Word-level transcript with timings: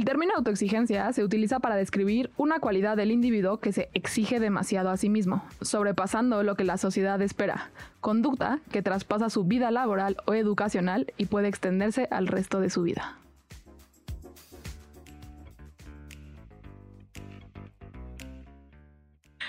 El 0.00 0.06
término 0.06 0.32
autoexigencia 0.34 1.12
se 1.12 1.22
utiliza 1.22 1.58
para 1.58 1.76
describir 1.76 2.30
una 2.38 2.58
cualidad 2.58 2.96
del 2.96 3.10
individuo 3.10 3.58
que 3.58 3.70
se 3.70 3.90
exige 3.92 4.40
demasiado 4.40 4.88
a 4.88 4.96
sí 4.96 5.10
mismo, 5.10 5.44
sobrepasando 5.60 6.42
lo 6.42 6.54
que 6.54 6.64
la 6.64 6.78
sociedad 6.78 7.20
espera, 7.20 7.68
conducta 8.00 8.60
que 8.72 8.80
traspasa 8.80 9.28
su 9.28 9.44
vida 9.44 9.70
laboral 9.70 10.16
o 10.24 10.32
educacional 10.32 11.12
y 11.18 11.26
puede 11.26 11.48
extenderse 11.48 12.08
al 12.10 12.28
resto 12.28 12.60
de 12.60 12.70
su 12.70 12.82
vida. 12.82 13.18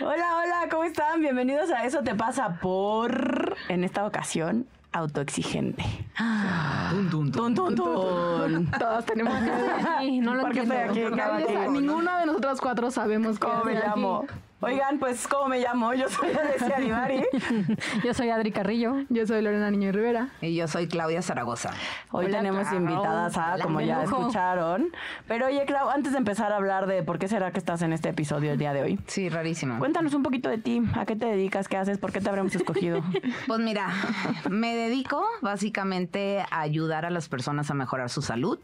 Hola, 0.02 0.36
hola, 0.36 0.68
¿cómo 0.70 0.84
están? 0.84 1.22
Bienvenidos 1.22 1.72
a 1.72 1.86
Eso 1.86 2.04
te 2.04 2.14
pasa 2.14 2.60
por, 2.60 3.56
en 3.70 3.86
esta 3.86 4.06
ocasión, 4.06 4.68
autoexigente. 4.92 5.84
Tun, 6.90 7.10
tun, 7.10 7.32
Tun, 7.32 7.56
tun, 7.56 7.76
tun. 7.76 8.72
Todos 8.78 9.06
tenemos 9.06 9.34
Sí, 10.02 10.20
no 10.20 10.36
lo 10.36 10.42
¿Por 10.42 10.52
qué 10.52 10.60
entiendo. 10.62 11.72
Ninguno 11.72 12.18
de 12.20 12.26
nosotros 12.26 12.60
cuatro 12.62 12.92
sabemos 12.92 13.40
¿Cómo 13.40 13.64
me 13.64 13.74
llamo? 13.76 14.26
Oigan, 14.64 15.00
pues, 15.00 15.28
¿cómo 15.28 15.48
me 15.48 15.60
llamo? 15.60 15.92
Yo 15.96 16.08
soy 16.08 16.30
Alessia 16.30 16.78
Divari. 16.80 17.24
Yo 18.06 18.14
soy 18.14 18.30
Adri 18.30 18.52
Carrillo. 18.52 18.94
Yo 19.10 19.26
soy 19.26 19.42
Lorena 19.42 19.72
Niño 19.72 19.92
Rivera. 19.92 20.30
Y 20.40 20.56
yo 20.56 20.68
soy 20.68 20.88
Claudia 20.88 21.24
Zaragoza. 21.24 21.72
Hoy 22.12 22.26
Hola, 22.26 22.38
tenemos 22.38 22.68
Clau. 22.68 22.80
invitadas 22.80 23.38
a, 23.38 23.58
como 23.60 23.82
ya 23.82 24.04
lujo. 24.04 24.20
escucharon. 24.20 24.92
Pero 25.28 25.48
oye, 25.48 25.66
Clau, 25.66 25.90
antes 25.90 26.12
de 26.12 26.20
empezar 26.20 26.52
a 26.52 26.58
hablar 26.58 26.86
de 26.86 27.02
por 27.02 27.18
qué 27.18 27.28
será 27.28 27.52
que 27.52 27.58
estás 27.58 27.82
en 27.82 27.92
este 27.92 28.10
episodio 28.10 28.52
el 28.52 28.60
día 28.60 28.72
de 28.74 28.84
hoy, 28.84 29.00
Sí, 29.08 29.30
rarísimo. 29.30 29.80
cuéntanos 29.80 30.14
un 30.14 30.22
poquito 30.22 30.48
de 30.48 30.60
ti. 30.60 30.84
¿A 30.96 31.08
qué 31.08 31.16
te 31.16 31.26
dedicas? 31.26 31.68
¿Qué 31.68 31.78
haces? 31.78 31.98
¿Por 31.98 32.12
qué 32.12 32.22
te 32.22 32.30
habremos 32.30 32.54
escogido? 32.56 33.02
Pues 33.48 33.60
mira, 33.60 33.90
me 34.50 34.76
dedico 34.76 35.26
básicamente 35.42 36.46
a 36.52 36.62
ayudar 36.62 37.06
a 37.06 37.10
las 37.10 37.28
personas 37.30 37.72
a 37.72 37.74
mejorar 37.74 38.10
su 38.12 38.22
salud, 38.22 38.60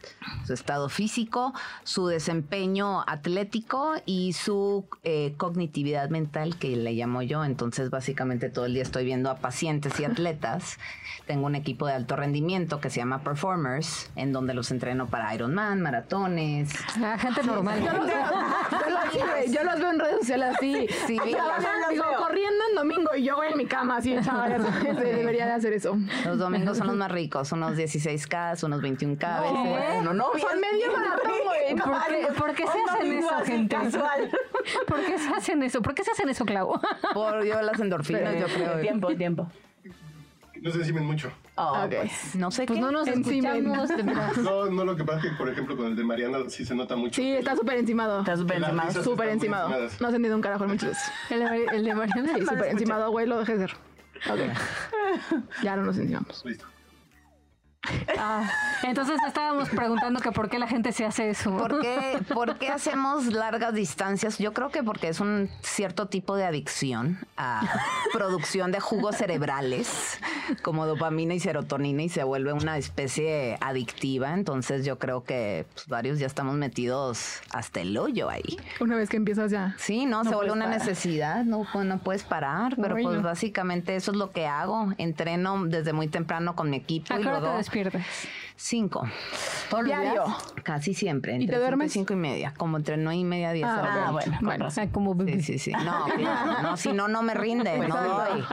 su 0.45 0.53
estado 0.53 0.89
físico, 0.89 1.53
su 1.83 2.05
desempeño 2.07 3.01
atlético 3.07 3.93
y 4.05 4.33
su 4.33 4.85
eh, 5.03 5.33
cognitividad 5.37 5.86
mental, 6.09 6.57
que 6.57 6.75
le 6.75 6.93
llamo 6.93 7.21
yo. 7.21 7.43
Entonces, 7.45 7.89
básicamente 7.89 8.49
todo 8.49 8.65
el 8.65 8.73
día 8.73 8.83
estoy 8.83 9.05
viendo 9.05 9.29
a 9.29 9.35
pacientes 9.37 9.99
y 9.99 10.05
atletas. 10.05 10.77
Tengo 11.25 11.45
un 11.45 11.55
equipo 11.55 11.87
de 11.87 11.93
alto 11.93 12.15
rendimiento 12.15 12.79
que 12.79 12.89
se 12.89 12.97
llama 12.99 13.19
Performers, 13.23 14.09
en 14.15 14.31
donde 14.31 14.53
los 14.53 14.71
entreno 14.71 15.07
para 15.07 15.33
Ironman, 15.35 15.81
maratones. 15.81 16.73
La 16.99 17.17
gente 17.17 17.43
normal. 17.43 17.79
Yo 17.83 17.93
los, 17.93 18.05
veo, 18.07 18.15
yo 18.15 18.89
los- 18.89 19.11
sí, 19.11 19.19
güey, 19.19 19.51
yo 19.53 19.63
los 19.63 19.79
veo 19.79 19.91
en 19.91 19.99
redes 19.99 20.17
sociales 20.19 20.55
así. 20.55 20.87
Sí, 21.07 21.17
van, 21.37 21.63
digo, 21.91 22.03
corriendo 22.37 22.63
en 22.69 22.75
domingo 22.75 23.15
y 23.15 23.23
yo 23.23 23.35
voy 23.35 23.47
en 23.47 23.57
mi 23.57 23.65
cama 23.65 23.97
así 23.97 24.13
echada. 24.13 24.47
Debería 24.47 25.45
de 25.45 25.51
hacer 25.53 25.73
eso. 25.73 25.97
Los 26.25 26.37
domingos 26.37 26.77
son 26.77 26.87
los 26.87 26.95
más 26.95 27.11
ricos, 27.11 27.51
unos 27.51 27.75
16K, 27.75 28.63
unos 28.63 28.81
21K 28.81 29.23
a 29.23 29.41
veces. 29.41 29.57
Bueno, 29.57 30.13
no, 30.13 30.25
Son 30.37 30.59
medio 30.59 30.91
maratón, 30.91 31.31
güey. 31.45 31.75
No, 31.75 31.83
¿Por 31.83 32.07
qué, 32.07 32.27
por 32.37 32.53
qué 32.53 32.63
se 32.67 32.79
hacen 32.89 33.13
eso, 33.13 33.31
así, 33.31 33.51
gente? 33.51 33.75
casual. 33.75 34.31
¿Por 34.87 35.05
qué 35.05 35.17
se 35.17 35.29
hacen 35.29 35.63
eso? 35.63 35.81
¿Por 35.81 35.95
qué 35.95 36.03
se 36.03 36.11
hacen 36.11 36.29
eso, 36.29 36.45
Clau? 36.45 36.79
Por 37.13 37.43
yo 37.43 37.61
las 37.61 37.79
endorfinas, 37.79 38.39
yo 38.39 38.45
creo. 38.47 38.79
Tiempo, 38.79 39.15
tiempo. 39.15 39.47
No 40.61 40.71
se 40.71 40.77
encimen 40.79 41.05
mucho. 41.05 41.31
Oh, 41.55 41.85
pues. 41.89 42.35
No 42.35 42.51
sé 42.51 42.65
Pues 42.65 42.77
qué. 42.77 42.81
no 42.81 42.91
nos 42.91 43.05
veras. 43.05 44.37
No, 44.37 44.65
no 44.67 44.85
lo 44.85 44.95
que 44.95 45.03
pasa 45.03 45.19
es 45.19 45.25
que, 45.31 45.37
por 45.37 45.49
ejemplo, 45.49 45.75
con 45.77 45.87
el 45.87 45.95
de 45.95 46.03
Mariana 46.03 46.37
sí 46.49 46.65
se 46.65 46.75
nota 46.75 46.95
mucho. 46.95 47.21
Sí, 47.21 47.31
está 47.33 47.55
súper 47.55 47.77
encimado. 47.77 48.19
Está 48.19 48.37
súper 48.37 48.59
Las 48.59 48.69
encima. 48.71 48.85
risas 48.87 49.03
Súper 49.03 49.29
encimado. 49.29 49.69
No 49.69 49.75
has 49.77 49.99
entendido 50.13 50.35
un 50.35 50.41
carajo 50.41 50.63
en 50.65 50.71
muchos. 50.71 50.97
El 51.29 51.39
de, 51.39 51.65
el 51.73 51.83
de 51.85 51.95
Mariana. 51.95 52.33
Sí, 52.35 52.45
súper 52.45 52.65
encimado, 52.71 53.11
güey, 53.11 53.25
lo 53.27 53.39
dejé 53.39 53.57
de 53.57 53.67
ser. 53.67 53.77
Ok. 54.31 54.39
Ya 55.63 55.75
no 55.75 55.83
nos 55.83 55.97
encimamos. 55.97 56.43
Listo. 56.45 56.65
Ah, 58.17 58.49
entonces 58.83 59.17
estábamos 59.27 59.69
preguntando 59.69 60.19
que 60.19 60.31
por 60.31 60.49
qué 60.49 60.59
la 60.59 60.67
gente 60.67 60.91
se 60.91 61.05
hace 61.05 61.29
eso. 61.29 61.55
¿Por 61.55 61.81
qué, 61.81 62.19
por 62.33 62.57
qué 62.57 62.69
hacemos 62.69 63.27
largas 63.27 63.73
distancias? 63.73 64.37
Yo 64.37 64.53
creo 64.53 64.69
que 64.69 64.83
porque 64.83 65.09
es 65.09 65.19
un 65.19 65.49
cierto 65.61 66.07
tipo 66.07 66.35
de 66.35 66.45
adicción 66.45 67.19
a 67.37 67.61
producción 68.13 68.71
de 68.71 68.79
jugos 68.79 69.17
cerebrales, 69.17 70.19
como 70.61 70.85
dopamina 70.85 71.33
y 71.33 71.39
serotonina, 71.39 72.03
y 72.03 72.09
se 72.09 72.23
vuelve 72.23 72.53
una 72.53 72.77
especie 72.77 73.57
adictiva. 73.61 74.33
Entonces 74.33 74.85
yo 74.85 74.97
creo 74.97 75.23
que 75.23 75.65
pues, 75.73 75.87
varios 75.87 76.19
ya 76.19 76.27
estamos 76.27 76.55
metidos 76.55 77.41
hasta 77.51 77.81
el 77.81 77.97
hoyo 77.97 78.29
ahí. 78.29 78.57
Una 78.79 78.95
vez 78.95 79.09
que 79.09 79.17
empiezas 79.17 79.51
ya. 79.51 79.75
Sí, 79.77 80.05
no, 80.05 80.23
se 80.23 80.33
vuelve 80.33 80.51
una 80.51 80.65
parar. 80.65 80.79
necesidad, 80.79 81.43
no, 81.43 81.65
pues, 81.71 81.85
no 81.85 81.99
puedes 81.99 82.23
parar, 82.23 82.75
pero 82.75 82.95
pues 82.95 83.17
no. 83.17 83.21
básicamente 83.21 83.95
eso 83.95 84.11
es 84.11 84.17
lo 84.17 84.31
que 84.31 84.47
hago. 84.47 84.93
Entreno 84.97 85.65
desde 85.65 85.93
muy 85.93 86.07
temprano 86.07 86.55
con 86.55 86.69
mi 86.69 86.77
equipo 86.77 87.13
¿A 87.13 87.19
y 87.19 87.23
qué 87.23 87.29
hora 87.83 88.03
te 88.57 88.63
luego 88.63 89.03
despiertas? 89.03 89.67
cinco. 89.69 89.83
Diario. 89.85 90.23
Casi 90.63 90.93
siempre. 90.93 91.33
¿Y 91.33 91.35
Entre 91.35 91.47
te 91.47 91.53
cinco 91.53 91.61
duermes? 91.65 91.91
cinco 91.93 92.13
y 92.13 92.15
media, 92.17 92.53
como 92.57 92.77
entre 92.77 92.97
nueve 92.97 93.17
y 93.19 93.23
media, 93.23 93.51
diez. 93.51 93.65
Ah. 93.67 94.05
Ah, 94.07 94.11
bueno, 94.11 94.37
Bueno. 94.41 94.65
razón. 94.65 94.85
Ah, 94.87 94.91
como. 94.91 95.15
Sí, 95.25 95.41
sí, 95.41 95.59
sí. 95.59 95.71
No. 95.71 96.07
No, 96.61 96.77
si 96.77 96.93
no, 96.93 97.07
no 97.07 97.21
me 97.21 97.33
rinde. 97.33 97.77
No 97.77 97.97
doy. 98.03 98.45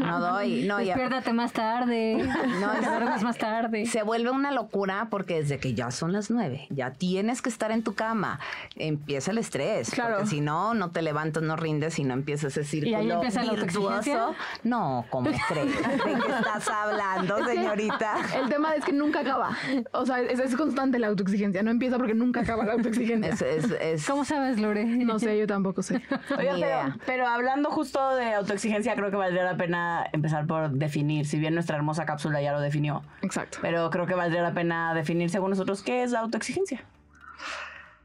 No 0.00 0.20
doy. 0.20 0.64
No, 0.64 0.80
ya. 0.80 0.94
Despiértate 0.94 1.32
más 1.32 1.52
tarde. 1.52 2.16
No, 2.60 2.70
te 2.72 2.82
ya. 2.82 2.90
duermes 2.90 3.22
más 3.22 3.38
tarde. 3.38 3.86
Se 3.86 4.02
vuelve 4.02 4.30
una 4.30 4.50
locura 4.50 5.08
porque 5.10 5.34
desde 5.42 5.58
que 5.58 5.74
ya 5.74 5.90
son 5.90 6.12
las 6.12 6.30
nueve, 6.30 6.66
ya 6.70 6.92
tienes 6.92 7.42
que 7.42 7.48
estar 7.48 7.70
en 7.70 7.82
tu 7.82 7.94
cama, 7.94 8.40
empieza 8.76 9.30
el 9.30 9.38
estrés. 9.38 9.90
Claro. 9.90 10.16
Porque 10.16 10.30
si 10.30 10.40
no, 10.40 10.74
no 10.74 10.90
te 10.90 11.02
levantas, 11.02 11.42
no 11.42 11.56
rindes 11.56 11.98
y 11.98 12.04
no 12.04 12.14
empiezas 12.14 12.56
ese 12.56 12.64
círculo 12.64 12.96
ahí 12.96 13.10
empieza 13.10 13.42
virtuoso. 13.42 14.34
No, 14.64 15.04
¿cómo 15.10 15.30
crees? 15.48 15.66
¿De 15.76 15.98
qué 16.02 16.32
estás 16.38 16.68
hablando, 16.68 17.44
señorita? 17.46 18.14
El 18.42 18.48
tema 18.48 18.74
es 18.74 18.84
que 18.84 18.92
nunca 18.92 19.20
acaba. 19.20 19.51
O 19.92 20.06
sea, 20.06 20.20
es, 20.20 20.38
es 20.40 20.56
constante 20.56 20.98
la 20.98 21.08
autoexigencia. 21.08 21.62
No 21.62 21.70
empieza 21.70 21.96
porque 21.98 22.14
nunca 22.14 22.40
acaba 22.40 22.64
la 22.64 22.72
autoexigencia. 22.72 23.30
Es, 23.32 23.42
es, 23.42 23.70
es- 23.80 24.06
¿Cómo 24.06 24.24
sabes, 24.24 24.58
Lore? 24.60 24.84
No 24.84 25.18
sé, 25.18 25.38
yo 25.38 25.46
tampoco 25.46 25.82
sé. 25.82 26.02
Oiga, 26.38 26.96
pero, 27.06 27.26
hablando 27.26 27.70
justo 27.70 28.14
de 28.16 28.34
autoexigencia, 28.34 28.94
creo 28.94 29.10
que 29.10 29.16
valdría 29.16 29.44
la 29.44 29.56
pena 29.56 30.06
empezar 30.12 30.46
por 30.46 30.70
definir, 30.70 31.26
si 31.26 31.38
bien 31.38 31.54
nuestra 31.54 31.76
hermosa 31.76 32.04
cápsula 32.06 32.40
ya 32.42 32.52
lo 32.52 32.60
definió, 32.60 33.02
Exacto. 33.22 33.58
pero 33.62 33.90
creo 33.90 34.06
que 34.06 34.14
valdría 34.14 34.42
la 34.42 34.52
pena 34.54 34.94
definir 34.94 35.30
según 35.30 35.50
nosotros 35.50 35.82
qué 35.82 36.02
es 36.02 36.10
la 36.10 36.20
autoexigencia. 36.20 36.84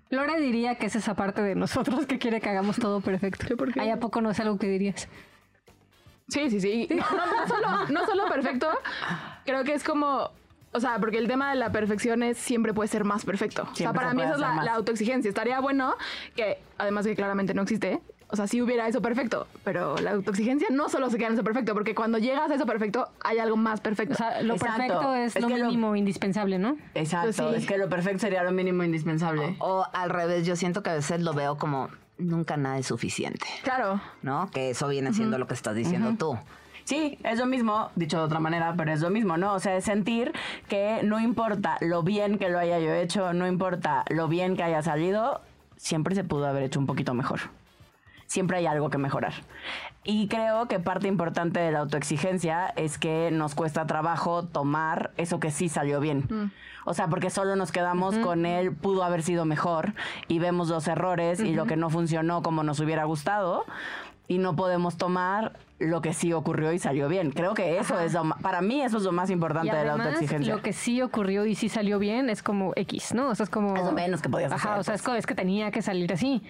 Lore 0.09 0.39
diría 0.39 0.75
que 0.75 0.85
es 0.85 0.95
esa 0.95 1.15
parte 1.15 1.41
de 1.41 1.55
nosotros 1.55 2.05
que 2.05 2.17
quiere 2.17 2.39
que 2.39 2.49
hagamos 2.49 2.77
todo 2.77 3.01
perfecto. 3.01 3.45
¿Yo 3.47 3.57
por 3.57 3.73
qué? 3.73 3.81
¿Ay, 3.81 3.89
a 3.89 3.99
poco 3.99 4.21
no 4.21 4.31
es 4.31 4.39
algo 4.39 4.57
que 4.57 4.67
dirías? 4.67 5.07
Sí, 6.29 6.49
sí, 6.49 6.59
sí. 6.61 6.87
No, 6.89 7.05
no, 7.11 7.25
no 7.25 7.47
solo, 7.47 7.67
no 7.89 8.05
solo 8.05 8.25
perfecto, 8.27 8.69
creo 9.45 9.63
que 9.63 9.73
es 9.73 9.83
como. 9.83 10.31
O 10.73 10.79
sea, 10.79 10.99
porque 10.99 11.17
el 11.17 11.27
tema 11.27 11.49
de 11.49 11.55
la 11.55 11.71
perfección 11.71 12.23
es 12.23 12.37
siempre 12.37 12.73
puede 12.73 12.87
ser 12.87 13.03
más 13.03 13.25
perfecto. 13.25 13.67
o 13.71 13.75
sea, 13.75 13.93
para 13.93 14.11
se 14.11 14.15
mí 14.15 14.21
eso 14.21 14.33
es 14.33 14.39
la, 14.39 14.73
autoexigencia. 14.73 15.29
Estaría 15.29 15.59
bueno 15.59 15.95
que, 16.35 16.59
además 16.77 17.05
de 17.05 17.11
que 17.11 17.15
claramente 17.15 17.53
no 17.53 17.63
existe, 17.63 18.01
o 18.29 18.35
sea, 18.35 18.45
sí 18.47 18.61
hubiera 18.61 18.87
eso 18.87 19.01
perfecto, 19.01 19.47
pero 19.63 19.97
la 19.97 20.11
autoexigencia 20.11 20.67
no 20.69 20.89
solo 20.89 21.09
se 21.09 21.17
queda 21.17 21.27
en 21.27 21.33
eso 21.35 21.43
perfecto, 21.43 21.73
porque 21.73 21.95
cuando 21.95 22.17
llegas 22.17 22.51
a 22.51 22.55
eso 22.55 22.65
perfecto 22.65 23.07
hay 23.23 23.39
algo 23.39 23.55
más 23.55 23.79
perfecto. 23.79 24.13
O 24.13 24.17
sea, 24.17 24.41
lo 24.41 24.55
Exacto. 24.55 24.77
perfecto 24.77 25.15
es, 25.15 25.35
Es 25.35 25.41
lo 25.41 25.49
mínimo 25.49 25.95
indispensable, 25.95 26.59
¿no? 26.59 26.77
Exacto, 26.93 27.27
Pues 27.27 27.37
sí. 27.37 27.55
es 27.55 27.65
que 27.65 27.77
lo 27.77 27.87
perfecto 27.87 28.19
sería 28.19 28.43
lo 28.43 28.51
mínimo 28.51 28.83
indispensable. 28.83 29.55
O 29.59 29.85
al 29.93 30.09
revés, 30.09 30.45
yo 30.45 30.55
siento 30.55 30.83
que 30.83 30.89
a 30.89 30.95
veces 30.95 31.21
lo 31.21 31.33
veo 31.33 31.57
como 31.57 31.89
nunca 32.17 32.57
nada 32.57 32.77
es 32.77 32.87
suficiente, 32.87 33.45
claro. 33.63 34.01
¿no? 34.21 34.49
Que 34.51 34.71
eso 34.71 34.87
viene 34.87 35.13
siendo 35.13 35.37
lo 35.37 35.47
que 35.47 35.53
estás 35.53 35.75
diciendo 35.75 36.15
tú. 36.17 36.37
Sí, 36.87 37.19
es 37.25 37.37
lo 37.37 37.47
mismo, 37.47 37.89
dicho 37.95 38.17
de 38.17 38.23
otra 38.23 38.39
manera, 38.39 38.73
pero 38.77 38.93
es 38.93 39.01
lo 39.01 39.09
mismo, 39.09 39.35
¿no? 39.35 39.53
O 39.53 39.59
sea, 39.59 39.75
es 39.75 39.83
sentir 39.83 40.31
que 40.69 41.01
no 41.03 41.19
importa 41.19 41.75
lo 41.81 42.01
bien 42.01 42.37
que 42.37 42.47
lo 42.47 42.59
haya 42.59 42.79
yo 42.79 42.93
hecho, 42.93 43.33
no 43.33 43.45
importa 43.45 44.05
lo 44.07 44.29
bien 44.29 44.55
que 44.55 44.63
haya 44.63 44.81
salido, 44.81 45.41
siempre 45.75 46.15
se 46.15 46.23
pudo 46.23 46.47
haber 46.47 46.63
hecho 46.63 46.79
un 46.79 46.85
poquito 46.85 47.13
mejor. 47.13 47.41
Siempre 48.25 48.59
hay 48.59 48.67
algo 48.67 48.89
que 48.89 48.97
mejorar. 48.97 49.33
Y 50.05 50.29
creo 50.29 50.69
que 50.69 50.79
parte 50.79 51.09
importante 51.09 51.59
de 51.59 51.73
la 51.73 51.79
autoexigencia 51.79 52.67
es 52.77 52.97
que 52.97 53.31
nos 53.33 53.53
cuesta 53.53 53.85
trabajo 53.85 54.43
tomar 54.45 55.11
eso 55.17 55.41
que 55.41 55.51
sí 55.51 55.67
salió 55.67 55.99
bien. 55.99 56.53
O 56.85 56.93
sea, 56.93 57.09
porque 57.09 57.29
solo 57.29 57.57
nos 57.57 57.73
quedamos 57.73 58.17
con 58.17 58.45
él, 58.45 58.73
pudo 58.73 59.03
haber 59.03 59.23
sido 59.23 59.43
mejor, 59.43 59.93
y 60.29 60.39
vemos 60.39 60.69
los 60.69 60.87
errores 60.87 61.41
y 61.41 61.53
lo 61.53 61.65
que 61.65 61.75
no 61.75 61.89
funcionó 61.89 62.41
como 62.41 62.63
nos 62.63 62.79
hubiera 62.79 63.03
gustado, 63.03 63.65
y 64.27 64.37
no 64.39 64.55
podemos 64.55 64.97
tomar 64.97 65.57
lo 65.79 66.01
que 66.01 66.13
sí 66.13 66.33
ocurrió 66.33 66.73
y 66.73 66.79
salió 66.79 67.07
bien. 67.07 67.31
Creo 67.31 67.53
que 67.53 67.77
eso 67.77 67.99
es 67.99 68.13
lo 68.13 68.23
para 68.41 68.61
mí 68.61 68.81
eso 68.81 68.97
es 68.97 69.03
lo 69.03 69.11
más 69.11 69.29
importante 69.29 69.67
Y 69.69 69.77
de 69.77 69.85
la 69.85 69.93
autoexigencia. 69.93 70.55
lo 70.55 70.61
que 70.61 70.73
sí 70.73 71.01
ocurrió 71.01 71.45
y 71.45 71.53
sí 71.55 71.69
salió 71.69 71.99
bien 71.99 72.29
es 72.29 72.41
como 72.43 72.73
X, 72.75 73.13
¿no? 73.13 73.29
O 73.29 73.35
sea, 73.35 73.43
es 73.45 73.49
como... 73.49 73.75
Es 73.75 73.83
lo 73.83 73.91
menos 73.91 74.21
que 74.21 74.27
podías 74.29 74.51
Ajá, 74.51 74.69
hacer, 74.71 74.79
o 74.79 74.83
sea, 74.83 74.91
pues. 74.93 75.01
es, 75.01 75.05
como- 75.05 75.17
es 75.17 75.25
que 75.27 75.35
tenía 75.35 75.69
que 75.71 75.81
salir 75.81 76.11
así. 76.11 76.41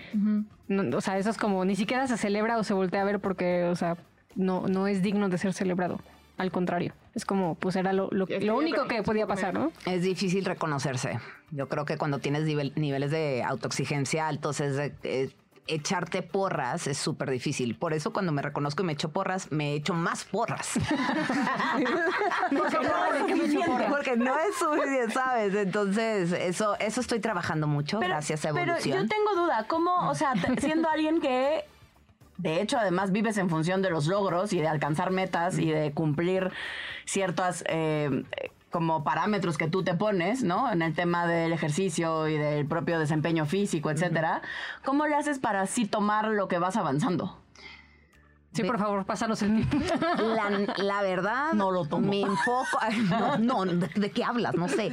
No, 0.68 0.98
o 0.98 1.02
sea, 1.02 1.18
eso 1.18 1.30
es 1.30 1.38
como, 1.38 1.66
ni 1.66 1.76
siquiera 1.76 2.08
se 2.08 2.18
celebra 2.18 2.58
o 2.58 2.64
se 2.64 2.74
voltea 2.74 3.02
a 3.02 3.06
ver 3.06 3.20
porque, 3.20 3.66
o 3.66 3.76
sea, 3.76 3.98
no, 4.36 4.68
no 4.68 4.88
es 4.88 5.02
digno 5.02 5.30
de 5.30 5.38
ser 5.38 5.54
celebrado. 5.54 6.00
al 6.38 6.52
contrario. 6.52 6.94
Es 7.16 7.26
como, 7.26 7.56
pues 7.56 7.76
era 7.76 7.94
lo, 7.94 8.10
lo, 8.12 8.28
lo 8.28 8.58
único 8.58 8.88
que 8.88 9.02
podía 9.02 9.26
pasar, 9.26 9.54
¿no? 9.56 9.72
Es 9.88 10.04
difícil 10.04 10.46
reconocerse. 10.46 11.20
Yo 11.50 11.68
creo 11.68 11.84
que 11.84 11.98
cuando 11.98 12.20
tienes 12.20 12.44
nivel- 12.44 12.74
niveles 12.76 13.10
de 13.12 13.42
autoexigencia 13.44 14.28
altos, 14.28 14.60
es 14.62 14.76
de- 14.78 15.32
echarte 15.68 16.22
porras 16.24 16.88
es 16.88 16.98
súper 16.98 17.30
difícil. 17.30 17.76
Por 17.76 17.94
eso 17.94 18.14
cuando 18.14 18.32
me 18.32 18.42
reconozco 18.42 18.84
y 18.84 18.86
me 18.86 18.94
echo 18.94 19.12
porras, 19.12 19.52
me 19.52 19.74
echo 19.74 19.94
más 19.94 20.24
porras. 20.24 20.72
Porque 22.50 22.78
no 22.80 23.14
es 23.14 23.30
suficiente. 23.30 23.86
Porque 23.90 24.16
no 24.16 24.40
es 24.40 24.56
suficiente, 24.56 25.14
¿sabes? 25.14 25.56
Entonces, 25.56 26.32
eso, 26.32 26.78
eso 26.80 27.02
estoy 27.02 27.20
trabajando 27.20 27.68
mucho 27.68 28.00
gracias 28.00 28.46
a 28.46 28.54
Pero 28.54 28.66
evolución. 28.66 29.04
yo 29.04 29.08
tengo 29.08 29.36
duda, 29.36 29.66
¿cómo, 29.68 30.10
o 30.10 30.16
sea, 30.16 30.34
siendo 30.60 30.90
alguien 30.90 31.22
que 31.22 31.66
de 32.38 32.62
hecho 32.62 32.78
además 32.78 33.12
vives 33.12 33.38
en 33.38 33.50
función 33.50 33.82
de 33.82 33.90
los 33.90 34.08
logros 34.08 34.54
y 34.54 34.60
de 34.60 34.68
alcanzar 34.68 35.12
metas 35.12 35.58
y 35.58 35.72
de 35.72 35.92
cumplir 35.92 36.52
ciertas 37.06 37.64
eh, 37.68 38.24
como 38.78 39.04
parámetros 39.04 39.58
que 39.58 39.68
tú 39.68 39.84
te 39.84 39.96
pones, 39.96 40.44
¿no? 40.44 40.72
En 40.72 40.84
el 40.84 40.94
tema 40.94 41.26
del 41.26 41.52
ejercicio 41.52 42.28
y 42.28 42.38
del 42.38 42.68
propio 42.68 43.00
desempeño 43.00 43.48
físico, 43.48 43.90
etcétera. 43.90 44.44
¿Cómo 44.86 45.08
le 45.08 45.16
haces 45.16 45.40
para 45.40 45.62
así 45.62 45.86
tomar 45.86 46.28
lo 46.28 46.48
que 46.48 46.60
vas 46.60 46.78
avanzando? 46.78 47.40
Sí, 48.54 48.64
por 48.64 48.78
favor, 48.78 49.04
pásanos 49.06 49.42
el. 49.42 49.66
La, 50.20 50.50
la 50.78 51.02
verdad, 51.02 51.54
No 51.54 51.72
lo 51.72 51.86
tomo. 51.86 52.08
me 52.08 52.22
enfoco. 52.22 52.78
no 53.40 53.66
¿de, 53.66 53.88
de 53.88 54.12
qué 54.12 54.24
hablas? 54.24 54.54
No 54.54 54.68
sé. 54.68 54.92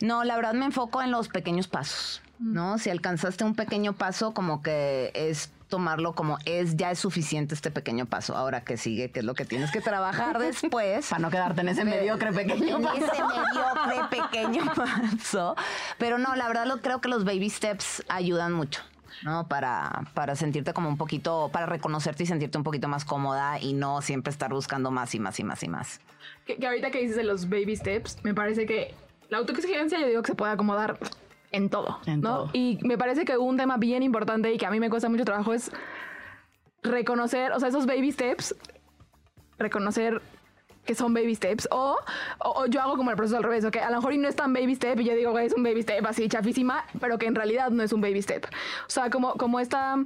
No, 0.00 0.22
la 0.22 0.36
verdad 0.36 0.52
me 0.54 0.66
enfoco 0.66 1.02
en 1.02 1.10
los 1.10 1.26
pequeños 1.26 1.66
pasos. 1.66 2.22
¿No? 2.38 2.78
Si 2.78 2.88
alcanzaste 2.88 3.42
un 3.42 3.56
pequeño 3.56 3.94
paso, 3.94 4.32
como 4.32 4.62
que 4.62 5.10
es 5.14 5.50
tomarlo 5.74 6.12
como 6.12 6.38
es, 6.44 6.76
ya 6.76 6.92
es 6.92 7.00
suficiente 7.00 7.52
este 7.52 7.72
pequeño 7.72 8.06
paso. 8.06 8.36
Ahora 8.36 8.60
que 8.62 8.76
sigue, 8.76 9.10
que 9.10 9.18
es 9.18 9.24
lo 9.24 9.34
que 9.34 9.44
tienes 9.44 9.72
que 9.72 9.80
trabajar 9.80 10.38
después. 10.38 11.06
Para 11.10 11.20
no 11.20 11.30
quedarte 11.30 11.62
en 11.62 11.68
ese 11.68 11.84
mediocre 11.84 12.32
pequeño 12.32 12.76
en 12.76 12.82
paso. 12.84 12.96
ese 12.96 13.22
mediocre 13.24 14.08
pequeño 14.22 14.72
paso. 14.72 15.56
Pero 15.98 16.18
no, 16.18 16.36
la 16.36 16.46
verdad 16.46 16.66
lo 16.66 16.80
creo 16.80 17.00
que 17.00 17.08
los 17.08 17.24
baby 17.24 17.50
steps 17.50 18.04
ayudan 18.08 18.52
mucho. 18.52 18.82
¿no? 19.24 19.48
Para, 19.48 20.04
para 20.14 20.36
sentirte 20.36 20.72
como 20.72 20.88
un 20.88 20.96
poquito, 20.96 21.50
para 21.52 21.66
reconocerte 21.66 22.22
y 22.22 22.26
sentirte 22.26 22.56
un 22.56 22.62
poquito 22.62 22.86
más 22.86 23.04
cómoda 23.04 23.58
y 23.58 23.72
no 23.72 24.00
siempre 24.00 24.30
estar 24.30 24.52
buscando 24.52 24.92
más 24.92 25.12
y 25.16 25.18
más 25.18 25.40
y 25.40 25.44
más 25.44 25.60
y 25.64 25.68
más. 25.68 26.00
Que, 26.46 26.56
que 26.56 26.68
ahorita 26.68 26.92
que 26.92 27.00
dices 27.00 27.16
de 27.16 27.24
los 27.24 27.48
baby 27.48 27.74
steps, 27.74 28.18
me 28.22 28.32
parece 28.32 28.64
que 28.64 28.94
la 29.28 29.38
autoexigencia 29.38 29.98
yo 29.98 30.06
digo 30.06 30.22
que 30.22 30.28
se 30.28 30.34
puede 30.36 30.52
acomodar 30.52 30.98
en 31.54 31.70
todo. 31.70 31.98
En 32.06 32.20
¿no? 32.20 32.28
todo. 32.28 32.50
Y 32.52 32.78
me 32.82 32.98
parece 32.98 33.24
que 33.24 33.38
un 33.38 33.56
tema 33.56 33.76
bien 33.76 34.02
importante 34.02 34.52
y 34.52 34.58
que 34.58 34.66
a 34.66 34.70
mí 34.70 34.80
me 34.80 34.90
cuesta 34.90 35.08
mucho 35.08 35.24
trabajo 35.24 35.54
es 35.54 35.70
reconocer, 36.82 37.52
o 37.52 37.60
sea, 37.60 37.68
esos 37.68 37.86
baby 37.86 38.12
steps, 38.12 38.54
reconocer 39.58 40.20
que 40.84 40.94
son 40.94 41.14
baby 41.14 41.34
steps 41.34 41.66
o, 41.70 41.96
o- 42.38 42.62
o 42.62 42.66
yo 42.66 42.80
hago 42.82 42.96
como 42.96 43.10
el 43.10 43.16
proceso 43.16 43.36
al 43.38 43.42
revés, 43.42 43.64
ok, 43.64 43.76
a 43.78 43.90
lo 43.90 43.96
mejor 43.96 44.12
y 44.12 44.18
no 44.18 44.28
es 44.28 44.36
tan 44.36 44.52
baby 44.52 44.74
step 44.74 45.00
y 45.00 45.04
yo 45.04 45.14
digo, 45.14 45.30
güey, 45.30 45.46
es 45.46 45.52
un 45.54 45.62
baby 45.62 45.82
step 45.82 46.04
así 46.06 46.28
chafísima, 46.28 46.84
pero 47.00 47.18
que 47.18 47.26
en 47.26 47.34
realidad 47.34 47.70
no 47.70 47.82
es 47.82 47.92
un 47.92 48.00
baby 48.00 48.20
step. 48.22 48.46
O 48.86 48.90
sea, 48.90 49.10
como, 49.10 49.34
como 49.34 49.60
esta 49.60 49.96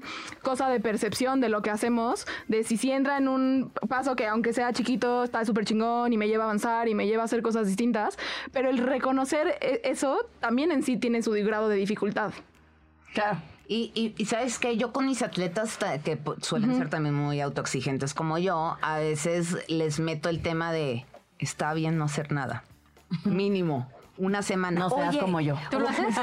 cosa 0.42 0.68
de 0.68 0.80
percepción 0.80 1.40
de 1.40 1.48
lo 1.48 1.62
que 1.62 1.70
hacemos, 1.70 2.26
de 2.48 2.62
si 2.64 2.76
sí 2.76 2.90
entra 2.92 3.16
en 3.18 3.28
un 3.28 3.72
paso 3.88 4.14
que 4.16 4.26
aunque 4.26 4.52
sea 4.52 4.72
chiquito, 4.72 5.24
está 5.24 5.44
súper 5.44 5.64
chingón 5.64 6.12
y 6.12 6.16
me 6.16 6.28
lleva 6.28 6.44
a 6.44 6.46
avanzar 6.46 6.88
y 6.88 6.94
me 6.94 7.06
lleva 7.06 7.22
a 7.22 7.24
hacer 7.26 7.42
cosas 7.42 7.66
distintas, 7.66 8.18
pero 8.52 8.70
el 8.70 8.78
reconocer 8.78 9.58
e- 9.60 9.80
eso 9.84 10.18
también 10.40 10.70
en 10.72 10.82
sí 10.82 10.96
tiene 10.96 11.22
su 11.22 11.32
grado 11.32 11.68
de 11.68 11.76
dificultad. 11.76 12.32
Claro. 13.14 13.38
Y, 13.70 13.92
y- 13.94 14.14
y 14.16 14.24
sabes 14.24 14.58
que 14.58 14.76
yo 14.78 14.92
con 14.92 15.04
mis 15.06 15.20
atletas 15.22 15.76
ta- 15.78 15.98
que 15.98 16.18
suelen 16.40 16.76
ser 16.78 16.88
también 16.88 17.14
muy 17.14 17.40
autoexigentes 17.42 18.14
como 18.14 18.38
yo, 18.38 18.78
a 18.80 18.98
veces 18.98 19.58
les 19.68 20.00
meto 20.00 20.30
el 20.30 20.40
tema 20.40 20.72
de 20.72 21.04
está 21.38 21.74
bien 21.74 21.98
no 21.98 22.04
hacer 22.06 22.32
nada. 22.32 22.64
Mínimo. 23.24 23.88
Una 24.18 24.42
semana. 24.42 24.80
No 24.80 24.90
seas 24.90 25.10
Oye, 25.10 25.18
como 25.20 25.40
yo. 25.40 25.56
¿Tú 25.70 25.78
lo 25.80 25.88
haces? 25.88 26.14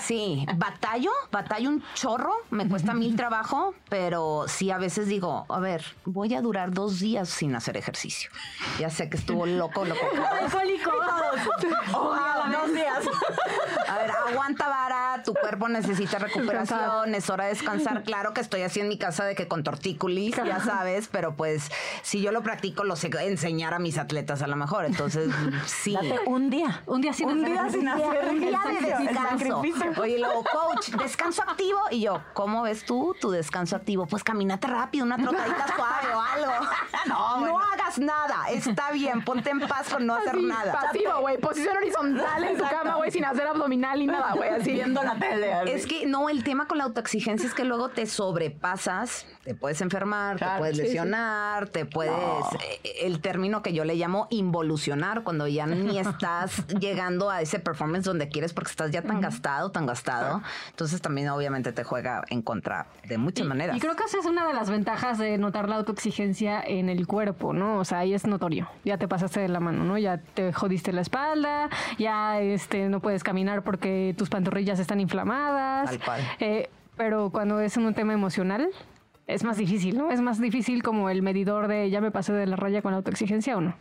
Sí, 0.00 0.46
batallo, 0.56 1.10
batallo 1.30 1.70
un 1.70 1.84
chorro, 1.94 2.32
me 2.50 2.68
cuesta 2.68 2.94
mil 2.94 3.16
trabajo, 3.16 3.74
pero 3.88 4.44
sí 4.48 4.70
a 4.70 4.78
veces 4.78 5.06
digo, 5.06 5.46
a 5.48 5.60
ver, 5.60 5.84
voy 6.04 6.34
a 6.34 6.42
durar 6.42 6.72
dos 6.72 6.98
días 7.00 7.28
sin 7.28 7.54
hacer 7.54 7.76
ejercicio. 7.76 8.30
Ya 8.78 8.90
sé 8.90 9.08
que 9.08 9.16
estuvo 9.16 9.46
loco, 9.46 9.84
loco. 9.84 10.00
Alcohólico. 10.42 10.90
dos 12.52 12.74
días. 12.74 13.04
A 13.88 13.98
ver, 13.98 14.10
aguanta 14.10 14.68
vara, 14.68 15.22
tu 15.24 15.34
cuerpo 15.34 15.68
necesita 15.68 16.18
recuperación, 16.18 17.14
es 17.14 17.30
hora 17.30 17.44
de 17.44 17.50
descansar. 17.50 18.02
Claro 18.02 18.34
que 18.34 18.40
estoy 18.40 18.62
así 18.62 18.80
en 18.80 18.88
mi 18.88 18.98
casa 18.98 19.24
de 19.24 19.34
que 19.34 19.48
con 19.48 19.62
tortícolis, 19.62 20.36
ya 20.36 20.60
sabes, 20.60 21.08
pero 21.08 21.34
pues 21.36 21.70
si 22.02 22.20
yo 22.20 22.32
lo 22.32 22.42
practico, 22.42 22.84
lo 22.84 22.96
sé 22.96 23.10
enseñar 23.20 23.74
a 23.74 23.78
mis 23.78 23.98
atletas 23.98 24.42
a 24.42 24.46
lo 24.46 24.56
mejor. 24.56 24.84
Entonces, 24.84 25.30
sí. 25.66 25.94
Date 25.94 26.20
un 26.26 26.50
día. 26.50 26.82
Un 26.86 27.00
día 27.00 27.12
sin 27.12 27.27
Un 27.28 27.44
hacer 27.44 27.52
día 27.52 27.68
sin 27.70 27.88
hacer 27.88 28.28
Un 28.28 28.40
día 28.40 28.60
de 28.66 29.04
descanso. 29.04 29.38
sacrificio. 29.46 30.02
Oye, 30.02 30.18
luego, 30.18 30.44
coach, 30.44 30.88
descanso 30.90 31.42
activo. 31.42 31.80
Y 31.90 32.00
yo, 32.00 32.22
¿cómo 32.34 32.62
ves 32.62 32.84
tú 32.84 33.14
tu 33.20 33.30
descanso 33.30 33.76
activo? 33.76 34.06
Pues 34.06 34.24
caminate 34.24 34.66
rápido, 34.66 35.04
una 35.04 35.16
trotadita 35.16 35.66
suave 35.76 36.14
o 36.14 36.20
algo. 36.20 36.52
No, 37.06 37.58
hagas 37.58 37.98
nada. 37.98 38.50
Está 38.50 38.90
bien, 38.90 39.24
ponte 39.24 39.48
en 39.50 39.60
paz 39.60 39.88
con 39.92 40.06
no 40.06 40.14
hacer 40.14 40.30
Así, 40.36 40.42
nada. 40.44 40.72
Pasivo, 40.72 41.20
güey, 41.20 41.38
posición 41.38 41.76
horizontal 41.76 42.44
en 42.44 42.58
tu 42.58 42.64
cama, 42.68 42.96
güey, 42.96 43.10
sin 43.10 43.24
hacer 43.24 43.46
abdominal 43.46 43.98
ni 43.98 44.06
nada, 44.06 44.32
güey, 44.34 44.50
así. 44.50 44.72
Viendo 44.72 45.02
la 45.02 45.14
tele. 45.18 45.52
así. 45.54 45.70
Es 45.70 45.86
que 45.86 46.04
no, 46.06 46.28
el 46.28 46.44
tema 46.44 46.66
con 46.66 46.76
la 46.78 46.84
autoexigencia 46.84 47.46
es 47.46 47.54
que 47.54 47.64
luego 47.64 47.88
te 47.88 48.06
sobrepasas, 48.06 49.26
te 49.48 49.54
puedes 49.54 49.80
enfermar, 49.80 50.36
Claro, 50.36 50.52
te 50.52 50.58
puedes 50.58 50.76
sí, 50.76 50.82
sí. 50.82 50.88
lesionar, 50.88 51.70
te 51.70 51.86
puedes, 51.86 52.12
eh, 52.12 53.06
el 53.06 53.20
término 53.20 53.62
que 53.62 53.72
yo 53.72 53.86
le 53.86 53.94
llamo 53.94 54.26
involucionar, 54.28 55.22
cuando 55.22 55.46
ya 55.48 55.66
ni 55.66 55.98
estás 55.98 56.66
llegando 56.66 57.30
a 57.30 57.40
ese 57.40 57.58
performance 57.58 58.04
donde 58.04 58.28
quieres 58.28 58.52
porque 58.52 58.70
estás 58.72 58.90
ya 58.90 59.00
tan 59.00 59.22
gastado, 59.22 59.70
tan 59.70 59.86
gastado. 59.86 60.42
Entonces 60.68 61.00
también 61.00 61.30
obviamente 61.30 61.72
te 61.72 61.82
juega 61.82 62.24
en 62.28 62.42
contra 62.42 62.88
de 63.04 63.16
muchas 63.16 63.46
maneras. 63.46 63.74
Y 63.74 63.80
creo 63.80 63.96
que 63.96 64.04
esa 64.04 64.18
es 64.18 64.26
una 64.26 64.46
de 64.46 64.52
las 64.52 64.68
ventajas 64.68 65.16
de 65.16 65.38
notar 65.38 65.66
la 65.66 65.76
autoexigencia 65.76 66.60
en 66.60 66.90
el 66.90 67.06
cuerpo, 67.06 67.54
¿no? 67.54 67.78
O 67.78 67.86
sea, 67.86 68.00
ahí 68.00 68.12
es 68.12 68.26
notorio. 68.26 68.68
Ya 68.84 68.98
te 68.98 69.08
pasaste 69.08 69.40
de 69.40 69.48
la 69.48 69.60
mano, 69.60 69.82
¿no? 69.82 69.96
Ya 69.96 70.18
te 70.18 70.52
jodiste 70.52 70.92
la 70.92 71.00
espalda, 71.00 71.70
ya 71.98 72.38
este 72.38 72.90
no 72.90 73.00
puedes 73.00 73.24
caminar 73.24 73.62
porque 73.62 74.14
tus 74.18 74.28
pantorrillas 74.28 74.78
están 74.78 75.00
inflamadas. 75.00 75.88
Tal 75.88 76.00
cual. 76.04 76.20
Eh, 76.38 76.68
pero 76.98 77.30
cuando 77.30 77.60
es 77.60 77.78
un 77.78 77.94
tema 77.94 78.12
emocional, 78.12 78.68
es 79.28 79.44
más 79.44 79.58
difícil, 79.58 79.96
¿no? 79.96 80.10
Es 80.10 80.20
más 80.22 80.40
difícil 80.40 80.82
como 80.82 81.10
el 81.10 81.22
medidor 81.22 81.68
de 81.68 81.90
ya 81.90 82.00
me 82.00 82.10
pasé 82.10 82.32
de 82.32 82.46
la 82.46 82.56
raya 82.56 82.82
con 82.82 82.92
la 82.92 82.96
autoexigencia 82.96 83.56
o 83.56 83.60
no. 83.60 83.74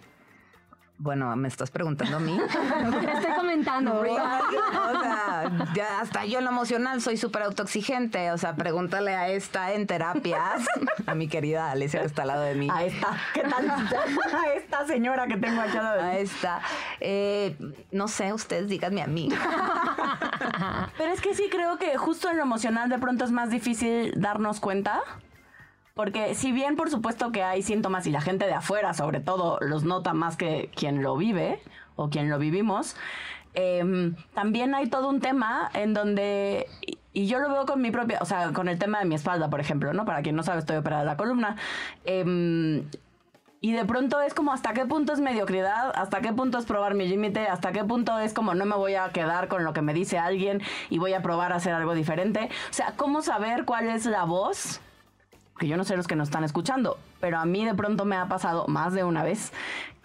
Bueno, 1.00 1.36
me 1.36 1.48
estás 1.48 1.70
preguntando 1.70 2.18
a 2.18 2.20
mí. 2.20 2.38
Estoy 3.16 3.34
comentando. 3.36 4.00
o 4.02 4.04
sea, 4.04 5.68
ya 5.76 6.02
hasta 6.02 6.26
yo 6.26 6.40
en 6.40 6.46
lo 6.46 6.52
emocional 6.52 7.02
soy 7.02 7.18
súper 7.18 7.44
autoexigente. 7.44 8.32
O 8.32 8.38
sea, 8.38 8.56
pregúntale 8.56 9.16
a 9.16 9.30
esta 9.30 9.74
en 9.74 9.86
terapias, 9.86 10.68
a 11.06 11.14
mi 11.14 11.28
querida 11.28 11.72
Alicia 11.72 12.02
que 12.02 12.08
está 12.08 12.24
al 12.24 12.30
lado 12.30 12.42
de 12.42 12.56
mí. 12.56 12.68
A 12.72 12.84
esta. 12.84 13.16
¿Qué 13.34 13.42
tal? 13.42 13.70
A 14.34 14.54
esta 14.56 14.86
señora 14.86 15.28
que 15.28 15.38
tengo 15.38 15.62
aquí 15.62 15.78
al 15.78 15.84
lado 15.84 15.98
de 15.98 16.04
mí. 16.04 16.10
A 16.10 16.18
esta. 16.18 16.62
Eh, 17.00 17.56
no 17.92 18.08
sé, 18.08 18.34
ustedes 18.34 18.68
díganme 18.68 19.02
a 19.02 19.08
mí. 19.08 19.30
Pero 20.98 21.14
es 21.14 21.22
que 21.22 21.36
sí 21.36 21.48
creo 21.50 21.78
que 21.78 21.96
justo 21.98 22.30
en 22.30 22.38
lo 22.38 22.44
emocional 22.44 22.90
de 22.90 22.98
pronto 22.98 23.24
es 23.24 23.32
más 23.32 23.50
difícil 23.50 24.14
darnos 24.20 24.60
cuenta. 24.60 25.04
Porque 25.98 26.36
si 26.36 26.54
bien 26.54 26.78
por 26.78 26.90
supuesto 26.90 27.32
que 27.34 27.44
hay 27.44 27.62
síntomas 27.64 28.08
y 28.08 28.12
la 28.12 28.22
gente 28.22 28.46
de 28.46 28.54
afuera 28.54 28.94
sobre 28.94 29.20
todo 29.20 29.58
los 29.60 29.84
nota 29.84 30.14
más 30.14 30.38
que 30.38 30.70
quien 30.76 31.02
lo 31.04 31.18
vive 31.18 31.60
o 31.98 32.10
quien 32.10 32.30
lo 32.30 32.38
vivimos, 32.40 32.96
em, 33.56 34.16
también 34.36 34.76
hay 34.76 34.88
todo 34.88 35.10
un 35.10 35.20
tema 35.20 35.70
en 35.74 35.94
donde, 35.96 36.68
y- 37.14 37.26
yo 37.28 37.40
lo 37.40 37.50
veo 37.50 37.66
con 37.66 37.82
mi 37.82 37.90
propia, 37.90 38.20
o 38.22 38.26
sea, 38.26 38.54
con 38.54 38.68
el 38.70 38.78
tema 38.78 39.00
de 39.00 39.06
mi 39.06 39.16
espalda, 39.16 39.50
por 39.50 39.60
ejemplo, 39.60 39.92
¿no? 39.92 40.06
Para 40.06 40.22
quien 40.22 40.36
no 40.36 40.44
sabe, 40.44 40.60
estoy 40.60 40.78
operada 40.78 41.02
de 41.02 41.08
la 41.08 41.18
columna. 41.18 41.56
Em, 42.06 42.84
y 43.60 43.72
de 43.72 43.86
pronto 43.86 44.22
es 44.22 44.36
como 44.36 44.54
hasta 44.54 44.74
qué 44.74 44.86
punto 44.86 45.14
es 45.14 45.20
mediocridad, 45.20 45.92
hasta 45.96 46.22
qué 46.22 46.32
punto 46.32 46.60
es 46.60 46.66
probar 46.66 46.94
mi 46.94 47.08
límite, 47.08 47.48
hasta 47.48 47.72
qué 47.72 47.84
punto 47.84 48.20
es 48.20 48.36
como 48.36 48.54
no 48.54 48.66
me 48.66 48.76
voy 48.76 48.94
a 48.94 49.10
quedar 49.10 49.48
con 49.48 49.64
lo 49.64 49.74
que 49.74 49.82
me 49.82 49.96
dice 49.96 50.20
alguien 50.20 50.62
y 50.92 51.00
voy 51.00 51.14
a 51.14 51.24
probar 51.24 51.52
a 51.54 51.56
hacer 51.56 51.74
algo 51.74 51.96
diferente. 51.96 52.50
O 52.70 52.74
sea, 52.74 52.94
¿cómo 52.96 53.24
saber 53.24 53.66
cuál 53.66 53.88
es 53.90 54.06
la 54.06 54.26
voz? 54.26 54.80
Que 55.58 55.68
yo 55.68 55.78
no 55.78 55.84
sé 55.84 55.98
los 55.98 56.08
que 56.08 56.16
nos 56.16 56.28
están 56.28 56.44
escuchando, 56.44 56.98
pero 57.20 57.40
a 57.40 57.46
mí 57.46 57.66
de 57.66 57.74
pronto 57.74 58.06
me 58.06 58.16
ha 58.16 58.28
pasado 58.28 58.68
más 58.68 58.94
de 58.94 59.04
una 59.04 59.24
vez 59.24 59.52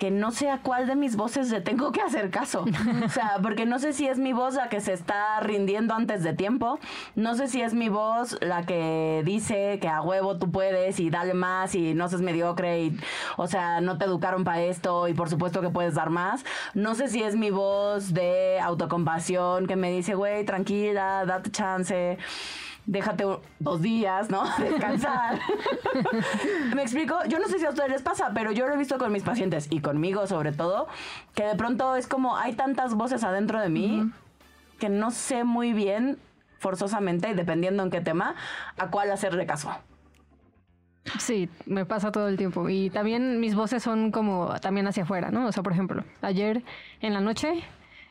que 0.03 0.11
no 0.11 0.33
sé 0.33 0.51
a 0.51 0.59
cuál 0.59 0.89
de 0.89 0.97
mis 0.97 1.15
voces 1.15 1.49
le 1.53 1.61
tengo 1.61 1.93
que 1.93 2.01
hacer 2.01 2.31
caso. 2.31 2.65
O 3.05 3.09
sea, 3.09 3.39
porque 3.41 3.67
no 3.67 3.79
sé 3.79 3.93
si 3.93 4.09
es 4.09 4.19
mi 4.19 4.33
voz 4.33 4.55
la 4.55 4.69
que 4.69 4.81
se 4.81 4.93
está 4.93 5.39
rindiendo 5.41 5.95
antes 5.95 6.25
de 6.25 6.33
tiempo, 6.33 6.81
no 7.15 7.37
sé 7.37 7.47
si 7.47 7.63
es 7.63 7.73
mi 7.73 7.89
voz 7.89 8.37
la 8.41 8.65
que 8.65 9.23
dice 9.25 9.79
que 9.81 9.87
a 9.87 10.01
huevo 10.01 10.39
tú 10.39 10.51
puedes 10.51 10.99
y 10.99 11.09
dale 11.09 11.35
más 11.35 11.77
y 11.77 11.95
no 11.95 12.09
seas 12.09 12.21
mediocre 12.21 12.83
y, 12.83 13.01
o 13.37 13.47
sea, 13.47 13.81
no 13.81 13.97
te 13.97 14.07
educaron 14.07 14.43
para 14.43 14.63
esto 14.63 15.07
y 15.07 15.15
por 15.15 15.31
supuesto 15.31 15.61
que 15.61 15.69
puedes 15.69 15.95
dar 15.95 16.11
más. 16.11 16.45
No 16.75 16.97
sé 16.97 17.07
si 17.07 17.23
es 17.23 17.37
mi 17.37 17.51
voz 17.51 18.13
de 18.13 18.59
autocompasión 18.61 19.69
que 19.69 19.77
me 19.77 19.93
dice, 19.93 20.15
güey, 20.15 20.45
tranquila, 20.45 21.25
date 21.27 21.53
chance. 21.53 22.19
Déjate 22.87 23.25
dos 23.59 23.83
días, 23.83 24.31
¿no? 24.31 24.45
Descansar. 24.59 25.39
Me 26.75 26.83
explico, 26.83 27.17
yo 27.29 27.39
no 27.39 27.49
sé 27.49 27.59
si 27.59 27.67
a 27.67 27.71
ustedes 27.71 27.91
les 27.91 28.03
pasa, 28.03 28.33
pero 28.35 28.53
yo 28.53 28.67
lo 28.67 28.75
he 28.75 28.77
visto 28.77 28.99
con 28.99 29.13
mis 29.13 29.23
pacientes 29.23 29.69
y 29.71 29.81
conmigo 29.81 30.27
sobre 30.27 30.53
todo, 30.53 30.89
que 31.35 31.45
de 31.45 31.55
pronto 31.55 31.97
es 31.97 32.07
como 32.07 32.37
hay 32.37 32.55
tantas 32.55 32.95
voces 32.95 33.25
adentro 33.25 33.61
de 33.61 33.69
mí 33.69 34.11
que 34.79 34.89
no 34.89 35.13
sé 35.13 35.45
muy 35.45 35.73
bien, 35.73 36.19
forzosamente, 36.59 37.31
y 37.31 37.35
dependiendo 37.35 37.85
en 37.85 37.91
qué 37.91 38.01
tema, 38.01 38.35
a 38.77 38.91
cuál 38.91 39.13
hacerle 39.13 39.47
caso. 39.47 39.71
Sí, 41.19 41.49
me 41.67 41.85
pasa 41.85 42.11
todo 42.11 42.29
el 42.29 42.37
tiempo. 42.37 42.69
Y 42.69 42.91
también 42.91 43.39
mis 43.39 43.55
voces 43.55 43.83
son 43.83 44.11
como 44.11 44.59
también 44.61 44.87
hacia 44.89 45.05
afuera, 45.05 45.31
¿no? 45.31 45.47
O 45.47 45.53
sea, 45.53 45.63
por 45.63 45.73
ejemplo, 45.73 46.03
ayer 46.21 46.65
en 47.01 47.13
la 47.13 47.21
noche 47.21 47.63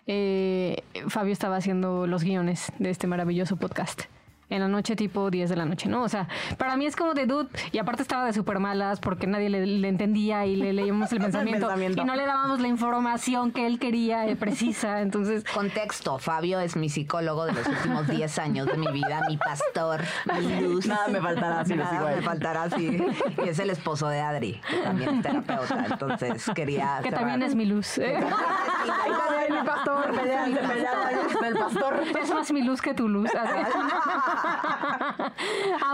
eh, 0.07 0.83
Fabio 1.07 1.33
estaba 1.33 1.57
haciendo 1.57 2.07
los 2.07 2.23
guiones 2.23 2.71
de 2.79 2.89
este 2.89 3.07
maravilloso 3.07 3.57
podcast. 3.57 4.03
En 4.51 4.59
la 4.59 4.67
noche, 4.67 4.95
tipo 4.95 5.31
10 5.31 5.49
de 5.49 5.55
la 5.55 5.65
noche, 5.65 5.87
¿no? 5.87 6.03
O 6.03 6.09
sea, 6.09 6.27
para 6.57 6.75
mí 6.75 6.85
es 6.85 6.95
como 6.95 7.13
de 7.13 7.25
dude. 7.25 7.49
Y 7.71 7.79
aparte 7.79 8.01
estaba 8.01 8.25
de 8.25 8.33
súper 8.33 8.59
malas 8.59 8.99
porque 8.99 9.25
nadie 9.25 9.49
le, 9.49 9.65
le 9.65 9.87
entendía 9.87 10.45
y 10.45 10.57
le 10.57 10.73
leíamos 10.73 11.11
el 11.13 11.19
pensamiento, 11.21 11.67
pensamiento. 11.67 12.01
Y 12.01 12.05
no 12.05 12.15
le 12.15 12.25
dábamos 12.25 12.59
la 12.59 12.67
información 12.67 13.51
que 13.51 13.65
él 13.65 13.79
quería 13.79 14.27
eh, 14.27 14.35
precisa. 14.35 15.01
Entonces, 15.01 15.45
Contexto, 15.45 16.19
Fabio 16.19 16.59
es 16.59 16.75
mi 16.75 16.89
psicólogo 16.89 17.45
de 17.45 17.53
los 17.53 17.65
últimos 17.65 18.07
10 18.07 18.39
años 18.39 18.67
de 18.67 18.77
mi 18.77 18.87
vida, 18.91 19.21
mi 19.27 19.37
pastor, 19.37 20.01
mi 20.37 20.61
luz. 20.67 20.85
Nada 20.85 21.07
me 21.07 21.21
faltará 21.21 21.65
si 21.65 21.73
lo 21.73 21.83
Nada 21.85 22.15
me 22.15 22.21
faltará 22.21 22.69
sí. 22.69 23.01
Y 23.43 23.49
es 23.49 23.59
el 23.59 23.69
esposo 23.69 24.09
de 24.09 24.19
Adri, 24.19 24.59
que 24.69 24.77
también 24.77 25.15
es 25.15 25.21
terapeuta. 25.23 25.85
Entonces 25.89 26.51
quería. 26.53 26.99
que 27.01 27.09
cerrar. 27.09 27.21
también 27.21 27.43
es 27.43 27.55
mi 27.55 27.65
luz. 27.65 27.97
¿eh? 27.99 28.19
Mi 29.61 29.67
pastor. 29.67 30.11
Pelean- 30.15 30.53
pelean 30.53 31.27
del 31.41 31.57
pastor. 31.57 32.03
Es 32.21 32.33
más 32.33 32.51
mi 32.51 32.61
luz 32.63 32.81
que 32.81 32.93
tu 32.93 33.07
luz. 33.07 33.29
ah, 33.35 33.63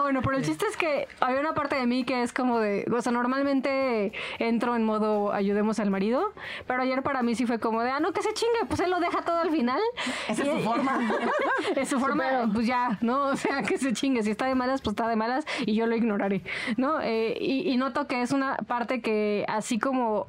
bueno, 0.01 0.21
pero 0.21 0.37
el 0.37 0.43
chiste 0.43 0.65
es 0.67 0.77
que 0.77 1.07
había 1.19 1.39
una 1.39 1.53
parte 1.53 1.75
de 1.75 1.85
mí 1.85 2.03
que 2.03 2.23
es 2.23 2.33
como 2.33 2.59
de, 2.59 2.85
o 2.91 3.01
sea, 3.01 3.11
normalmente 3.11 4.11
entro 4.39 4.75
en 4.75 4.83
modo 4.83 5.31
ayudemos 5.31 5.79
al 5.79 5.89
marido, 5.89 6.33
pero 6.65 6.81
ayer 6.81 7.03
para 7.03 7.23
mí 7.23 7.35
sí 7.35 7.45
fue 7.45 7.59
como 7.59 7.81
de, 7.81 7.91
ah, 7.91 7.99
no, 7.99 8.11
que 8.13 8.21
se 8.21 8.33
chingue, 8.33 8.65
pues 8.67 8.79
él 8.79 8.91
lo 8.91 8.99
deja 8.99 9.21
todo 9.21 9.39
al 9.39 9.51
final. 9.51 9.79
Esa 10.27 10.43
es 10.43 10.49
su 10.49 10.59
forma. 10.59 10.99
es 11.75 11.89
su 11.89 11.99
forma, 11.99 12.23
pues 12.53 12.67
ya, 12.67 12.97
¿no? 13.01 13.27
O 13.27 13.35
sea, 13.35 13.61
que 13.63 13.77
se 13.77 13.93
chingue. 13.93 14.23
Si 14.23 14.31
está 14.31 14.45
de 14.45 14.55
malas, 14.55 14.81
pues 14.81 14.93
está 14.93 15.07
de 15.07 15.15
malas 15.15 15.45
y 15.65 15.75
yo 15.75 15.87
lo 15.87 15.95
ignoraré, 15.95 16.41
¿no? 16.77 16.99
Eh, 17.01 17.37
y, 17.39 17.69
y 17.71 17.77
noto 17.77 18.07
que 18.07 18.21
es 18.21 18.31
una 18.31 18.55
parte 18.57 19.01
que 19.01 19.45
así 19.47 19.79
como 19.79 20.27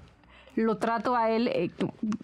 lo 0.58 0.78
trato 0.78 1.16
a 1.16 1.30
él 1.30 1.48
eh, 1.48 1.70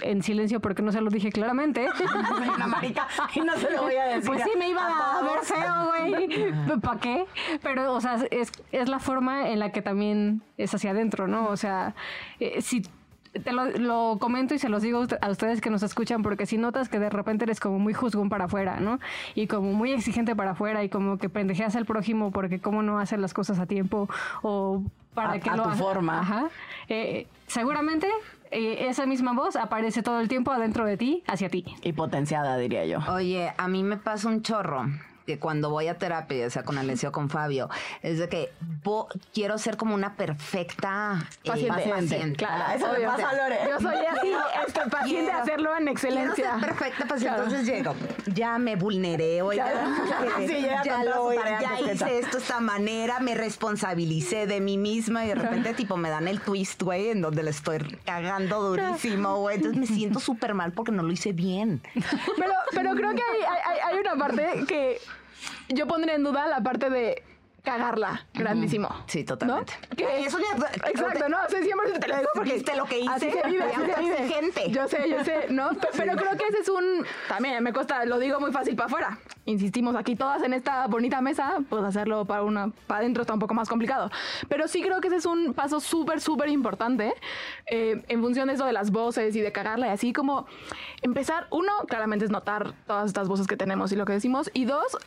en 0.00 0.22
silencio 0.22 0.60
porque 0.60 0.82
no 0.82 0.92
se 0.92 1.00
lo 1.00 1.10
dije 1.10 1.30
claramente. 1.30 1.86
Una 2.54 2.66
marica 2.66 3.06
y 3.34 3.40
no 3.40 3.56
se 3.56 3.70
lo 3.70 3.82
voy 3.82 3.94
a 3.94 4.04
decir. 4.06 4.26
Pues 4.26 4.42
sí, 4.42 4.50
me 4.58 4.68
iba 4.68 5.18
a 5.18 5.22
ver 5.22 5.40
feo, 5.42 5.86
güey. 5.86 6.80
¿Para 6.80 7.00
qué? 7.00 7.26
Pero, 7.62 7.92
o 7.94 8.00
sea, 8.00 8.18
es, 8.30 8.50
es 8.72 8.88
la 8.88 8.98
forma 8.98 9.48
en 9.48 9.58
la 9.58 9.70
que 9.70 9.82
también 9.82 10.42
es 10.58 10.74
hacia 10.74 10.90
adentro, 10.90 11.28
¿no? 11.28 11.48
O 11.48 11.56
sea, 11.56 11.94
eh, 12.40 12.60
si 12.60 12.82
te 13.42 13.52
lo, 13.52 13.66
lo 13.66 14.18
comento 14.20 14.54
y 14.54 14.58
se 14.58 14.68
los 14.68 14.82
digo 14.82 15.02
a 15.20 15.26
a 15.26 15.30
ustedes 15.30 15.60
que 15.60 15.70
nos 15.70 15.82
escuchan, 15.82 16.22
porque 16.22 16.46
si 16.46 16.58
notas 16.58 16.88
que 16.88 16.98
de 16.98 17.10
repente 17.10 17.44
eres 17.44 17.60
como 17.60 17.78
muy 17.78 17.94
juzgón 17.94 18.28
para 18.28 18.44
afuera, 18.44 18.78
¿no? 18.80 19.00
Y 19.34 19.46
como 19.46 19.72
muy 19.72 19.92
exigente 19.92 20.36
para 20.36 20.52
afuera 20.52 20.84
y 20.84 20.88
como 20.88 21.18
que 21.18 21.28
pendejeas 21.28 21.74
al 21.76 21.86
prójimo 21.86 22.30
porque 22.30 22.60
cómo 22.60 22.82
no 22.82 22.98
hacer 22.98 23.18
las 23.18 23.34
cosas 23.34 23.58
a 23.58 23.66
tiempo 23.66 24.08
o 24.42 24.82
para 25.14 25.32
A- 25.32 25.40
que 25.40 25.50
a 25.50 25.56
lo 25.56 25.62
tu 25.64 25.68
haga. 25.70 25.78
forma. 25.78 26.20
Ajá. 26.20 26.48
Eh, 26.88 27.26
seguramente 27.46 28.08
eh, 28.50 28.86
esa 28.88 29.06
misma 29.06 29.32
voz 29.32 29.56
aparece 29.56 30.02
todo 30.02 30.20
el 30.20 30.28
tiempo 30.28 30.50
adentro 30.52 30.84
de 30.84 30.96
ti, 30.96 31.22
hacia 31.26 31.48
ti. 31.48 31.64
Y 31.82 31.92
potenciada, 31.92 32.56
diría 32.56 32.84
yo. 32.86 32.98
Oye, 33.12 33.52
a 33.56 33.68
mí 33.68 33.82
me 33.82 33.96
pasa 33.96 34.28
un 34.28 34.42
chorro 34.42 34.86
cuando 35.40 35.70
voy 35.70 35.88
a 35.88 35.98
terapia, 35.98 36.38
ya 36.38 36.50
sea 36.50 36.62
con 36.64 36.78
Alessio 36.78 37.08
o 37.08 37.12
con 37.12 37.30
Fabio, 37.30 37.68
es 38.02 38.18
de 38.18 38.28
que 38.28 38.52
quiero 39.32 39.56
ser 39.58 39.76
como 39.76 39.94
una 39.94 40.14
perfecta 40.16 41.26
eh, 41.42 41.48
Paciente. 41.48 41.88
paciente. 41.90 42.36
Claro, 42.36 42.74
Eso 42.76 42.90
obvio. 42.92 43.08
pasa 43.08 43.30
a 43.30 43.34
Lore. 43.34 43.58
Yo 43.68 43.80
soy 43.80 43.96
así, 44.06 44.32
este, 44.66 44.80
paciente 44.90 45.22
de 45.22 45.24
Quiero- 45.26 45.42
hacerlo 45.42 45.70
en 45.70 45.76
Quiero 45.78 45.92
excelencia. 45.92 46.52
ser 46.52 46.60
perfecta 46.60 47.06
paciente. 47.06 47.24
Claro. 47.36 47.42
Entonces 47.44 47.66
llego, 47.66 47.94
ya 48.34 48.58
me 48.58 48.76
vulneré, 48.76 49.42
oiga, 49.42 49.72
Ya- 49.72 50.36
que 50.36 50.48
sí, 50.48 50.62
ya, 50.62 50.82
toda 50.82 51.04
lo- 51.04 51.32
ya 51.32 51.80
hice 51.80 52.18
esto 52.18 52.36
de 52.36 52.42
esta 52.42 52.60
manera, 52.60 53.20
me 53.20 53.34
responsabilicé 53.34 54.46
de 54.46 54.60
mí 54.60 54.76
misma 54.78 55.24
y 55.24 55.28
de 55.28 55.34
repente 55.36 55.74
tipo 55.74 55.96
me 55.96 56.10
dan 56.10 56.28
el 56.28 56.40
twist, 56.40 56.82
güey, 56.82 57.08
en 57.08 57.20
donde 57.22 57.42
le 57.42 57.50
estoy 57.50 57.78
cagando 58.04 58.62
durísimo, 58.62 59.36
güey. 59.38 59.56
Entonces 59.56 59.78
me 59.80 59.86
siento 59.86 60.20
súper 60.20 60.54
mal 60.54 60.72
porque 60.72 60.92
no 60.92 61.02
lo 61.02 61.12
hice 61.12 61.32
bien. 61.32 61.80
Pero, 61.94 62.52
pero 62.72 62.94
creo 62.94 63.10
que 63.14 63.22
hay, 63.22 63.42
hay- 63.66 63.78
hay 63.92 63.98
una 63.98 64.16
parte 64.16 64.64
que 64.68 65.00
yo 65.68 65.86
pondría 65.86 66.14
en 66.14 66.24
duda 66.24 66.46
la 66.46 66.60
parte 66.60 66.90
de 66.90 67.22
cagarla 67.62 68.26
grandísimo. 68.34 68.90
Sí, 69.06 69.24
totalmente. 69.24 69.72
¿No? 69.88 69.96
Que 69.96 70.26
Eso 70.26 70.38
ya- 70.38 70.66
Exacto, 70.90 71.30
¿no? 71.30 71.38
O 71.46 71.48
sea, 71.48 71.62
siempre 71.62 71.98
te 71.98 72.08
lo 72.08 72.16
digo 72.18 72.28
porque 72.34 72.52
¿Viste 72.56 72.76
lo 72.76 72.84
que 72.84 72.98
hice? 72.98 73.10
Así 73.10 73.30
se 73.30 73.48
vive, 73.48 73.62
Fui 73.62 73.72
así 73.84 73.92
se 73.94 74.00
vive. 74.02 74.12
autoexigente. 74.18 74.70
Yo 74.70 74.86
sé, 74.86 75.08
yo 75.08 75.24
sé, 75.24 75.46
¿no? 75.48 75.70
Pe- 75.80 75.88
Pero 75.96 76.14
creo 76.14 76.36
que 76.36 76.44
ese 76.46 76.58
es 76.58 76.68
un 76.68 77.06
también 77.26 77.62
me 77.64 77.72
cuesta, 77.72 78.04
lo 78.04 78.18
digo 78.18 78.38
muy 78.38 78.52
fácil 78.52 78.76
para 78.76 78.88
afuera. 78.88 79.18
Insistimos 79.46 79.96
aquí 79.96 80.14
todas 80.14 80.42
en 80.42 80.52
esta 80.52 80.86
bonita 80.88 81.22
mesa, 81.22 81.54
pues 81.70 81.82
hacerlo 81.84 82.26
para 82.26 82.42
una 82.42 82.68
para 82.86 83.00
adentro 83.00 83.22
está 83.22 83.32
un 83.32 83.40
poco 83.40 83.54
más 83.54 83.70
complicado. 83.70 84.10
Pero 84.50 84.68
sí 84.68 84.82
creo 84.82 85.00
que 85.00 85.08
ese 85.08 85.16
es 85.16 85.24
un 85.26 85.54
paso 85.54 85.80
súper 85.80 86.20
súper 86.20 86.50
importante 86.50 87.14
eh, 87.64 88.02
en 88.08 88.20
función 88.20 88.48
de 88.48 88.54
eso 88.54 88.66
de 88.66 88.74
las 88.74 88.90
voces 88.90 89.34
y 89.36 89.40
de 89.40 89.52
cagarla 89.52 89.86
y 89.86 89.90
así 89.90 90.12
como 90.12 90.46
empezar 91.00 91.46
uno 91.50 91.72
claramente 91.88 92.26
es 92.26 92.30
notar 92.30 92.74
todas 92.86 93.06
estas 93.06 93.26
voces 93.26 93.46
que 93.46 93.56
tenemos 93.56 93.90
y 93.92 93.96
lo 93.96 94.04
que 94.04 94.12
decimos 94.12 94.50
y 94.52 94.66
dos 94.66 94.98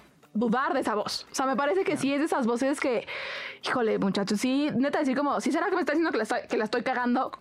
de 0.74 0.79
esa 0.81 0.96
voz. 0.96 1.25
O 1.31 1.36
sea, 1.36 1.46
me 1.46 1.55
parece 1.55 1.84
que 1.84 1.98
sí 1.98 2.13
es 2.13 2.19
de 2.19 2.25
esas 2.25 2.46
voces 2.48 2.79
que, 2.79 3.07
híjole, 3.65 3.98
muchachos, 4.00 4.39
sí, 4.39 4.69
neta 4.75 5.00
decir 5.00 5.17
como, 5.17 5.39
¿sí 5.41 5.51
será 5.51 5.67
que 5.69 5.75
me 5.75 5.81
está 5.81 5.93
diciendo 5.93 6.12
que 6.12 6.17
la, 6.17 6.24
estoy- 6.24 6.48
que 6.48 6.57
la 6.57 6.63
estoy 6.65 6.84
cagando? 6.84 7.31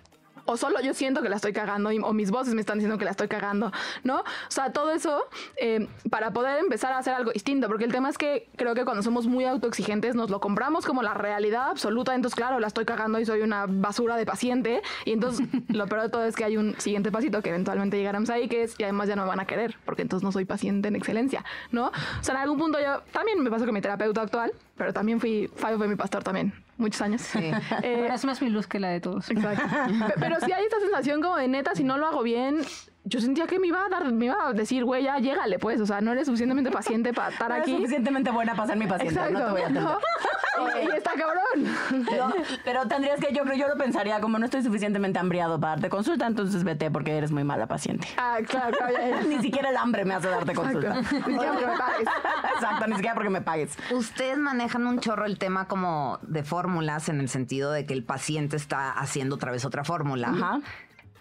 O 0.46 0.56
solo 0.56 0.80
yo 0.80 0.94
siento 0.94 1.22
que 1.22 1.28
la 1.28 1.36
estoy 1.36 1.52
cagando, 1.52 1.92
y- 1.92 1.98
o 1.98 2.12
mis 2.12 2.30
voces 2.30 2.54
me 2.54 2.60
están 2.60 2.78
diciendo 2.78 2.98
que 2.98 3.04
la 3.04 3.10
estoy 3.10 3.28
cagando, 3.28 3.72
¿no? 4.04 4.20
O 4.20 4.24
sea, 4.48 4.72
todo 4.72 4.90
eso 4.92 5.24
eh, 5.56 5.86
para 6.10 6.32
poder 6.32 6.58
empezar 6.60 6.92
a 6.92 6.98
hacer 6.98 7.14
algo 7.14 7.32
distinto, 7.32 7.68
porque 7.68 7.84
el 7.84 7.92
tema 7.92 8.08
es 8.08 8.18
que 8.18 8.48
creo 8.56 8.74
que 8.74 8.84
cuando 8.84 9.02
somos 9.02 9.26
muy 9.26 9.44
autoexigentes 9.44 10.14
nos 10.14 10.30
lo 10.30 10.40
compramos 10.40 10.86
como 10.86 11.02
la 11.02 11.14
realidad 11.14 11.70
absoluta, 11.70 12.14
entonces 12.14 12.36
claro, 12.36 12.60
la 12.60 12.66
estoy 12.68 12.84
cagando 12.84 13.18
y 13.20 13.26
soy 13.26 13.42
una 13.42 13.66
basura 13.68 14.16
de 14.16 14.24
paciente, 14.26 14.82
y 15.04 15.12
entonces 15.12 15.46
lo 15.68 15.86
peor 15.86 16.02
de 16.02 16.08
todo 16.08 16.24
es 16.24 16.36
que 16.36 16.44
hay 16.44 16.56
un 16.56 16.74
siguiente 16.78 17.10
pasito 17.10 17.42
que 17.42 17.50
eventualmente 17.50 17.96
llegaremos 17.96 18.30
ahí, 18.30 18.48
que 18.48 18.62
es, 18.62 18.74
y 18.78 18.84
además 18.84 19.08
ya 19.08 19.16
no 19.16 19.22
me 19.22 19.28
van 19.28 19.40
a 19.40 19.46
querer, 19.46 19.76
porque 19.84 20.02
entonces 20.02 20.24
no 20.24 20.32
soy 20.32 20.44
paciente 20.44 20.88
en 20.88 20.96
excelencia, 20.96 21.44
¿no? 21.72 21.86
O 21.88 22.22
sea, 22.22 22.34
en 22.34 22.40
algún 22.40 22.58
punto 22.58 22.78
yo 22.80 23.02
también 23.12 23.42
me 23.42 23.50
pasó 23.50 23.64
con 23.64 23.74
mi 23.74 23.80
terapeuta 23.80 24.22
actual, 24.22 24.52
pero 24.76 24.92
también 24.92 25.20
fui, 25.20 25.50
Fabio 25.56 25.78
fue 25.78 25.88
mi 25.88 25.96
pastor 25.96 26.22
también, 26.22 26.52
muchos 26.76 27.00
años. 27.02 27.22
Eh, 27.34 27.52
Pero 27.82 28.14
es 28.14 28.24
más 28.24 28.40
mi 28.42 28.48
luz 28.50 28.66
que 28.66 28.78
la 28.80 28.88
de 28.88 29.00
todos. 29.00 29.30
Exacto. 29.30 29.64
Pe- 30.06 30.14
Pero 30.18 30.36
sí 30.40 30.52
hay 30.52 30.64
esta 30.64 30.80
sensación 30.80 31.20
como 31.22 31.36
de 31.36 31.48
neta, 31.48 31.74
si 31.74 31.84
no 31.84 31.96
lo 31.98 32.06
hago 32.06 32.22
bien, 32.22 32.60
yo 33.06 33.20
sentía 33.20 33.46
que 33.46 33.60
me 33.60 33.68
iba 33.68 33.84
a 33.84 33.88
dar, 33.88 34.12
me 34.12 34.26
iba 34.26 34.48
a 34.48 34.52
decir, 34.52 34.84
güey, 34.84 35.04
ya 35.04 35.18
llégale, 35.18 35.60
pues. 35.60 35.80
O 35.80 35.86
sea, 35.86 36.00
no 36.00 36.12
eres 36.12 36.26
suficientemente 36.26 36.70
paciente 36.72 37.12
para 37.14 37.30
estar 37.30 37.48
No 37.48 37.54
eres 37.54 37.68
aquí. 37.68 37.76
suficientemente 37.76 38.30
buena 38.32 38.54
para 38.54 38.66
ser 38.66 38.76
mi 38.76 38.86
paciente. 38.86 39.14
Exacto. 39.14 39.38
No 39.38 39.46
te 39.46 39.50
voy 39.52 39.60
a 39.60 39.64
atender. 39.64 39.82
¿no? 39.84 39.98
Y, 40.82 40.96
está 40.96 41.10
cabrón. 41.12 42.04
No, 42.16 42.32
pero 42.64 42.88
tendrías 42.88 43.20
que, 43.20 43.34
yo 43.34 43.42
creo, 43.44 43.56
yo 43.56 43.68
lo 43.68 43.76
pensaría, 43.76 44.20
como 44.20 44.38
no 44.38 44.46
estoy 44.46 44.62
suficientemente 44.62 45.18
hambriado 45.18 45.60
para 45.60 45.72
darte 45.72 45.90
consulta, 45.90 46.26
entonces 46.26 46.64
vete 46.64 46.90
porque 46.90 47.14
eres 47.16 47.30
muy 47.30 47.44
mala 47.44 47.66
paciente. 47.66 48.08
Ah, 48.16 48.38
claro, 48.46 48.74
claro, 48.76 48.94
ya, 48.94 49.08
ya. 49.08 49.22
Ni 49.28 49.38
siquiera 49.40 49.68
el 49.68 49.76
hambre 49.76 50.06
me 50.06 50.14
hace 50.14 50.28
darte 50.28 50.54
consulta. 50.54 50.98
Exacto. 50.98 51.26
Ni 51.26 51.34
siquiera 51.36 51.52
porque 51.52 51.66
me 51.66 51.76
pagues. 51.76 52.08
Exacto, 52.54 52.86
ni 52.86 52.94
siquiera 52.94 53.14
porque 53.14 53.30
me 53.30 53.40
pagues. 53.42 53.78
Ustedes 53.92 54.38
manejan 54.38 54.86
un 54.86 54.98
chorro 55.00 55.26
el 55.26 55.38
tema 55.38 55.68
como 55.68 56.18
de 56.22 56.42
fórmulas 56.42 57.10
en 57.10 57.20
el 57.20 57.28
sentido 57.28 57.70
de 57.70 57.84
que 57.84 57.92
el 57.92 58.02
paciente 58.02 58.56
está 58.56 58.92
haciendo 58.92 59.36
otra 59.36 59.52
vez 59.52 59.64
otra 59.66 59.84
fórmula. 59.84 60.28
Ajá. 60.28 60.60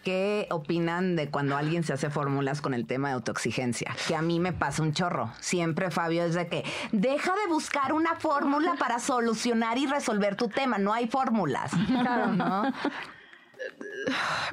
¿Qué 0.05 0.45
opinan 0.51 1.15
de 1.15 1.31
cuando 1.31 1.57
alguien 1.57 1.83
se 1.83 1.91
hace 1.91 2.11
fórmulas 2.11 2.61
con 2.61 2.75
el 2.75 2.85
tema 2.85 3.07
de 3.07 3.15
autoexigencia? 3.15 3.91
Que 4.07 4.15
a 4.15 4.21
mí 4.21 4.39
me 4.39 4.53
pasa 4.53 4.83
un 4.83 4.93
chorro. 4.93 5.31
Siempre, 5.39 5.89
Fabio, 5.89 6.23
es 6.23 6.35
de 6.35 6.47
que 6.47 6.63
deja 6.91 7.33
de 7.33 7.51
buscar 7.51 7.91
una 7.91 8.13
fórmula 8.15 8.75
para 8.77 8.99
solucionar 8.99 9.79
y 9.79 9.87
resolver 9.87 10.35
tu 10.35 10.47
tema. 10.47 10.77
No 10.77 10.93
hay 10.93 11.07
fórmulas. 11.07 11.71
Claro, 11.87 12.27
¿no? 12.33 12.71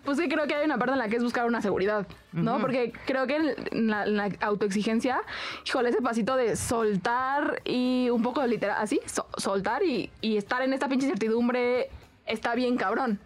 Pues 0.04 0.16
sí, 0.16 0.26
creo 0.26 0.46
que 0.46 0.54
hay 0.54 0.64
una 0.64 0.78
parte 0.78 0.92
en 0.94 0.98
la 0.98 1.08
que 1.08 1.16
es 1.16 1.22
buscar 1.22 1.44
una 1.44 1.60
seguridad, 1.60 2.06
¿no? 2.32 2.58
Porque 2.58 2.90
creo 3.04 3.26
que 3.26 3.36
en 3.72 3.88
la, 3.88 4.04
en 4.04 4.16
la 4.16 4.30
autoexigencia, 4.40 5.20
híjole, 5.66 5.90
ese 5.90 6.00
pasito 6.00 6.34
de 6.34 6.56
soltar 6.56 7.60
y 7.66 8.08
un 8.08 8.22
poco 8.22 8.46
literal, 8.46 8.78
así, 8.80 9.00
so- 9.04 9.28
soltar 9.36 9.82
y, 9.82 10.10
y 10.22 10.38
estar 10.38 10.62
en 10.62 10.72
esta 10.72 10.88
pinche 10.88 11.04
incertidumbre 11.06 11.90
está 12.24 12.54
bien 12.54 12.78
cabrón. 12.78 13.20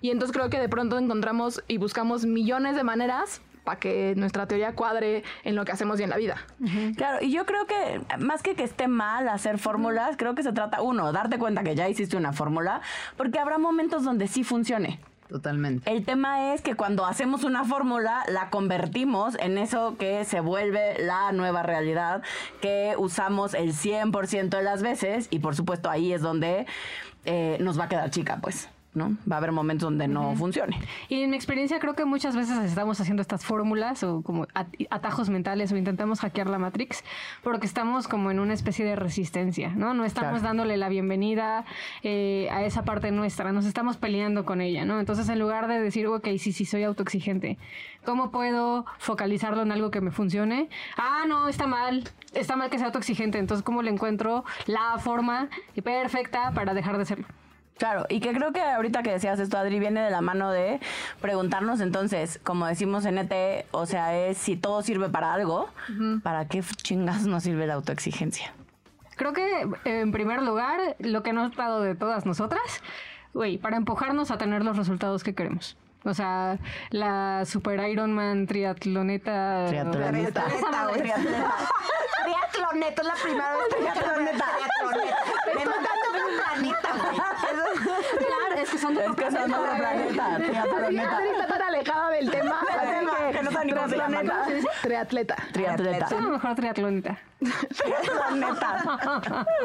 Y 0.00 0.10
entonces 0.10 0.36
creo 0.36 0.50
que 0.50 0.60
de 0.60 0.68
pronto 0.68 0.98
encontramos 0.98 1.62
y 1.68 1.78
buscamos 1.78 2.24
millones 2.24 2.76
de 2.76 2.84
maneras 2.84 3.40
para 3.64 3.78
que 3.78 4.14
nuestra 4.16 4.46
teoría 4.46 4.74
cuadre 4.74 5.24
en 5.44 5.54
lo 5.54 5.64
que 5.64 5.72
hacemos 5.72 6.00
y 6.00 6.02
en 6.02 6.10
la 6.10 6.16
vida. 6.16 6.36
Claro, 6.96 7.18
y 7.20 7.30
yo 7.30 7.44
creo 7.44 7.66
que 7.66 8.00
más 8.18 8.42
que 8.42 8.54
que 8.54 8.62
esté 8.62 8.88
mal 8.88 9.28
hacer 9.28 9.58
fórmulas, 9.58 10.16
creo 10.16 10.34
que 10.34 10.42
se 10.42 10.52
trata, 10.52 10.80
uno, 10.80 11.12
darte 11.12 11.38
cuenta 11.38 11.62
que 11.62 11.74
ya 11.74 11.88
hiciste 11.88 12.16
una 12.16 12.32
fórmula, 12.32 12.80
porque 13.18 13.38
habrá 13.38 13.58
momentos 13.58 14.04
donde 14.04 14.26
sí 14.26 14.42
funcione. 14.42 15.00
Totalmente. 15.28 15.92
El 15.92 16.06
tema 16.06 16.54
es 16.54 16.62
que 16.62 16.74
cuando 16.74 17.04
hacemos 17.04 17.44
una 17.44 17.64
fórmula, 17.64 18.24
la 18.28 18.48
convertimos 18.48 19.36
en 19.38 19.58
eso 19.58 19.96
que 19.98 20.24
se 20.24 20.40
vuelve 20.40 21.04
la 21.04 21.32
nueva 21.32 21.62
realidad, 21.62 22.22
que 22.62 22.94
usamos 22.96 23.52
el 23.52 23.74
100% 23.74 24.48
de 24.48 24.62
las 24.62 24.82
veces 24.82 25.28
y 25.30 25.40
por 25.40 25.54
supuesto 25.54 25.90
ahí 25.90 26.14
es 26.14 26.22
donde 26.22 26.64
eh, 27.26 27.58
nos 27.60 27.78
va 27.78 27.84
a 27.84 27.88
quedar 27.88 28.10
chica, 28.10 28.38
pues. 28.40 28.70
¿No? 28.98 29.16
Va 29.30 29.36
a 29.36 29.38
haber 29.38 29.52
momentos 29.52 29.86
donde 29.86 30.08
no 30.08 30.34
funcione. 30.36 30.78
Y 31.08 31.22
en 31.22 31.30
mi 31.30 31.36
experiencia 31.36 31.78
creo 31.78 31.94
que 31.94 32.04
muchas 32.04 32.36
veces 32.36 32.58
estamos 32.58 33.00
haciendo 33.00 33.22
estas 33.22 33.44
fórmulas 33.44 34.02
o 34.02 34.20
como 34.22 34.46
at- 34.54 34.68
atajos 34.90 35.30
mentales 35.30 35.72
o 35.72 35.76
intentamos 35.76 36.20
hackear 36.20 36.48
la 36.50 36.58
Matrix 36.58 37.04
porque 37.42 37.66
estamos 37.66 38.08
como 38.08 38.30
en 38.30 38.40
una 38.40 38.52
especie 38.54 38.84
de 38.84 38.96
resistencia, 38.96 39.70
¿no? 39.70 39.94
No 39.94 40.04
estamos 40.04 40.30
Claro. 40.40 40.44
dándole 40.48 40.76
la 40.76 40.88
bienvenida 40.88 41.64
eh, 42.02 42.48
a 42.50 42.62
esa 42.64 42.82
parte 42.84 43.10
nuestra, 43.12 43.52
nos 43.52 43.64
estamos 43.64 43.96
peleando 43.96 44.44
con 44.44 44.60
ella, 44.60 44.84
¿no? 44.84 44.98
Entonces 45.00 45.28
en 45.28 45.38
lugar 45.38 45.68
de 45.68 45.80
decir, 45.80 46.06
ok, 46.08 46.26
sí, 46.38 46.52
sí, 46.52 46.64
soy 46.64 46.82
autoexigente, 46.82 47.56
¿cómo 48.04 48.30
puedo 48.30 48.84
focalizarlo 48.98 49.62
en 49.62 49.70
algo 49.72 49.90
que 49.90 50.00
me 50.00 50.10
funcione? 50.10 50.68
Ah, 50.96 51.24
no, 51.28 51.48
está 51.48 51.66
mal, 51.66 52.04
está 52.34 52.56
mal 52.56 52.68
que 52.70 52.78
sea 52.78 52.86
autoexigente, 52.88 53.38
entonces 53.38 53.62
¿cómo 53.64 53.82
le 53.82 53.90
encuentro 53.90 54.44
la 54.66 54.98
forma 54.98 55.48
perfecta 55.84 56.50
para 56.52 56.74
dejar 56.74 56.98
de 56.98 57.04
serlo? 57.04 57.26
Claro, 57.78 58.06
y 58.08 58.20
que 58.20 58.32
creo 58.32 58.52
que 58.52 58.60
ahorita 58.60 59.02
que 59.02 59.12
decías 59.12 59.38
esto, 59.38 59.56
Adri, 59.56 59.78
viene 59.78 60.00
de 60.02 60.10
la 60.10 60.20
mano 60.20 60.50
de 60.50 60.80
preguntarnos 61.20 61.80
entonces, 61.80 62.40
como 62.42 62.66
decimos 62.66 63.04
en 63.04 63.18
ET, 63.18 63.66
o 63.70 63.86
sea, 63.86 64.16
es 64.18 64.36
si 64.36 64.56
todo 64.56 64.82
sirve 64.82 65.08
para 65.08 65.32
algo, 65.32 65.68
¿para 66.22 66.48
qué 66.48 66.62
chingas 66.82 67.26
nos 67.26 67.44
sirve 67.44 67.66
la 67.66 67.74
autoexigencia? 67.74 68.52
Creo 69.16 69.32
que 69.32 69.68
en 69.84 70.12
primer 70.12 70.42
lugar, 70.42 70.96
lo 70.98 71.22
que 71.22 71.32
nos 71.32 71.52
ha 71.52 71.62
dado 71.62 71.82
de 71.82 71.94
todas 71.94 72.26
nosotras, 72.26 72.82
güey, 73.32 73.58
para 73.58 73.76
empujarnos 73.76 74.30
a 74.30 74.38
tener 74.38 74.64
los 74.64 74.76
resultados 74.76 75.22
que 75.22 75.34
queremos. 75.34 75.76
O 76.04 76.14
sea, 76.14 76.58
la 76.90 77.44
Super 77.44 77.80
Iron 77.90 78.12
Man 78.12 78.46
triatloneta. 78.46 79.66
Triatloneta. 79.68 80.44
Triatleta. 80.44 81.56
Triatloneta 82.24 83.02
es 83.02 83.08
la 83.08 83.14
primera 83.14 83.56
vez 83.56 83.64
que 83.68 83.76
Triatloneta. 83.76 84.44
Triatloneta. 84.80 85.18
Me 85.54 85.64
mandaste 85.64 86.08
de 86.14 86.24
un 86.24 86.32
planeta, 86.38 86.88
güey. 86.96 87.16
Claro, 88.18 88.57
es 88.68 88.72
que 88.72 88.78
son 88.78 88.94
de 88.94 89.04
Es 89.04 89.10
que 89.12 89.30
son 89.30 89.50
de 89.50 89.54
otro 89.54 89.76
planeta, 89.76 90.36
triatloneta. 90.36 91.16
Adri 91.16 91.28
está 91.28 91.46
tan 91.46 91.62
alejada 91.62 92.10
del 92.10 92.30
tema. 92.30 92.60
así 92.78 92.86
tema, 92.86 93.30
que 93.32 93.42
no 93.42 93.50
sabe 93.50 93.64
ni 93.66 93.72
cómo 93.72 93.88
se 93.88 93.96
llama, 93.96 94.22
¿no? 94.22 94.32
triatleta. 94.42 94.66
Triatleta. 94.82 95.36
Triatleta. 95.52 96.04
Es 96.04 96.12
la 96.12 96.20
mejor 96.20 96.54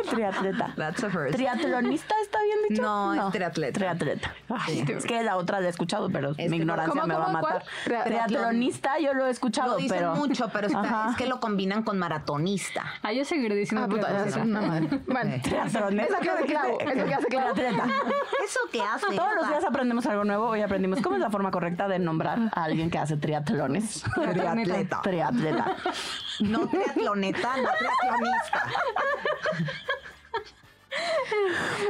Triatleta. 0.09 0.73
That's 0.75 1.03
a 1.03 1.09
first. 1.09 1.35
¿Triatlonista 1.35 2.13
está 2.21 2.39
bien 2.43 2.57
dicho? 2.69 2.81
No, 2.81 3.13
es 3.27 3.31
triatleta. 3.33 3.79
Triatleta. 3.79 4.33
Ay, 4.49 4.85
es 4.87 5.05
que 5.05 5.23
la 5.23 5.37
otra 5.37 5.59
la 5.59 5.67
he 5.67 5.69
escuchado, 5.69 6.09
pero 6.09 6.29
mi 6.31 6.35
que- 6.35 6.55
ignorancia 6.55 7.01
¿cómo, 7.01 7.07
me 7.07 7.15
va 7.19 7.25
a 7.25 7.29
matar. 7.33 7.63
cuál? 7.85 8.03
Triatlonista 8.03 8.99
yo 8.99 9.13
lo 9.13 9.25
he 9.27 9.29
escuchado, 9.31 9.71
Lo 9.73 9.77
dicen 9.77 9.97
pero... 9.97 10.15
mucho, 10.15 10.49
pero 10.51 10.67
está- 10.67 11.07
es 11.11 11.17
que 11.17 11.25
lo 11.27 11.39
combinan 11.39 11.83
con 11.83 11.97
maratonista. 11.99 12.83
Ah, 13.01 13.11
yo 13.11 13.25
seguiré 13.25 13.55
diciendo 13.55 13.85
Ah, 13.85 13.89
puta, 13.89 14.25
es 14.25 14.35
una 14.35 14.61
madre. 14.61 14.89
Bueno, 15.07 15.35
Triatloneta. 15.43 16.17
eso 16.19 16.45
que 16.45 16.55
hace. 16.57 16.71
Eso 16.79 17.05
que 17.05 17.13
hace 17.15 17.27
clavo. 17.27 17.53
Triatleta. 17.53 17.85
¿Eso 18.43 18.59
qué 18.71 18.81
hace? 18.81 19.15
Todos 19.15 19.35
los 19.35 19.47
días 19.47 19.63
aprendemos 19.63 20.05
algo 20.05 20.23
nuevo. 20.23 20.47
Hoy 20.49 20.61
aprendimos 20.61 21.01
cómo 21.01 21.15
es 21.15 21.21
la 21.21 21.29
forma 21.29 21.51
correcta 21.51 21.87
de 21.87 21.99
nombrar 21.99 22.39
a 22.53 22.63
alguien 22.63 22.89
que 22.89 22.97
hace 22.97 23.17
triatlones. 23.17 24.03
Triatleta. 24.15 25.01
Triatleta. 25.01 25.75
No 26.39 26.67
triatloneta, 26.67 27.57
no 27.57 27.69
triatlonista. 27.77 28.63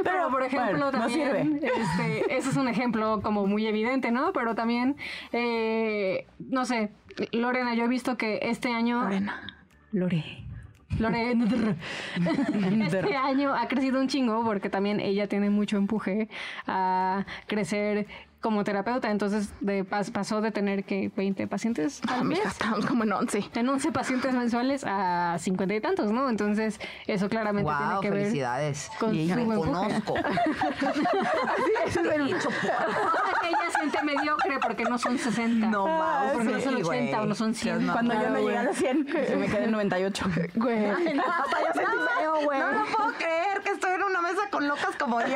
Pero, 0.02 0.30
por 0.30 0.42
ejemplo, 0.42 0.70
bueno, 0.70 0.86
no 0.86 0.90
también, 0.92 1.60
sirve. 1.60 1.70
este, 1.80 2.36
ese 2.36 2.50
es 2.50 2.56
un 2.56 2.68
ejemplo 2.68 3.20
como 3.22 3.46
muy 3.46 3.66
evidente, 3.66 4.10
¿no? 4.10 4.32
Pero 4.32 4.54
también, 4.54 4.96
eh, 5.32 6.26
no 6.38 6.64
sé, 6.64 6.90
Lorena, 7.32 7.74
yo 7.74 7.84
he 7.84 7.88
visto 7.88 8.16
que 8.16 8.40
este 8.42 8.72
año... 8.72 9.02
Lorena. 9.02 9.46
Lore. 9.92 10.44
Lore. 10.98 11.34
Este 12.84 13.16
año 13.16 13.54
ha 13.54 13.66
crecido 13.68 14.00
un 14.00 14.08
chingo 14.08 14.44
porque 14.44 14.68
también 14.68 15.00
ella 15.00 15.28
tiene 15.28 15.50
mucho 15.50 15.76
empuje 15.76 16.28
a 16.66 17.24
crecer 17.46 18.06
como 18.44 18.62
terapeuta. 18.62 19.10
Entonces 19.10 19.48
de, 19.60 19.84
pas- 19.86 20.12
pasó 20.12 20.42
de 20.42 20.50
tener 20.52 20.84
que 20.84 21.10
20 21.16 21.46
pacientes 21.48 22.02
Ah, 22.06 22.16
al 22.16 22.24
mes 22.26 22.38
mija, 22.38 22.50
estamos 22.50 22.84
como 22.84 23.04
en 23.04 23.12
11. 23.14 23.50
en 23.54 23.68
11 23.68 23.90
pacientes 23.90 24.34
mensuales 24.34 24.84
a 24.86 25.36
50 25.38 25.74
y 25.74 25.80
tantos, 25.80 26.12
¿no? 26.12 26.28
Entonces 26.28 26.78
eso 27.06 27.28
claramente 27.30 27.72
tiene 27.74 27.92
Wow, 27.94 28.00
que 28.02 28.10
ver 28.10 28.20
felicidades. 28.24 28.90
con 29.00 29.14
Y 29.14 29.30
su 29.30 29.34
me 29.36 29.42
empuje. 29.42 29.70
conozco. 29.70 30.14
Ese 31.86 32.00
es 32.00 32.06
el- 32.06 32.34
Cosa 32.34 33.40
que 33.40 33.48
ella 33.48 33.70
siente 33.78 34.02
mediocre 34.02 34.58
porque 34.60 34.84
no 34.84 34.98
son 34.98 35.18
60. 35.18 35.66
No 35.68 35.86
más. 35.86 36.32
porque 36.32 36.48
no 36.50 36.60
son 36.60 36.76
sí, 36.76 36.82
80 36.82 37.22
o 37.22 37.26
no 37.26 37.34
son 37.34 37.54
100. 37.54 37.86
Cuando 37.88 38.14
yo 38.14 38.30
no 38.30 38.38
llegué 38.40 38.58
a 38.58 38.62
los 38.64 38.76
100, 38.76 39.04
me 39.38 39.46
quedé 39.46 39.64
en 39.64 39.70
98. 39.70 40.24
Güey. 40.54 40.80
No, 41.14 42.40
no 42.42 42.72
lo 42.72 42.84
puedo 42.96 43.12
creer 43.18 43.60
que 43.64 43.70
estoy 43.70 43.92
en 43.92 44.02
una 44.02 44.20
mesa 44.20 44.42
con 44.50 44.66
locas 44.68 44.96
como 44.98 45.20
yo. 45.20 45.26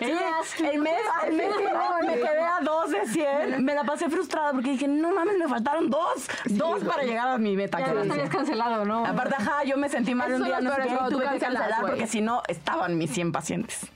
Ellas, 0.00 0.60
El 0.60 0.80
mes, 0.80 0.92
el 1.26 1.34
mes 1.36 1.54
que 1.56 1.64
no, 1.64 2.06
me 2.06 2.14
quedé 2.14 2.40
a 2.40 2.60
dos 2.62 2.90
de 2.90 3.05
100. 3.16 3.64
Me 3.64 3.74
la 3.74 3.84
pasé 3.84 4.08
frustrada 4.10 4.52
porque 4.52 4.70
dije, 4.70 4.88
no 4.88 5.12
mames, 5.14 5.38
me 5.38 5.48
faltaron 5.48 5.88
dos. 5.90 6.28
dos 6.46 6.84
para 6.84 7.02
llegar 7.04 7.28
a 7.28 7.38
mi 7.38 7.56
meta. 7.56 7.78
ya 7.80 7.92
no 7.94 8.02
estarías 8.02 8.28
100. 8.30 8.38
cancelado, 8.38 8.84
¿no? 8.84 9.06
Aparte, 9.06 9.34
ajá, 9.38 9.64
yo 9.64 9.76
me 9.76 9.88
sentí 9.88 10.14
mal 10.14 10.32
un 10.32 10.44
día, 10.44 10.60
no 10.60 10.74
sé 10.74 10.82
qué, 10.82 10.96
tuve 11.10 11.28
que 11.30 11.38
cancelar 11.38 11.80
porque 11.80 12.06
si 12.06 12.20
no, 12.20 12.42
estaban 12.48 12.96
mis 12.98 13.10
100 13.10 13.32
pacientes. 13.32 13.86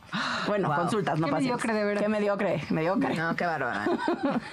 Bueno, 0.49 0.69
Wow. 0.69 0.77
consultas, 0.79 1.21
no 1.21 1.27
Qué 1.27 1.33
pacientes. 1.33 1.65
mediocre, 1.67 1.73
de 1.75 1.85
veras. 1.85 2.03
Qué 2.03 2.09
mediocre, 2.09 2.63
mediocre. 2.71 3.15
No, 3.15 3.37
qué 3.37 3.47
bárbara. 3.47 3.85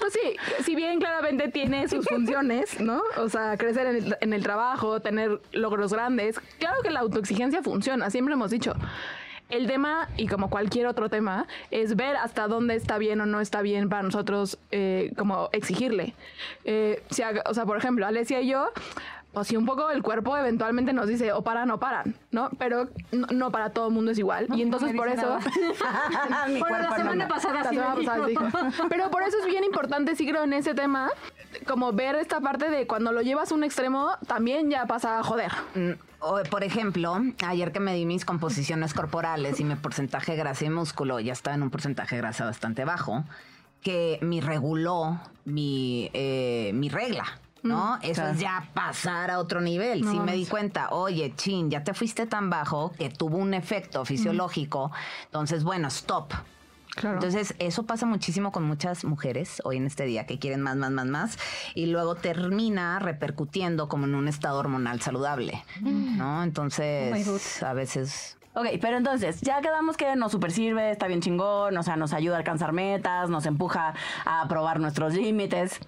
Pues 0.00 0.12
sí, 0.14 0.36
si 0.64 0.74
bien 0.74 0.98
claramente 0.98 1.48
tiene 1.48 1.86
sus 1.88 2.06
funciones, 2.06 2.80
¿no? 2.80 3.02
O 3.18 3.28
sea, 3.28 3.56
crecer 3.58 3.86
en 3.88 3.96
el, 3.96 4.16
en 4.20 4.32
el 4.32 4.42
trabajo, 4.42 5.00
tener 5.00 5.40
logros 5.52 5.92
grandes. 5.92 6.40
Claro 6.58 6.80
que 6.82 6.90
la 6.90 7.00
autoexigencia 7.00 7.62
funciona, 7.62 8.08
siempre 8.10 8.34
hemos 8.34 8.50
dicho. 8.50 8.74
El 9.50 9.66
tema, 9.66 10.08
y 10.16 10.26
como 10.28 10.48
cualquier 10.50 10.86
otro 10.86 11.08
tema, 11.08 11.46
es 11.70 11.96
ver 11.96 12.16
hasta 12.16 12.46
dónde 12.48 12.74
está 12.76 12.98
bien 12.98 13.20
o 13.20 13.26
no 13.26 13.40
está 13.40 13.62
bien 13.62 13.88
para 13.88 14.02
nosotros 14.02 14.58
eh, 14.70 15.12
como 15.18 15.48
exigirle. 15.52 16.14
Eh, 16.64 17.02
si 17.10 17.22
haga- 17.22 17.42
o 17.46 17.54
sea, 17.54 17.66
por 17.66 17.76
ejemplo, 17.76 18.06
Alesia 18.06 18.40
y 18.40 18.48
yo, 18.48 18.70
pues 19.32 19.46
si 19.48 19.56
un 19.56 19.64
poco 19.66 19.90
el 19.90 20.02
cuerpo 20.02 20.36
eventualmente 20.36 20.92
nos 20.92 21.06
dice 21.06 21.32
o 21.32 21.42
paran 21.42 21.70
o 21.70 21.78
paran, 21.78 22.16
¿no? 22.32 22.50
Pero 22.58 22.88
no, 23.12 23.26
no 23.32 23.50
para 23.52 23.70
todo 23.70 23.86
el 23.88 23.94
mundo 23.94 24.10
es 24.10 24.18
igual. 24.18 24.46
y 24.54 24.62
entonces 24.62 24.92
por 24.94 25.08
eso... 25.08 25.38
Bueno, 26.58 26.78
la 26.78 26.96
semana 26.96 27.24
no. 27.26 27.28
pasada 27.34 27.54
La 27.62 27.68
sí 27.70 27.76
semana 27.76 27.94
pasada 27.94 28.26
dijo. 28.26 28.44
Pero 28.88 29.10
por 29.10 29.22
eso 29.22 29.36
es 29.38 29.46
bien 29.46 29.64
importante, 29.64 30.16
sí 30.16 30.26
creo, 30.28 30.44
en 30.44 30.52
ese 30.52 30.74
tema, 30.74 31.10
como 31.66 31.92
ver 31.92 32.16
esta 32.16 32.40
parte 32.40 32.70
de 32.70 32.86
cuando 32.86 33.12
lo 33.12 33.22
llevas 33.22 33.52
a 33.52 33.54
un 33.54 33.64
extremo, 33.64 34.10
también 34.26 34.70
ya 34.70 34.86
pasa 34.86 35.18
a 35.18 35.22
joder. 35.22 35.52
Mm, 35.74 35.90
por 36.50 36.64
ejemplo, 36.64 37.18
ayer 37.46 37.72
que 37.72 37.80
me 37.80 37.94
di 37.94 38.06
mis 38.06 38.24
composiciones 38.24 38.94
corporales 38.94 39.60
y 39.60 39.64
mi 39.64 39.74
porcentaje 39.76 40.32
de 40.32 40.38
grasa 40.38 40.64
y 40.64 40.70
músculo 40.70 41.20
ya 41.20 41.32
estaba 41.32 41.56
en 41.56 41.62
un 41.62 41.70
porcentaje 41.70 42.16
de 42.16 42.22
grasa 42.22 42.44
bastante 42.44 42.84
bajo, 42.84 43.24
que 43.82 44.18
me 44.20 44.40
reguló 44.40 45.20
mi, 45.44 46.10
eh, 46.12 46.72
mi 46.74 46.88
regla. 46.88 47.24
¿No? 47.62 47.98
Eso 48.00 48.26
es 48.26 48.40
ya 48.40 48.70
pasar 48.72 49.30
a 49.30 49.38
otro 49.38 49.60
nivel. 49.60 50.02
sí 50.02 50.18
me 50.18 50.32
di 50.32 50.46
cuenta, 50.46 50.88
oye, 50.92 51.34
chin, 51.36 51.70
ya 51.70 51.84
te 51.84 51.92
fuiste 51.92 52.26
tan 52.26 52.48
bajo 52.48 52.92
que 52.92 53.10
tuvo 53.10 53.36
un 53.36 53.52
efecto 53.52 54.06
fisiológico. 54.06 54.90
Entonces, 55.26 55.62
bueno, 55.62 55.88
stop. 55.88 56.32
Claro. 56.94 57.16
Entonces, 57.16 57.54
eso 57.58 57.84
pasa 57.84 58.06
muchísimo 58.06 58.52
con 58.52 58.64
muchas 58.64 59.04
mujeres 59.04 59.62
hoy 59.64 59.76
en 59.76 59.86
este 59.86 60.04
día 60.04 60.26
que 60.26 60.38
quieren 60.38 60.60
más, 60.60 60.76
más, 60.76 60.90
más, 60.90 61.06
más. 61.06 61.38
Y 61.74 61.86
luego 61.86 62.14
termina 62.14 62.98
repercutiendo 62.98 63.88
como 63.88 64.06
en 64.06 64.14
un 64.14 64.28
estado 64.28 64.58
hormonal 64.58 65.00
saludable. 65.00 65.64
¿No? 65.80 66.38
Oh 66.38 66.40
my 66.40 66.44
Entonces, 66.44 67.26
God. 67.60 67.66
a 67.66 67.72
veces. 67.74 68.36
Ok, 68.54 68.66
pero 68.80 68.96
entonces, 68.96 69.40
ya 69.42 69.60
quedamos 69.60 69.96
que 69.96 70.16
nos 70.16 70.32
super 70.32 70.50
sirve, 70.50 70.90
está 70.90 71.06
bien 71.06 71.20
chingón, 71.20 71.76
o 71.76 71.82
sea, 71.84 71.94
nos 71.96 72.12
ayuda 72.12 72.34
a 72.34 72.38
alcanzar 72.38 72.72
metas, 72.72 73.30
nos 73.30 73.46
empuja 73.46 73.94
a 74.24 74.48
probar 74.48 74.80
nuestros 74.80 75.14
límites. 75.14 75.78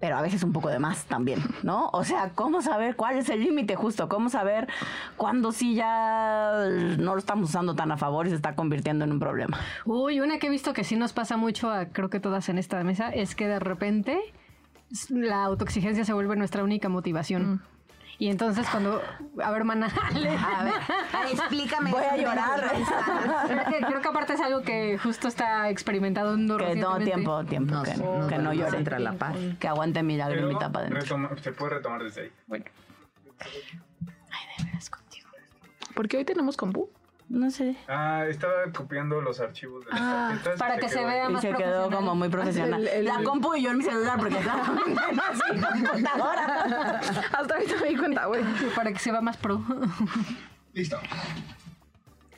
Pero 0.00 0.16
a 0.16 0.22
veces 0.22 0.44
un 0.44 0.52
poco 0.52 0.68
de 0.68 0.78
más 0.78 1.06
también, 1.06 1.40
¿no? 1.64 1.90
O 1.92 2.04
sea, 2.04 2.30
¿cómo 2.34 2.62
saber 2.62 2.94
cuál 2.94 3.18
es 3.18 3.28
el 3.30 3.40
límite 3.40 3.74
justo? 3.74 4.08
¿Cómo 4.08 4.28
saber 4.28 4.68
cuándo 5.16 5.50
sí 5.50 5.74
ya 5.74 6.66
no 6.98 7.14
lo 7.14 7.18
estamos 7.18 7.48
usando 7.48 7.74
tan 7.74 7.90
a 7.90 7.96
favor 7.96 8.26
y 8.26 8.30
se 8.30 8.36
está 8.36 8.54
convirtiendo 8.54 9.04
en 9.04 9.12
un 9.12 9.18
problema? 9.18 9.58
Uy, 9.84 10.20
una 10.20 10.38
que 10.38 10.46
he 10.46 10.50
visto 10.50 10.72
que 10.72 10.84
sí 10.84 10.94
nos 10.94 11.12
pasa 11.12 11.36
mucho, 11.36 11.70
a, 11.70 11.86
creo 11.86 12.10
que 12.10 12.20
todas 12.20 12.48
en 12.48 12.58
esta 12.58 12.82
mesa, 12.84 13.10
es 13.10 13.34
que 13.34 13.48
de 13.48 13.58
repente 13.58 14.20
la 15.10 15.44
autoexigencia 15.44 16.04
se 16.04 16.12
vuelve 16.12 16.36
nuestra 16.36 16.62
única 16.62 16.88
motivación. 16.88 17.62
Y 18.20 18.30
entonces 18.30 18.66
cuando, 18.68 19.00
a 19.42 19.50
ver, 19.52 19.62
mana, 19.62 19.86
le- 20.14 20.36
A 20.36 20.64
ver, 20.64 20.74
explícame. 21.32 21.90
Voy 21.92 22.02
a 22.02 22.16
llorar. 22.16 22.68
creo, 23.46 23.64
que, 23.66 23.86
creo 23.86 24.00
que 24.02 24.08
aparte 24.08 24.32
es 24.34 24.40
algo 24.40 24.62
que 24.62 24.98
justo 24.98 25.28
está 25.28 25.68
experimentado 25.70 26.34
Que 26.34 26.42
no, 26.42 26.58
recientemente. 26.58 27.04
tiempo, 27.04 27.44
tiempo, 27.44 27.74
Nos- 27.74 27.88
que, 27.88 27.96
nos 27.96 28.28
que 28.28 28.38
no 28.38 28.52
llore. 28.52 28.76
entre 28.78 28.98
la 28.98 29.12
paz. 29.12 29.36
Que 29.60 29.68
aguante 29.68 30.02
mi 30.02 30.16
lagrimita 30.16 30.70
para 30.72 30.86
adentro. 30.88 31.36
se 31.42 31.52
puede 31.52 31.74
retomar 31.76 32.02
desde 32.02 32.22
ahí. 32.22 32.32
Bueno, 32.48 32.64
Porque 35.94 36.16
hoy 36.16 36.24
tenemos 36.24 36.56
compu. 36.56 36.88
No 37.28 37.50
sé. 37.50 37.76
Ah, 37.88 38.24
estaba 38.26 38.54
copiando 38.74 39.20
los 39.20 39.38
archivos 39.40 39.84
de 39.84 39.90
las 39.92 40.00
Ah, 40.00 40.28
tarjetas. 40.30 40.58
para 40.58 40.78
que 40.78 40.88
se 40.88 41.04
vea 41.04 41.24
ahí. 41.24 41.30
Y 41.30 41.32
más 41.34 41.42
se 41.42 41.52
quedó 41.52 41.90
como 41.90 42.14
muy 42.14 42.28
profesional. 42.30 42.80
El- 42.80 42.88
el- 42.88 43.04
La 43.04 43.22
compu 43.22 43.54
y 43.54 43.62
yo 43.62 43.70
en 43.70 43.76
mi 43.78 43.84
celular, 43.84 44.18
porque 44.18 44.36
claramente 44.38 44.94
no 45.12 45.22
es 45.30 45.54
mi 45.54 45.60
computadora. 45.60 47.00
Hasta 47.32 47.54
ahorita 47.54 47.74
me 47.82 47.88
di 47.88 47.96
cuenta, 47.96 48.26
güey. 48.26 48.42
Para 48.74 48.92
que 48.92 48.98
se 48.98 49.12
vea 49.12 49.20
más 49.20 49.36
pro. 49.36 49.62
Listo. 50.72 50.98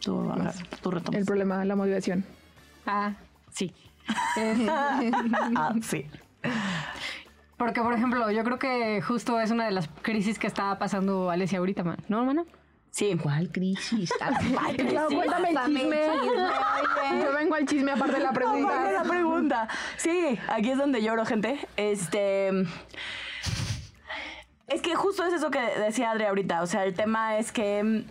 Tú, 0.00 0.28
agarra, 0.32 0.52
tú 0.82 0.90
retomas. 0.90 1.20
El 1.20 1.26
problema, 1.26 1.64
la 1.64 1.76
motivación. 1.76 2.24
Ah, 2.86 3.12
sí. 3.52 3.72
Ah, 4.68 5.72
sí. 5.82 6.04
porque, 7.56 7.80
por 7.82 7.92
ejemplo, 7.94 8.28
yo 8.30 8.42
creo 8.42 8.58
que 8.58 9.00
justo 9.02 9.38
es 9.40 9.50
una 9.52 9.66
de 9.66 9.70
las 9.70 9.88
crisis 10.02 10.38
que 10.38 10.46
está 10.48 10.76
pasando 10.80 11.30
Alesia 11.30 11.58
ahorita, 11.60 11.84
man. 11.84 11.98
¿no, 12.08 12.18
hermana? 12.20 12.44
Sí. 12.90 13.16
¿Cuál 13.22 13.50
crisis? 13.50 14.12
Claro, 14.18 14.36
cuéntame 15.14 15.48
el 15.50 15.54
Cuéntame 15.54 15.80
chisme. 15.80 16.04
el 16.06 16.20
chisme. 16.20 17.22
Yo 17.24 17.32
vengo 17.32 17.54
al 17.54 17.66
chisme 17.66 17.92
aparte 17.92 18.14
de 18.14 18.20
la 18.20 18.30
¿Cuál 18.32 18.42
es 18.44 18.64
pregunta. 18.64 18.92
la 18.92 19.02
pregunta? 19.04 19.68
Sí, 19.96 20.38
aquí 20.48 20.70
es 20.70 20.78
donde 20.78 21.02
lloro, 21.02 21.24
gente. 21.24 21.58
Este. 21.76 22.50
Es 24.66 24.82
que 24.82 24.94
justo 24.94 25.24
es 25.24 25.34
eso 25.34 25.50
que 25.50 25.60
decía 25.60 26.10
Adri 26.12 26.24
ahorita. 26.24 26.62
O 26.62 26.66
sea, 26.66 26.84
el 26.84 26.94
tema 26.94 27.38
es 27.38 27.50
que 27.52 27.82
mm, 27.82 28.04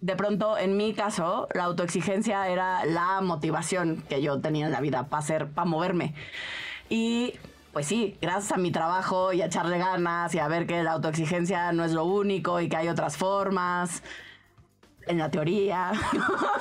de 0.00 0.16
pronto, 0.16 0.56
en 0.58 0.76
mi 0.76 0.94
caso, 0.94 1.48
la 1.54 1.64
autoexigencia 1.64 2.48
era 2.48 2.84
la 2.84 3.20
motivación 3.20 4.02
que 4.08 4.20
yo 4.22 4.40
tenía 4.40 4.66
en 4.66 4.72
la 4.72 4.80
vida 4.80 5.06
para 5.08 5.20
hacer, 5.20 5.48
para 5.48 5.64
moverme. 5.64 6.14
Y 6.88 7.34
pues 7.74 7.86
sí, 7.86 8.16
gracias 8.22 8.52
a 8.52 8.56
mi 8.56 8.70
trabajo 8.70 9.32
y 9.32 9.42
a 9.42 9.46
echarle 9.46 9.78
ganas 9.78 10.32
y 10.34 10.38
a 10.38 10.46
ver 10.46 10.66
que 10.66 10.82
la 10.84 10.92
autoexigencia 10.92 11.72
no 11.72 11.84
es 11.84 11.92
lo 11.92 12.04
único 12.04 12.60
y 12.60 12.68
que 12.68 12.76
hay 12.76 12.88
otras 12.88 13.16
formas 13.16 14.02
en 15.06 15.18
la 15.18 15.30
teoría, 15.30 15.92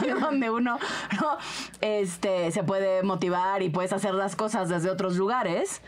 donde 0.20 0.50
uno 0.50 0.80
¿no? 1.22 1.38
este, 1.80 2.52
se 2.52 2.64
puede 2.64 3.04
motivar 3.04 3.62
y 3.62 3.70
puedes 3.70 3.94
hacer 3.94 4.16
las 4.16 4.36
cosas 4.36 4.70
desde 4.70 4.90
otros 4.90 5.16
lugares, 5.16 5.82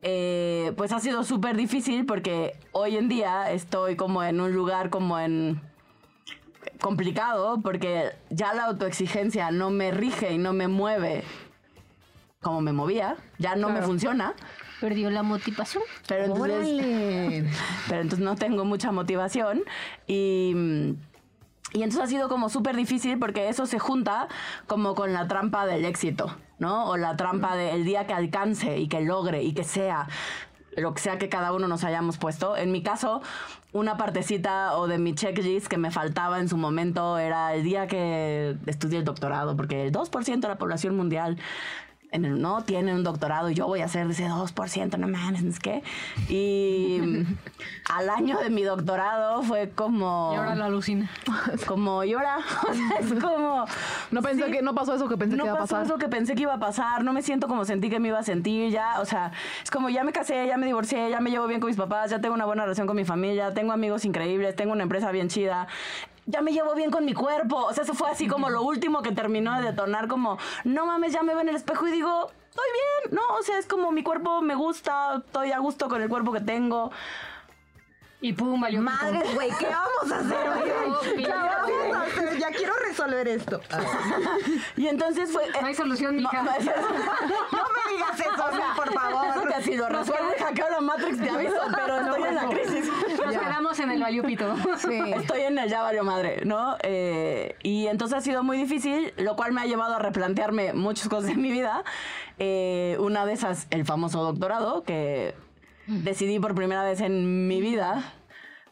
eh, 0.00 0.72
pues 0.76 0.92
ha 0.92 1.00
sido 1.00 1.24
súper 1.24 1.56
difícil 1.56 2.06
porque 2.06 2.56
hoy 2.70 2.96
en 2.96 3.08
día 3.08 3.50
estoy 3.50 3.96
como 3.96 4.22
en 4.22 4.40
un 4.40 4.54
lugar 4.54 4.90
como 4.90 5.18
en 5.18 5.60
complicado 6.80 7.60
porque 7.62 8.12
ya 8.30 8.54
la 8.54 8.66
autoexigencia 8.66 9.50
no 9.50 9.70
me 9.70 9.90
rige 9.90 10.32
y 10.32 10.38
no 10.38 10.52
me 10.52 10.68
mueve 10.68 11.24
como 12.46 12.60
me 12.60 12.72
movía, 12.72 13.16
ya 13.38 13.56
no 13.56 13.68
me 13.68 13.74
Claro. 13.74 13.86
funciona, 13.88 14.34
Perdió 14.80 15.10
la 15.10 15.22
motivación. 15.22 15.82
pero 16.06 16.24
entonces 16.26 17.44
pero 17.88 18.00
entonces 18.02 18.24
no 18.24 18.36
tengo 18.36 18.64
mucha 18.64 18.92
motivación 18.92 19.62
y, 20.06 20.54
y 21.72 21.82
entonces 21.82 22.00
ha 22.02 22.06
sido 22.06 22.28
como 22.28 22.48
súper 22.48 22.76
difícil 22.76 23.18
porque 23.18 23.48
eso 23.48 23.66
se 23.66 23.78
junta 23.78 24.28
como 24.66 24.94
con 24.94 25.12
la 25.12 25.26
trampa 25.28 25.66
del 25.66 25.84
éxito, 25.84 26.36
¿no? 26.58 26.88
O 26.90 26.96
la 26.96 27.16
trampa 27.16 27.56
del 27.56 27.84
día 27.84 28.06
que 28.06 28.12
alcance 28.14 28.78
y 28.78 28.86
que 28.88 29.00
logre 29.00 29.42
y 29.42 29.52
que 29.54 29.64
sea 29.64 30.08
lo 30.76 30.92
que 30.92 31.00
sea 31.00 31.16
que 31.16 31.30
cada 31.30 31.54
uno 31.54 31.68
nos 31.68 31.84
hayamos 31.84 32.18
puesto. 32.18 32.54
En 32.54 32.70
mi 32.70 32.82
caso, 32.82 33.22
una 33.72 33.96
partecita 33.96 34.76
o 34.76 34.86
de 34.86 34.98
mi 34.98 35.14
checklist 35.14 35.68
que 35.68 35.78
me 35.78 35.90
faltaba 35.90 36.38
en 36.38 36.50
su 36.50 36.58
momento 36.58 37.16
era 37.16 37.54
el 37.54 37.62
día 37.64 37.86
que 37.86 38.56
estudié 38.66 38.98
el 38.98 39.04
doctorado, 39.06 39.56
porque 39.56 39.86
el 39.86 39.90
2% 39.92 40.40
de 40.40 40.48
la 40.48 40.58
población 40.58 40.94
mundial 40.94 41.38
en 42.16 42.40
no 42.40 42.62
tiene 42.64 42.94
un 42.94 43.04
doctorado 43.04 43.50
y 43.50 43.54
yo 43.54 43.66
voy 43.66 43.80
a 43.80 43.86
de 43.86 44.12
ese 44.12 44.28
2%, 44.28 44.98
no 44.98 45.08
mames, 45.08 45.42
¿es 45.42 45.58
qué? 45.58 45.82
Y 46.28 47.00
al 47.94 48.10
año 48.10 48.38
de 48.38 48.50
mi 48.50 48.62
doctorado 48.62 49.42
fue 49.42 49.70
como... 49.70 50.32
Y 50.34 50.36
ahora 50.36 50.54
lo 50.54 50.64
alucina. 50.64 51.10
Como 51.66 52.04
llora. 52.04 52.38
O 52.68 52.74
sea, 52.74 52.98
es 53.00 53.22
como... 53.22 53.64
No 54.10 54.22
pensé 54.22 54.46
sí, 54.46 54.52
que 54.52 54.62
no 54.62 54.74
pasó 54.74 54.94
eso 54.94 55.08
que 55.08 55.16
pensé 55.16 55.36
no 55.36 55.44
que 55.44 55.48
iba 55.48 55.56
a 55.56 55.60
pasó 55.60 55.76
pasar. 55.76 55.86
eso 55.86 55.98
que 55.98 56.08
pensé 56.08 56.34
que 56.34 56.42
iba 56.42 56.54
a 56.54 56.58
pasar, 56.58 57.04
no 57.04 57.12
me 57.12 57.22
siento 57.22 57.48
como 57.48 57.64
sentí 57.64 57.88
que 57.90 58.00
me 58.00 58.08
iba 58.08 58.18
a 58.18 58.22
sentir 58.22 58.70
ya, 58.70 59.00
o 59.00 59.04
sea, 59.04 59.32
es 59.62 59.70
como 59.70 59.88
ya 59.88 60.04
me 60.04 60.12
casé, 60.12 60.46
ya 60.46 60.56
me 60.56 60.66
divorcié, 60.66 61.10
ya 61.10 61.20
me 61.20 61.30
llevo 61.30 61.46
bien 61.46 61.60
con 61.60 61.68
mis 61.68 61.76
papás, 61.76 62.10
ya 62.10 62.20
tengo 62.20 62.34
una 62.34 62.44
buena 62.44 62.62
relación 62.62 62.86
con 62.86 62.96
mi 62.96 63.04
familia, 63.04 63.54
tengo 63.54 63.72
amigos 63.72 64.04
increíbles, 64.04 64.56
tengo 64.56 64.72
una 64.72 64.82
empresa 64.82 65.10
bien 65.12 65.28
chida. 65.28 65.68
Ya 66.26 66.42
me 66.42 66.52
llevo 66.52 66.74
bien 66.74 66.90
con 66.90 67.04
mi 67.04 67.14
cuerpo. 67.14 67.56
O 67.56 67.72
sea, 67.72 67.84
eso 67.84 67.94
fue 67.94 68.10
así 68.10 68.26
como 68.26 68.50
lo 68.50 68.62
último 68.62 69.02
que 69.02 69.12
terminó 69.12 69.56
de 69.60 69.66
detonar, 69.70 70.08
como, 70.08 70.38
no 70.64 70.86
mames, 70.86 71.12
ya 71.12 71.22
me 71.22 71.32
veo 71.32 71.42
en 71.42 71.48
el 71.48 71.56
espejo 71.56 71.86
y 71.86 71.92
digo, 71.92 72.30
estoy 72.48 72.66
bien, 72.72 73.14
¿no? 73.14 73.36
O 73.36 73.42
sea, 73.42 73.58
es 73.58 73.66
como 73.66 73.92
mi 73.92 74.02
cuerpo 74.02 74.42
me 74.42 74.54
gusta, 74.54 75.22
estoy 75.24 75.52
a 75.52 75.58
gusto 75.58 75.88
con 75.88 76.02
el 76.02 76.08
cuerpo 76.08 76.32
que 76.32 76.40
tengo. 76.40 76.90
Y 78.20 78.32
pum, 78.32 78.60
valió. 78.60 78.80
pito. 78.80 78.90
Madres, 78.90 79.34
güey, 79.34 79.50
¿qué 79.58 79.66
vamos 79.66 80.12
a 80.12 80.18
hacer? 80.18 80.62
¿Qué 81.04 81.10
pito. 81.16 81.30
vamos 81.30 81.96
a 81.96 82.02
hacer? 82.02 82.38
Ya 82.38 82.50
quiero 82.50 82.72
resolver 82.88 83.28
esto. 83.28 83.60
Y 84.76 84.88
entonces 84.88 85.30
fue... 85.32 85.48
No 85.60 85.66
hay 85.66 85.74
solución, 85.74 86.16
mija. 86.16 86.42
No, 86.42 86.50
no, 86.50 86.52
me 86.52 87.92
digas 87.92 88.20
eso, 88.20 88.36
Sol, 88.36 88.60
por 88.74 88.92
favor. 88.92 89.26
Eso 89.28 89.42
que 89.46 89.62
si 89.62 89.76
lo 89.76 89.88
resuelvo 89.88 90.30
y 90.36 90.42
hackeo 90.42 90.70
la 90.70 90.80
Matrix 90.80 91.18
te 91.18 91.30
aviso, 91.30 91.60
pero 91.74 92.00
estoy 92.00 92.22
en 92.22 92.34
la 92.34 92.48
crisis. 92.48 92.75
Quedamos 93.76 93.80
en 93.80 93.90
el 93.90 94.00
valió 94.00 94.22
pito. 94.22 94.54
Sí. 94.78 95.00
Estoy 95.14 95.42
en 95.42 95.58
el 95.58 95.68
ya 95.68 95.82
valió 95.82 96.04
madre, 96.04 96.42
¿no? 96.44 96.76
Eh, 96.82 97.56
y 97.62 97.86
entonces 97.86 98.18
ha 98.18 98.20
sido 98.20 98.42
muy 98.42 98.56
difícil, 98.58 99.12
lo 99.16 99.36
cual 99.36 99.52
me 99.52 99.60
ha 99.60 99.66
llevado 99.66 99.94
a 99.94 99.98
replantearme 99.98 100.72
muchas 100.72 101.08
cosas 101.08 101.30
en 101.30 101.40
mi 101.40 101.50
vida. 101.50 101.84
Eh, 102.38 102.96
una 103.00 103.26
de 103.26 103.32
esas, 103.32 103.66
el 103.70 103.84
famoso 103.84 104.22
doctorado, 104.22 104.82
que 104.82 105.34
decidí 105.86 106.38
por 106.38 106.54
primera 106.54 106.82
vez 106.84 107.00
en 107.00 107.48
mi 107.48 107.60
vida, 107.60 108.12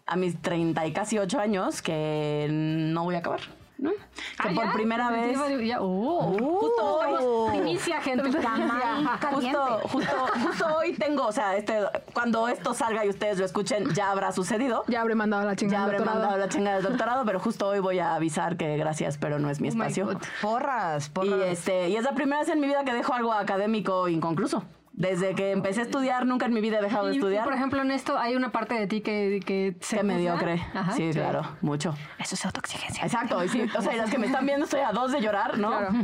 a 0.07 0.17
mis 0.17 0.41
30 0.41 0.87
y 0.87 0.93
casi 0.93 1.19
8 1.19 1.41
años, 1.41 1.83
que 1.83 2.47
no 2.51 3.05
voy 3.05 3.15
a 3.15 3.19
acabar, 3.19 3.41
¿no? 3.79 3.91
Que 3.91 3.97
Ah, 4.39 4.51
por 4.55 4.65
¿ya? 4.67 4.73
primera 4.73 5.11
vez... 5.11 5.39
ya. 5.67 5.79
Oh, 5.81 6.33
Justo 6.61 6.85
hoy- 6.99 7.15
Estamos 7.15 7.51
primicia, 7.51 8.01
gente. 8.01 8.31
Camarín 8.41 9.09
caliente. 9.21 9.59
Justo, 9.59 9.89
justo, 9.89 10.17
justo 10.43 10.67
hoy 10.77 10.93
tengo, 10.95 11.27
o 11.27 11.33
sea, 11.33 11.57
este, 11.57 11.79
cuando 12.13 12.49
esto 12.49 12.75
salga 12.75 13.05
y 13.05 13.09
ustedes 13.11 13.39
lo 13.39 13.45
escuchen, 13.45 13.93
ya 13.95 14.11
habrá 14.11 14.33
sucedido. 14.33 14.85
Ya 14.89 15.01
habré 15.01 15.15
mandado 15.15 15.43
a 15.43 15.47
la 15.47 15.53
Ya 15.53 15.57
chingada 15.57 15.85
habré 15.85 15.97
del 15.99 16.05
doctorado. 16.05 16.27
mandado 16.31 16.47
la 16.47 16.53
chinga 16.53 16.75
del 16.75 16.83
doctorado, 16.91 17.25
pero 17.25 17.41
justo 17.41 17.67
hoy 17.69 17.81
voy 17.81 17.99
a 17.99 18.15
avisar 18.15 18.57
que 18.57 18.77
gracias, 18.77 19.19
pero 19.19 19.39
no 19.39 19.51
es 19.51 19.61
mi 19.61 19.69
Oh 19.69 19.73
my 19.75 19.81
espacio. 19.87 20.19
Porras, 20.43 21.09
porras. 21.11 21.31
y 21.39 21.43
este, 21.43 21.89
y 21.91 21.97
es 21.97 22.05
la 22.05 22.13
primera 22.13 22.41
vez 22.41 22.49
en 22.49 22.61
mi 22.61 22.67
vida 22.67 22.85
que 22.85 22.93
dejo 22.93 23.13
algo 23.15 23.33
académico 23.33 24.09
inconcluso. 24.09 24.63
Desde 24.97 25.35
que 25.35 25.51
empecé 25.51 25.81
a 25.81 25.83
estudiar, 25.83 26.25
nunca 26.25 26.47
en 26.47 26.55
mi 26.55 26.61
vida 26.61 26.79
he 26.79 26.83
dejado 26.83 27.07
de 27.07 27.15
Y, 27.15 27.17
estudiar. 27.17 27.43
por 27.43 27.53
ejemplo, 27.53 27.83
en 27.83 27.91
esto 27.91 28.17
hay 28.17 28.37
una 28.37 28.53
parte 28.53 28.75
de 28.75 28.87
ti 28.87 29.01
que, 29.01 29.41
que 29.45 29.77
se 29.81 29.97
juzga. 29.97 30.03
mediocre. 30.15 30.65
Ajá. 30.73 30.93
Sí, 30.93 31.11
claro, 31.13 31.43
mucho. 31.63 31.97
Eso 32.21 32.37
es 32.37 32.47
autoexigencia. 32.47 33.05
Exacto, 33.05 33.43
y 33.43 33.49
sí, 33.49 33.67
o 33.77 33.83
sea, 33.83 33.93
y 33.93 33.97
las 33.97 34.09
que 34.09 34.19
me 34.19 34.27
están 34.27 34.47
viendo 34.47 34.65
estoy 34.67 34.81
a 34.83 34.93
dos 34.93 35.11
de 35.11 35.21
llorar, 35.21 35.59
¿no? 35.59 35.71
Claro. 35.71 35.89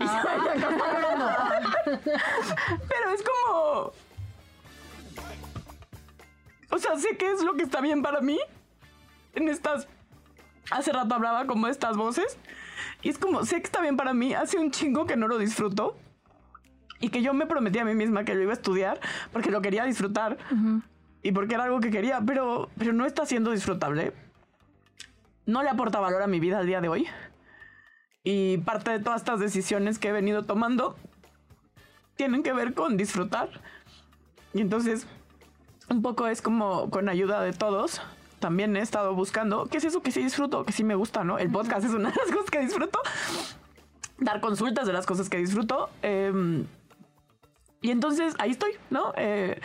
Y 0.00 0.08
se 0.08 0.14
llorando. 0.58 1.28
Pero 1.84 3.10
es 3.14 3.22
como. 3.22 3.92
O 6.70 6.78
sea, 6.78 6.98
sé 6.98 7.16
qué 7.16 7.30
es 7.30 7.42
lo 7.44 7.54
que 7.54 7.62
está 7.62 7.80
bien 7.80 8.02
para 8.02 8.20
mí. 8.20 8.38
En 9.34 9.48
estas. 9.48 9.86
Hace 10.72 10.92
rato 10.92 11.14
hablaba 11.14 11.46
como 11.46 11.68
estas 11.68 11.96
voces. 11.96 12.38
Y 13.02 13.10
es 13.10 13.18
como, 13.18 13.44
sé 13.44 13.58
que 13.60 13.66
está 13.66 13.80
bien 13.80 13.96
para 13.96 14.14
mí. 14.14 14.34
Hace 14.34 14.58
un 14.58 14.72
chingo 14.72 15.06
que 15.06 15.16
no 15.16 15.28
lo 15.28 15.38
disfruto. 15.38 15.96
Y 17.00 17.10
que 17.10 17.22
yo 17.22 17.34
me 17.34 17.46
prometí 17.46 17.78
a 17.78 17.84
mí 17.84 17.94
misma 17.94 18.24
que 18.24 18.34
lo 18.34 18.42
iba 18.42 18.52
a 18.52 18.54
estudiar 18.54 19.00
porque 19.32 19.50
lo 19.50 19.60
quería 19.60 19.84
disfrutar. 19.84 20.38
Y 21.22 21.32
porque 21.32 21.54
era 21.54 21.64
algo 21.64 21.80
que 21.80 21.90
quería. 21.90 22.20
Pero, 22.24 22.70
pero 22.78 22.92
no 22.92 23.06
está 23.06 23.26
siendo 23.26 23.50
disfrutable. 23.50 24.12
No 25.46 25.62
le 25.62 25.68
aporta 25.68 26.00
valor 26.00 26.22
a 26.22 26.26
mi 26.26 26.40
vida 26.40 26.58
al 26.58 26.66
día 26.66 26.80
de 26.80 26.88
hoy. 26.88 27.06
Y 28.22 28.58
parte 28.58 28.90
de 28.90 29.00
todas 29.00 29.20
estas 29.20 29.38
decisiones 29.38 29.98
que 29.98 30.08
he 30.08 30.12
venido 30.12 30.44
tomando 30.44 30.96
tienen 32.16 32.42
que 32.42 32.52
ver 32.52 32.72
con 32.72 32.96
disfrutar. 32.96 33.50
Y 34.54 34.60
entonces, 34.60 35.06
un 35.90 36.00
poco 36.00 36.26
es 36.26 36.40
como 36.40 36.88
con 36.90 37.08
ayuda 37.08 37.42
de 37.42 37.52
todos. 37.52 38.00
También 38.38 38.76
he 38.76 38.80
estado 38.80 39.14
buscando 39.14 39.66
qué 39.66 39.78
es 39.78 39.84
eso 39.84 40.02
que 40.02 40.10
sí 40.10 40.22
disfruto, 40.22 40.64
que 40.64 40.72
sí 40.72 40.84
me 40.84 40.94
gusta, 40.94 41.24
¿no? 41.24 41.38
El 41.38 41.50
podcast 41.50 41.84
es 41.84 41.92
una 41.92 42.10
de 42.10 42.16
las 42.16 42.30
cosas 42.30 42.50
que 42.50 42.60
disfruto. 42.60 42.98
Dar 44.18 44.40
consultas 44.40 44.86
de 44.86 44.92
las 44.92 45.06
cosas 45.06 45.28
que 45.28 45.38
disfruto. 45.38 45.90
Eh, 46.02 46.64
y 47.84 47.90
entonces 47.90 48.34
ahí 48.38 48.52
estoy, 48.52 48.72
¿no? 48.88 49.12
Eh, 49.18 49.60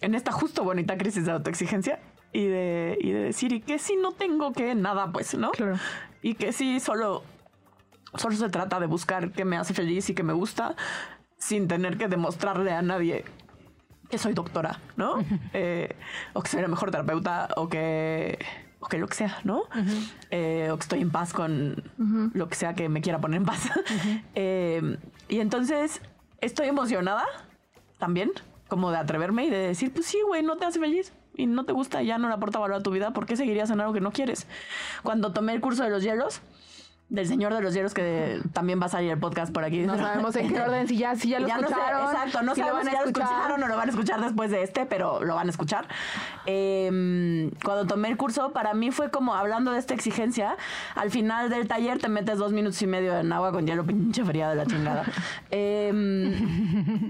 en 0.00 0.16
esta 0.16 0.32
justo 0.32 0.64
bonita 0.64 0.98
crisis 0.98 1.24
de 1.24 1.30
autoexigencia 1.30 2.00
y 2.32 2.46
de, 2.46 2.98
y 3.00 3.12
de 3.12 3.20
decir, 3.20 3.52
y 3.52 3.60
que 3.60 3.78
si 3.78 3.94
no 3.94 4.10
tengo 4.10 4.52
que 4.52 4.74
nada, 4.74 5.12
pues, 5.12 5.38
¿no? 5.38 5.52
Claro. 5.52 5.76
Y 6.20 6.34
que 6.34 6.52
sí 6.52 6.80
solo 6.80 7.22
solo 8.16 8.34
se 8.34 8.48
trata 8.48 8.80
de 8.80 8.86
buscar 8.86 9.30
qué 9.30 9.44
me 9.44 9.56
hace 9.56 9.72
feliz 9.72 10.10
y 10.10 10.14
que 10.14 10.24
me 10.24 10.32
gusta 10.32 10.74
sin 11.36 11.68
tener 11.68 11.96
que 11.96 12.08
demostrarle 12.08 12.72
a 12.72 12.82
nadie 12.82 13.24
que 14.10 14.18
soy 14.18 14.32
doctora, 14.32 14.80
¿no? 14.96 15.24
Eh, 15.52 15.94
o 16.32 16.42
que 16.42 16.48
soy 16.48 16.60
la 16.60 16.66
mejor 16.66 16.90
terapeuta 16.90 17.50
o 17.56 17.68
que, 17.68 18.36
o 18.80 18.88
que 18.88 18.98
lo 18.98 19.06
que 19.06 19.14
sea, 19.14 19.38
¿no? 19.44 19.62
Eh, 20.32 20.70
o 20.72 20.76
que 20.76 20.82
estoy 20.82 21.02
en 21.02 21.10
paz 21.10 21.32
con 21.32 21.84
lo 22.34 22.48
que 22.48 22.56
sea 22.56 22.74
que 22.74 22.88
me 22.88 23.00
quiera 23.00 23.20
poner 23.20 23.36
en 23.36 23.46
paz. 23.46 23.70
Eh, 24.34 24.98
y 25.28 25.38
entonces 25.38 26.00
estoy 26.40 26.68
emocionada 26.68 27.26
también, 27.98 28.32
como 28.68 28.90
de 28.90 28.98
atreverme 28.98 29.46
y 29.46 29.50
de 29.50 29.58
decir, 29.58 29.92
pues 29.92 30.06
sí, 30.06 30.18
güey, 30.26 30.42
no 30.42 30.56
te 30.56 30.66
hace 30.66 30.78
feliz. 30.78 31.12
y 31.34 31.46
no 31.46 31.64
te 31.64 31.72
gusta 31.72 32.02
ya 32.02 32.18
no 32.18 32.26
le 32.28 32.34
aporta 32.34 32.58
valor 32.58 32.78
a 32.78 32.82
tu 32.82 32.90
vida, 32.90 33.12
¿por 33.12 33.24
qué 33.24 33.36
seguirías 33.36 33.70
en 33.70 33.80
algo 33.80 33.92
que 33.92 34.00
no 34.00 34.10
quieres? 34.10 34.46
Cuando 35.04 35.32
tomé 35.32 35.52
el 35.54 35.60
curso 35.60 35.84
de 35.84 35.90
los 35.90 36.02
hielos, 36.02 36.40
del 37.08 37.26
Señor 37.26 37.54
de 37.54 37.62
los 37.62 37.72
Hielos, 37.72 37.94
que 37.94 38.40
también 38.52 38.80
va 38.80 38.86
a 38.86 38.88
salir 38.90 39.10
el 39.10 39.18
podcast 39.18 39.52
por 39.52 39.64
aquí. 39.64 39.80
No 39.80 39.96
sabemos 39.98 40.36
en 40.36 40.48
qué 40.52 40.60
orden, 40.60 40.86
si 40.86 40.98
ya, 40.98 41.16
si 41.16 41.30
ya 41.30 41.40
lo 41.40 41.48
Ya 41.48 41.56
no 41.56 41.68
sé, 41.68 41.74
escucharon. 41.74 42.02
exacto, 42.02 42.42
no 42.42 42.54
si 42.54 42.60
lo 42.60 42.66
sabemos 42.66 42.84
van 42.84 42.86
si 42.86 42.92
ya 42.92 43.00
lo 43.02 43.06
escuchar. 43.08 43.28
escucharon 43.30 43.62
o 43.62 43.68
lo 43.68 43.76
van 43.76 43.88
a 43.88 43.90
escuchar 43.90 44.20
después 44.20 44.50
de 44.50 44.62
este, 44.62 44.86
pero 44.86 45.24
lo 45.24 45.34
van 45.34 45.46
a 45.46 45.50
escuchar. 45.50 45.88
Eh, 46.46 47.50
cuando 47.64 47.86
tomé 47.86 48.08
el 48.08 48.16
curso, 48.16 48.52
para 48.52 48.74
mí 48.74 48.90
fue 48.90 49.10
como 49.10 49.34
hablando 49.34 49.72
de 49.72 49.78
esta 49.78 49.94
exigencia. 49.94 50.56
Al 50.94 51.10
final 51.10 51.48
del 51.48 51.66
taller 51.66 51.98
te 51.98 52.08
metes 52.08 52.38
dos 52.38 52.52
minutos 52.52 52.80
y 52.82 52.86
medio 52.86 53.18
en 53.18 53.32
agua 53.32 53.52
con 53.52 53.66
hielo, 53.66 53.84
pinche 53.86 54.24
fría 54.24 54.50
de 54.50 54.56
la 54.56 54.66
chingada. 54.66 55.04
Eh, 55.50 56.38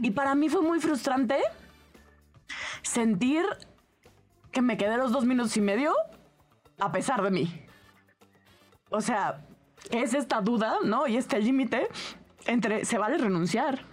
y 0.02 0.11
para 0.12 0.34
mí 0.34 0.48
fue 0.48 0.62
muy 0.62 0.78
frustrante 0.80 1.37
sentir 2.82 3.44
que 4.52 4.62
me 4.62 4.76
quedé 4.76 4.96
los 4.96 5.12
dos 5.12 5.24
minutos 5.24 5.56
y 5.56 5.61
medio 5.61 5.92
a 6.78 6.92
pesar 6.92 7.22
de 7.22 7.30
mí. 7.30 7.64
O 8.90 9.00
sea, 9.00 9.44
es 9.90 10.14
esta 10.14 10.40
duda, 10.40 10.77
¿no? 10.85 11.07
Y 11.07 11.16
este 11.16 11.38
límite 11.40 11.88
entre 12.46 12.85
se 12.85 12.98
vale 12.98 13.18
renunciar. 13.18 13.85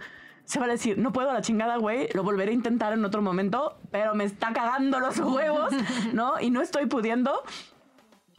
Se 0.44 0.60
vale 0.60 0.72
decir, 0.72 0.96
no 0.96 1.12
puedo 1.12 1.30
a 1.30 1.34
la 1.34 1.42
chingada, 1.42 1.76
güey, 1.76 2.08
lo 2.14 2.22
volveré 2.22 2.52
a 2.52 2.54
intentar 2.54 2.92
en 2.92 3.04
otro 3.04 3.20
momento, 3.20 3.78
pero 3.90 4.14
me 4.14 4.24
está 4.24 4.52
cagando 4.52 5.00
los 5.00 5.18
huevos, 5.18 5.74
¿no? 6.12 6.40
Y 6.40 6.50
no 6.50 6.60
estoy 6.60 6.86
pudiendo. 6.86 7.42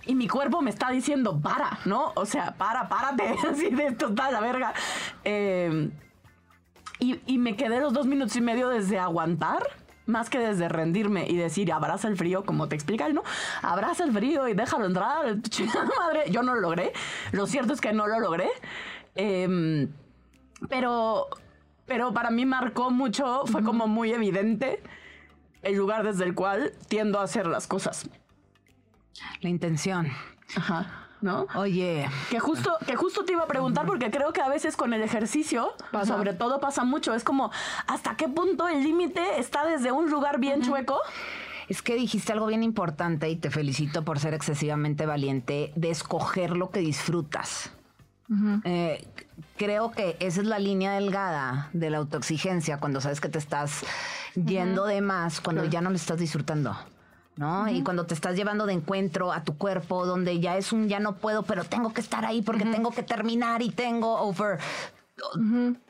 Y 0.06 0.15
mi 0.15 0.30
cuerpo 0.30 0.62
me 0.62 0.70
está 0.70 0.89
diciendo, 0.89 1.38
para, 1.41 1.80
¿no? 1.84 2.13
O 2.15 2.26
sea, 2.26 2.54
para, 2.54 2.88
párate, 2.88 3.36
así 3.50 3.70
de 3.70 3.88
está 3.88 4.32
la 4.32 4.39
verga. 4.39 4.74
Eh, 5.26 5.89
y, 7.00 7.20
y 7.26 7.38
me 7.38 7.56
quedé 7.58 7.82
los 7.82 7.93
dos 7.93 8.08
minutos 8.08 8.36
y 8.38 8.41
medio 8.41 8.70
desde 8.70 8.98
aguantar, 9.00 9.63
más 10.08 10.30
que 10.30 10.39
desde 10.39 10.70
rendirme 10.70 11.28
y 11.28 11.36
decir, 11.36 11.72
abraza 11.72 12.08
el 12.08 12.17
frío, 12.17 12.43
como 12.46 12.67
te 12.67 12.76
explica 12.76 13.06
él, 13.06 13.13
¿no? 13.13 13.24
Abraza 13.62 14.04
el 14.04 14.12
frío 14.12 14.48
y 14.48 14.54
déjalo 14.54 14.86
entrar, 14.86 15.41
chingada 15.50 15.89
madre. 16.00 16.32
Yo 16.32 16.43
no 16.43 16.56
lo 16.56 16.62
logré. 16.62 16.93
Lo 17.32 17.46
cierto 17.46 17.74
es 17.74 17.82
que 17.82 17.93
no 17.93 18.08
lo 18.08 18.20
logré. 18.20 18.50
Em, 19.15 19.89
pero, 20.70 21.28
pero 21.86 22.13
para 22.13 22.32
mí 22.32 22.46
marcó 22.46 22.89
mucho, 22.89 23.43
fue 23.46 23.63
como 23.63 23.88
muy 23.88 24.12
evidente 24.12 24.82
el 25.62 25.76
lugar 25.76 26.04
desde 26.04 26.24
el 26.24 26.34
cual 26.34 26.74
tiendo 26.88 27.20
a 27.20 27.24
hacer 27.24 27.48
las 27.48 27.67
cosas. 27.67 28.10
La 29.41 29.50
intención. 29.50 30.08
Ajá. 30.56 31.07
¿No? 31.19 31.47
Oye, 31.56 32.08
Que 32.30 32.39
justo, 32.39 32.77
que 32.86 32.95
justo 32.95 33.25
te 33.25 33.32
iba 33.34 33.43
a 33.43 33.47
preguntar 33.47 33.86
porque 33.88 34.12
creo 34.12 34.34
que 34.34 34.41
a 34.41 34.49
veces 34.49 34.75
con 34.75 34.93
el 34.93 35.01
ejercicio, 35.01 35.73
Pasa. 35.91 36.13
sobre 36.13 36.34
todo 36.34 36.60
pasa 36.60 36.84
mucho, 36.84 37.15
es 37.15 37.23
como 37.23 37.51
hasta 37.88 38.15
qué 38.15 38.27
punto 38.30 38.67
el 38.67 38.84
límite 38.84 39.39
está 39.39 39.65
desde 39.65 39.91
un 39.91 40.12
lugar 40.12 40.39
bien 40.39 40.62
chueco. 40.62 40.99
es 41.69 41.82
que 41.82 41.95
dijiste 41.95 42.34
algo 42.34 42.45
bien 42.45 42.62
importante 42.63 43.30
y 43.30 43.36
te 43.36 43.49
felicito 43.49 44.06
por 44.06 44.19
ser 44.19 44.34
excesivamente 44.36 45.06
valiente 45.08 45.73
de 45.75 45.89
escoger 45.89 46.56
lo 46.56 46.69
que 46.69 46.80
disfrutas. 46.82 47.71
Eh, 48.65 49.08
creo 49.56 49.91
que 49.91 50.17
esa 50.19 50.41
es 50.41 50.47
la 50.47 50.60
línea 50.60 50.91
delgada 50.93 51.69
de 51.73 51.89
la 51.89 51.97
autoexigencia 51.97 52.77
cuando 52.77 52.99
sabes 53.01 53.21
que 53.21 53.30
te 53.30 53.39
estás 53.39 53.82
yendo 54.36 54.86
de 54.86 55.01
más, 55.01 55.39
cuando 55.41 55.63
ya 55.65 55.82
no 55.82 55.89
lo 55.89 55.95
estás 55.95 56.19
disfrutando. 56.19 56.77
¿No? 57.38 57.69
Y 57.69 57.84
cuando 57.84 58.06
te 58.06 58.13
estás 58.15 58.36
llevando 58.36 58.65
de 58.65 58.73
encuentro 58.73 59.32
a 59.32 59.43
tu 59.43 59.58
cuerpo, 59.58 60.06
donde 60.06 60.39
ya 60.39 60.58
es 60.58 60.73
un 60.73 60.89
ya 60.89 61.00
no 61.00 61.17
puedo, 61.17 61.43
pero 61.43 61.63
tengo 61.63 61.93
que 61.93 62.02
estar 62.02 62.26
ahí 62.26 62.41
porque 62.41 62.65
tengo 62.65 62.91
que 62.91 63.04
terminar 63.04 63.62
y 63.62 63.69
tengo 63.69 64.19
over, 64.21 64.60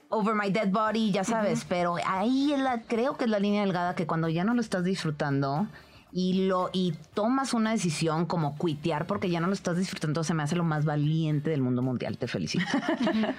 over 0.09 0.35
my 0.35 0.51
dead 0.51 0.69
body, 0.69 1.11
ya 1.11 1.23
sabes. 1.23 1.65
Pero 1.67 1.95
ahí 2.05 2.53
es 2.53 2.59
la, 2.59 2.81
creo 2.81 3.17
que 3.17 3.23
es 3.23 3.29
la 3.29 3.39
línea 3.39 3.61
delgada 3.61 3.95
que 3.95 4.05
cuando 4.05 4.27
ya 4.27 4.43
no 4.43 4.53
lo 4.53 4.61
estás 4.61 4.83
disfrutando 4.83 5.67
y 6.11 6.47
lo 6.47 6.69
y 6.73 6.93
tomas 7.13 7.53
una 7.53 7.71
decisión 7.71 8.25
como 8.25 8.55
cuitear 8.57 9.05
porque 9.07 9.29
ya 9.29 9.39
no 9.39 9.47
lo 9.47 9.53
estás 9.53 9.77
disfrutando, 9.77 10.23
se 10.23 10.33
me 10.33 10.41
hace 10.43 10.55
lo 10.55 10.63
más 10.63 10.85
valiente 10.85 11.49
del 11.49 11.61
mundo 11.61 11.81
mundial. 11.81 12.17
Te 12.17 12.27
felicito. 12.27 12.65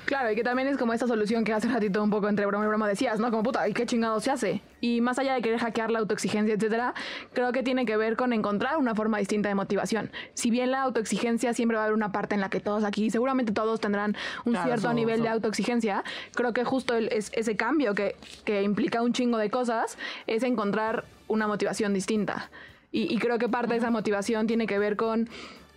Claro, 0.04 0.30
y 0.32 0.34
que 0.36 0.42
también 0.44 0.68
es 0.68 0.76
como 0.78 0.92
esta 0.92 1.06
solución 1.06 1.44
que 1.44 1.52
hace 1.52 1.68
ratito 1.68 2.02
un 2.02 2.10
poco 2.10 2.28
entre 2.28 2.46
broma 2.46 2.64
y 2.64 2.68
broma 2.68 2.88
decías, 2.88 3.18
¿no? 3.20 3.30
Como 3.30 3.42
puta, 3.42 3.68
¿y 3.68 3.72
qué 3.72 3.86
chingado 3.86 4.20
se 4.20 4.30
hace? 4.30 4.62
Y 4.80 5.00
más 5.00 5.18
allá 5.18 5.34
de 5.34 5.42
querer 5.42 5.58
hackear 5.58 5.90
la 5.90 5.98
autoexigencia, 5.98 6.54
etcétera, 6.54 6.94
creo 7.32 7.52
que 7.52 7.62
tiene 7.62 7.84
que 7.84 7.96
ver 7.96 8.16
con 8.16 8.32
encontrar 8.32 8.76
una 8.78 8.94
forma 8.94 9.18
distinta 9.18 9.48
de 9.48 9.54
motivación. 9.54 10.10
Si 10.34 10.50
bien 10.50 10.70
la 10.70 10.82
autoexigencia 10.82 11.52
siempre 11.54 11.76
va 11.76 11.82
a 11.82 11.86
haber 11.86 11.94
una 11.96 12.12
parte 12.12 12.34
en 12.34 12.40
la 12.40 12.48
que 12.48 12.60
todos 12.60 12.84
aquí, 12.84 13.10
seguramente 13.10 13.52
todos 13.52 13.80
tendrán 13.80 14.16
un 14.44 14.52
Claro, 14.52 14.66
cierto 14.68 14.92
nivel 14.92 15.22
de 15.22 15.28
autoexigencia, 15.28 16.04
creo 16.34 16.52
que 16.52 16.64
justo 16.64 16.94
el- 16.94 17.08
es, 17.12 17.30
ese 17.34 17.56
cambio 17.56 17.94
que, 17.94 18.16
que 18.44 18.62
implica 18.62 19.02
un 19.02 19.12
chingo 19.12 19.38
de 19.38 19.50
cosas 19.50 19.98
es 20.26 20.42
encontrar 20.42 21.04
una 21.28 21.46
motivación 21.46 21.94
distinta. 21.94 22.50
Y, 22.90 23.14
y 23.14 23.18
creo 23.18 23.38
que 23.38 23.48
parte 23.48 23.74
de 23.74 23.78
esa 23.78 23.90
motivación 23.90 24.46
tiene 24.46 24.66
que 24.66 24.78
ver 24.78 24.96
con, 24.96 25.28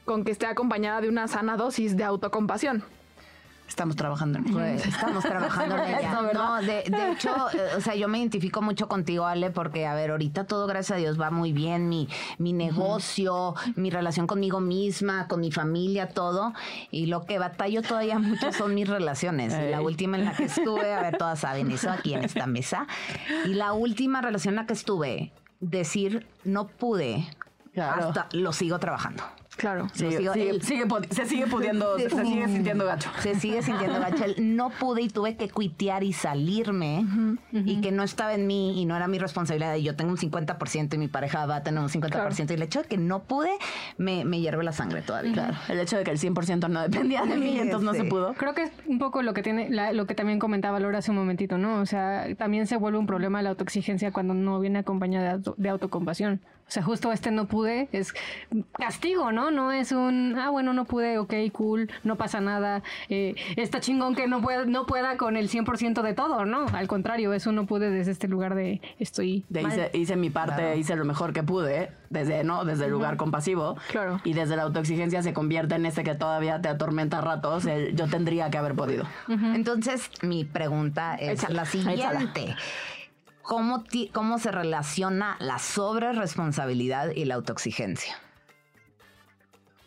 con 0.05 0.23
que 0.23 0.31
esté 0.31 0.45
acompañada 0.45 1.01
de 1.01 1.09
una 1.09 1.27
sana 1.27 1.57
dosis 1.57 1.97
de 1.97 2.03
autocompasión. 2.03 2.83
Estamos 3.71 3.95
trabajando 3.95 4.39
en. 4.39 4.43
Pues, 4.43 4.85
estamos 4.85 5.23
trabajando 5.23 5.77
en 5.77 5.95
ella. 5.99 6.29
No, 6.33 6.61
de, 6.61 6.83
de 6.85 7.11
hecho, 7.13 7.33
eh, 7.53 7.77
o 7.77 7.79
sea, 7.79 7.95
yo 7.95 8.09
me 8.09 8.19
identifico 8.19 8.61
mucho 8.61 8.89
contigo, 8.89 9.25
Ale, 9.25 9.49
porque, 9.49 9.87
a 9.87 9.93
ver, 9.93 10.11
ahorita 10.11 10.43
todo, 10.43 10.67
gracias 10.67 10.97
a 10.97 10.99
Dios, 10.99 11.19
va 11.19 11.31
muy 11.31 11.53
bien. 11.53 11.87
Mi, 11.87 12.09
mi 12.37 12.51
negocio, 12.51 13.55
mi 13.77 13.89
relación 13.89 14.27
conmigo 14.27 14.59
misma, 14.59 15.29
con 15.29 15.39
mi 15.39 15.53
familia, 15.53 16.09
todo. 16.09 16.53
Y 16.91 17.05
lo 17.05 17.23
que 17.25 17.39
batallo 17.39 17.81
todavía 17.81 18.19
mucho 18.19 18.51
son 18.51 18.75
mis 18.75 18.89
relaciones. 18.89 19.53
La 19.53 19.79
última 19.79 20.17
en 20.17 20.25
la 20.25 20.33
que 20.33 20.43
estuve, 20.43 20.93
a 20.93 21.03
ver, 21.03 21.17
todas 21.17 21.39
saben 21.39 21.71
eso 21.71 21.89
aquí 21.89 22.13
en 22.13 22.25
esta 22.25 22.47
mesa. 22.47 22.87
Y 23.45 23.53
la 23.53 23.71
última 23.71 24.19
relación 24.19 24.51
en 24.51 24.55
la 24.57 24.65
que 24.65 24.73
estuve, 24.73 25.31
decir 25.61 26.27
no 26.43 26.67
pude, 26.67 27.25
Claro. 27.73 28.09
hasta 28.09 28.27
lo 28.33 28.51
sigo 28.51 28.77
trabajando. 28.79 29.23
Claro. 29.61 29.87
Sí, 29.93 30.05
Lo 30.05 30.11
sigo- 30.11 30.33
sigue- 30.33 30.59
se 31.13 31.25
sigue 31.27 31.45
pudiendo, 31.47 31.97
se, 31.99 32.09
se 32.09 32.25
sigue 32.25 32.47
sintiendo 32.47 32.83
gacho. 32.85 33.09
Se 33.19 33.35
sigue 33.35 33.61
sintiendo 33.61 33.99
gacho. 33.99 34.25
No 34.39 34.71
pude 34.71 35.03
y 35.03 35.07
tuve 35.07 35.35
que 35.37 35.49
cuitear 35.49 36.03
y 36.03 36.13
salirme 36.13 37.05
y 37.51 37.79
que 37.81 37.91
no 37.91 38.01
estaba 38.03 38.33
en 38.33 38.47
mí 38.47 38.81
y 38.81 38.85
no 38.85 38.95
era 38.95 39.07
mi 39.07 39.19
responsabilidad. 39.19 39.75
Y 39.75 39.83
yo 39.83 39.95
tengo 39.95 40.09
un 40.11 40.17
50% 40.17 40.95
y 40.95 40.97
mi 40.97 41.07
pareja 41.07 41.45
va 41.45 41.57
a 41.57 41.63
tener 41.63 41.79
un 41.81 41.89
50%. 41.89 42.49
Y 42.51 42.53
el 42.55 42.61
hecho 42.63 42.81
de 42.81 42.87
que 42.87 42.97
no 42.97 43.19
pude 43.23 43.51
me, 43.97 44.25
me 44.25 44.39
hierve 44.39 44.63
la 44.63 44.71
sangre 44.73 45.01
todavía. 45.03 45.31
Claro, 45.33 45.53
el 45.69 45.79
hecho 45.79 45.97
de 45.97 46.03
que 46.03 46.11
el 46.11 46.17
100% 46.17 46.67
no 46.67 46.81
dependía 46.81 47.21
de 47.25 47.37
mí, 47.37 47.51
Sí, 47.53 47.59
entonces 47.59 47.85
no 47.85 47.93
se 47.93 48.03
pudo. 48.05 48.33
Creo 48.33 48.55
que 48.55 48.63
es 48.63 48.71
un 48.87 48.97
poco 48.97 49.21
lo 49.21 49.33
que 49.35 49.43
tiene, 49.43 49.69
la- 49.69 49.93
lo 49.93 50.07
que 50.07 50.15
también 50.15 50.39
comentaba 50.39 50.79
Laura 50.79 50.97
hace 50.99 51.11
un 51.11 51.17
momentito, 51.17 51.57
¿no? 51.59 51.79
O 51.81 51.85
sea, 51.85 52.25
también 52.35 52.65
se 52.65 52.77
vuelve 52.77 52.97
un 52.97 53.05
problema 53.05 53.41
la 53.43 53.49
autoexigencia 53.51 54.11
cuando 54.11 54.33
no 54.33 54.59
viene 54.59 54.79
acompañada 54.79 55.25
de, 55.27 55.31
auto- 55.33 55.55
de 55.57 55.69
autocompasión. 55.69 56.39
O 56.71 56.73
sea, 56.73 56.83
justo 56.83 57.11
este 57.11 57.31
no 57.31 57.49
pude 57.49 57.89
es 57.91 58.13
castigo, 58.79 59.33
¿no? 59.33 59.51
No 59.51 59.73
es 59.73 59.91
un, 59.91 60.37
ah, 60.39 60.49
bueno, 60.51 60.71
no 60.71 60.85
pude, 60.85 61.17
ok, 61.17 61.33
cool, 61.51 61.91
no 62.05 62.15
pasa 62.15 62.39
nada, 62.39 62.81
eh, 63.09 63.35
está 63.57 63.81
chingón 63.81 64.15
que 64.15 64.25
no 64.25 64.41
pueda, 64.41 64.63
no 64.63 64.85
pueda 64.85 65.17
con 65.17 65.35
el 65.35 65.49
100% 65.49 66.01
de 66.01 66.13
todo, 66.13 66.45
¿no? 66.45 66.67
Al 66.67 66.87
contrario, 66.87 67.33
eso 67.33 67.51
no 67.51 67.65
pude 67.65 67.89
desde 67.89 68.11
este 68.11 68.29
lugar 68.29 68.55
de 68.55 68.79
estoy 68.99 69.43
De 69.49 69.63
mal. 69.63 69.73
hice, 69.73 69.91
hice 69.93 70.15
mi 70.15 70.29
parte, 70.29 70.77
hice 70.77 70.95
lo 70.95 71.03
mejor 71.03 71.33
que 71.33 71.43
pude, 71.43 71.91
desde, 72.09 72.45
¿no? 72.45 72.63
Desde 72.63 72.85
el 72.85 72.91
lugar 72.91 73.17
compasivo. 73.17 73.75
Claro. 73.89 74.21
Y 74.23 74.31
desde 74.31 74.55
la 74.55 74.61
autoexigencia 74.61 75.21
se 75.23 75.33
convierte 75.33 75.75
en 75.75 75.85
ese 75.85 76.05
que 76.05 76.15
todavía 76.15 76.61
te 76.61 76.69
atormenta 76.69 77.17
a 77.17 77.21
ratos, 77.21 77.65
el 77.65 77.97
yo 77.97 78.07
tendría 78.07 78.49
que 78.49 78.57
haber 78.57 78.75
podido. 78.75 79.03
Entonces, 79.27 80.09
mi 80.21 80.45
pregunta 80.45 81.15
es 81.15 81.43
Échala, 81.43 81.53
la 81.53 81.65
siguiente. 81.65 82.55
¿Cómo, 83.43 83.83
ti- 83.83 84.09
¿Cómo 84.13 84.37
se 84.39 84.51
relaciona 84.51 85.35
la 85.39 85.59
sobreresponsabilidad 85.59 87.09
y 87.15 87.25
la 87.25 87.35
autoexigencia? 87.35 88.15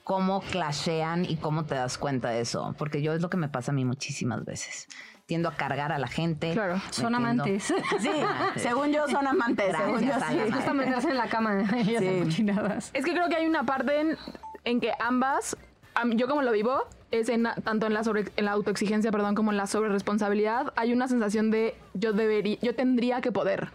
¿Cómo 0.02 0.40
clashean 0.42 1.24
y 1.24 1.36
cómo 1.36 1.64
te 1.64 1.74
das 1.76 1.96
cuenta 1.96 2.28
de 2.28 2.40
eso? 2.40 2.74
Porque 2.76 3.00
yo 3.00 3.14
es 3.14 3.22
lo 3.22 3.30
que 3.30 3.38
me 3.38 3.48
pasa 3.48 3.72
a 3.72 3.74
mí 3.74 3.84
muchísimas 3.86 4.44
veces. 4.44 4.86
Tiendo 5.24 5.48
a 5.48 5.54
cargar 5.56 5.92
a 5.92 5.98
la 5.98 6.08
gente. 6.08 6.52
Claro. 6.52 6.78
Son 6.90 7.06
tiendo- 7.12 7.16
amantes. 7.16 7.72
Sí, 8.00 8.10
según 8.56 8.92
yo 8.92 9.08
son 9.08 9.26
amantes, 9.26 9.74
según 9.74 10.00
yo 10.02 10.12
sí. 10.28 10.38
Ana. 10.40 10.54
Gusta 10.56 10.74
meterse 10.74 11.08
en 11.10 11.16
la 11.16 11.28
cama 11.28 11.64
Sí. 11.84 12.46
Es 12.92 13.04
que 13.04 13.12
creo 13.12 13.28
que 13.30 13.36
hay 13.36 13.46
una 13.46 13.64
parte 13.64 13.98
en, 14.00 14.18
en 14.64 14.80
que 14.80 14.92
ambas, 15.00 15.56
am- 15.94 16.12
yo 16.12 16.28
como 16.28 16.42
lo 16.42 16.52
vivo, 16.52 16.86
es 17.20 17.28
en, 17.28 17.46
tanto 17.64 17.86
en 17.86 17.94
la, 17.94 18.04
sobre, 18.04 18.24
la 18.36 18.52
autoexigencia, 18.52 19.10
perdón, 19.12 19.34
como 19.34 19.50
en 19.50 19.56
la 19.56 19.66
sobreresponsabilidad, 19.66 20.72
hay 20.76 20.92
una 20.92 21.08
sensación 21.08 21.50
de 21.50 21.74
yo 21.94 22.12
debería, 22.12 22.58
yo 22.60 22.74
tendría 22.74 23.20
que 23.20 23.32
poder. 23.32 23.70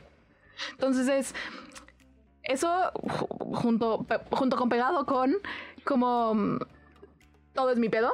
Entonces 0.71 1.07
es 1.07 1.35
eso 2.43 2.91
ju- 2.93 3.55
junto, 3.55 4.05
junto 4.31 4.57
con 4.57 4.69
pegado 4.69 5.05
con 5.05 5.35
como 5.85 6.33
mm, 6.35 6.59
todo 7.53 7.71
es 7.71 7.77
mi 7.77 7.89
pedo. 7.89 8.11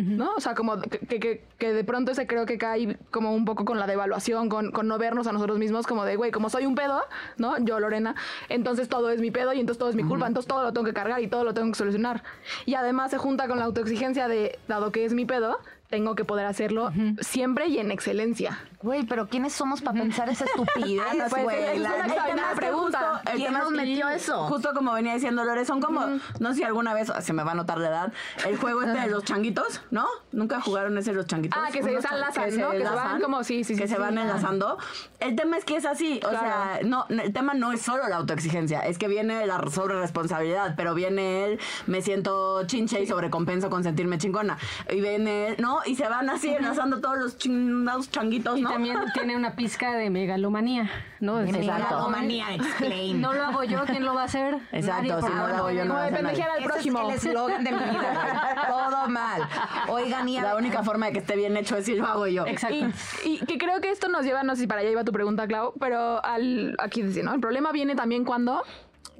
¿No? 0.00 0.34
O 0.36 0.40
sea, 0.40 0.54
como 0.54 0.80
que, 0.80 0.98
que- 1.00 1.42
que- 1.58 1.72
de 1.72 1.82
pronto 1.84 2.12
ese 2.12 2.26
creo 2.28 2.46
que 2.46 2.56
cae 2.56 2.96
como 3.10 3.34
un 3.34 3.44
poco 3.44 3.64
con 3.64 3.80
la 3.80 3.86
devaluación, 3.88 4.48
con, 4.48 4.70
con 4.70 4.86
no 4.86 4.96
vernos 4.96 5.26
a 5.26 5.32
nosotros 5.32 5.58
mismos, 5.58 5.86
como 5.88 6.04
de, 6.04 6.14
güey, 6.14 6.30
como 6.30 6.50
soy 6.50 6.66
un 6.66 6.76
pedo, 6.76 7.02
¿no? 7.36 7.58
Yo, 7.58 7.80
Lorena, 7.80 8.14
entonces 8.48 8.88
todo 8.88 9.10
es 9.10 9.20
mi 9.20 9.30
pedo 9.32 9.52
y 9.52 9.60
entonces 9.60 9.78
todo 9.78 9.88
es 9.90 9.96
mi 9.96 10.04
culpa, 10.04 10.26
entonces 10.28 10.48
todo 10.48 10.62
lo 10.62 10.72
tengo 10.72 10.86
que 10.86 10.92
cargar 10.94 11.20
y 11.20 11.26
todo 11.26 11.42
lo 11.42 11.52
tengo 11.52 11.68
que 11.72 11.74
solucionar. 11.78 12.22
Y 12.64 12.74
además 12.74 13.10
se 13.10 13.18
junta 13.18 13.48
con 13.48 13.58
la 13.58 13.64
autoexigencia 13.64 14.28
de, 14.28 14.58
dado 14.68 14.92
que 14.92 15.04
es 15.04 15.14
mi 15.14 15.24
pedo, 15.24 15.58
tengo 15.88 16.14
que 16.14 16.24
poder 16.24 16.46
hacerlo 16.46 16.92
siempre 17.20 17.66
y 17.68 17.78
en 17.78 17.90
excelencia. 17.90 18.58
Güey, 18.80 19.04
pero 19.06 19.28
¿quiénes 19.28 19.52
somos 19.54 19.80
para 19.82 19.98
pensar 20.00 20.28
esa 20.28 20.44
estupidez, 20.84 21.02
Pues, 21.30 21.42
güey? 21.42 21.62
es 21.64 21.80
La 21.80 21.96
es 22.06 22.12
que 22.12 22.56
pregunta. 22.56 22.98
justo- 22.98 23.30
el 23.30 23.36
¿Quién 23.36 23.46
tema 23.48 23.58
nos 23.60 23.70
es- 23.72 23.76
metió 23.76 24.08
eso? 24.08 24.44
Justo 24.48 24.72
como 24.74 24.92
venía 24.92 25.14
diciendo 25.14 25.44
Lore, 25.44 25.64
son 25.64 25.80
como, 25.80 26.04
no 26.38 26.48
sé 26.50 26.54
si 26.56 26.62
alguna 26.62 26.94
vez 26.94 27.10
se 27.20 27.32
me 27.32 27.42
va 27.42 27.52
a 27.52 27.54
notar 27.54 27.78
la 27.78 27.88
edad, 27.88 28.12
el 28.46 28.56
juego 28.58 28.82
este 28.82 29.00
de 29.00 29.06
los 29.08 29.24
changuitos, 29.24 29.80
¿no? 29.90 30.06
Nunca 30.30 30.60
jugaron 30.60 30.96
ese 30.98 31.10
de 31.10 31.16
los 31.16 31.26
changuitos. 31.26 31.58
Ah, 31.60 31.70
que 31.72 31.82
se 31.82 31.90
Unos 31.90 32.02
desenlazan, 32.04 32.56
¿no? 32.58 32.70
Que 32.70 32.78
se 32.78 32.84
van 32.84 33.20
como- 33.20 33.42
sí, 33.42 33.64
sí, 33.64 33.74
Que 33.74 33.82
sí, 33.82 33.88
se 33.88 33.94
sí. 33.96 34.00
van 34.00 34.16
enlazando. 34.18 34.78
El 35.20 35.34
tema 35.34 35.56
es 35.56 35.64
que 35.64 35.76
es 35.76 35.84
así, 35.86 36.20
o 36.24 36.28
Claro. 36.28 36.38
sea, 36.46 36.80
no, 36.84 37.06
el 37.08 37.32
tema 37.32 37.54
no 37.54 37.72
es 37.72 37.80
solo 37.82 38.06
la 38.08 38.16
autoexigencia, 38.16 38.80
es 38.80 38.98
que 38.98 39.08
viene 39.08 39.44
la 39.46 39.58
sobre 39.70 39.98
responsabilidad, 39.98 40.74
pero 40.76 40.94
viene 40.94 41.44
el 41.46 41.60
me 41.86 42.00
siento 42.02 42.64
chinche 42.66 43.02
y 43.02 43.06
sobrecompenso 43.06 43.70
con 43.70 43.82
sentirme 43.82 44.18
chingona. 44.18 44.58
Y 44.90 45.00
viene, 45.00 45.48
el, 45.48 45.56
¿no? 45.62 45.77
Y 45.86 45.94
se 45.94 46.08
van 46.08 46.28
así 46.30 46.48
enlazando 46.50 47.00
todos 47.00 47.18
los 47.18 47.38
chingados 47.38 48.10
changuitos, 48.10 48.58
Y 48.58 48.62
¿no? 48.62 48.70
también 48.70 48.96
tiene 49.14 49.36
una 49.36 49.54
pizca 49.56 49.92
de 49.92 50.10
megalomanía, 50.10 50.90
¿no? 51.20 51.36
Megalomanía, 51.36 52.54
explain. 52.54 53.20
No 53.28 53.32
lo 53.34 53.44
hago 53.44 53.64
yo, 53.64 53.84
¿quién 53.86 54.04
lo 54.04 54.14
va 54.14 54.22
a 54.22 54.24
hacer? 54.24 54.54
Exacto, 54.72 55.08
Nadie, 55.14 55.22
si 55.28 55.34
no 55.34 55.48
lo 55.48 55.54
hago 55.56 55.70
yo, 55.70 55.84
no 55.84 55.90
Como 55.90 55.94
va 55.94 56.00
a 56.00 56.02
de 56.02 56.08
hacer 56.16 56.22
nadie. 56.24 56.36
pendejear 56.36 56.50
al 56.50 56.58
Ese 56.58 56.68
prójimo. 56.68 57.10
es 57.10 57.24
el 57.24 57.30
eslogan 57.30 57.64
de 57.64 57.72
mi 57.72 57.78
vida. 57.78 58.66
Todo 58.68 59.08
mal. 59.08 59.42
Oigan, 59.88 60.28
y 60.28 60.38
a- 60.38 60.42
La 60.42 60.56
única 60.56 60.82
forma 60.82 61.06
de 61.06 61.12
que 61.12 61.18
esté 61.20 61.36
bien 61.36 61.56
hecho 61.56 61.76
es 61.76 61.84
si 61.86 61.94
lo 61.94 62.06
hago 62.06 62.26
yo. 62.26 62.46
Exacto. 62.46 62.76
Y, 63.24 63.42
y 63.42 63.46
que 63.46 63.58
creo 63.58 63.80
que 63.80 63.90
esto 63.90 64.08
nos 64.08 64.24
lleva, 64.24 64.42
no 64.42 64.54
sé 64.54 64.62
si 64.62 64.66
para 64.66 64.80
allá 64.80 64.90
iba 64.90 65.04
tu 65.04 65.12
pregunta, 65.12 65.46
Clau, 65.46 65.74
pero 65.78 66.24
al, 66.24 66.74
aquí 66.78 67.02
dice, 67.02 67.22
¿no? 67.22 67.34
El 67.34 67.40
problema 67.40 67.72
viene 67.72 67.94
también 67.94 68.24
cuando 68.24 68.62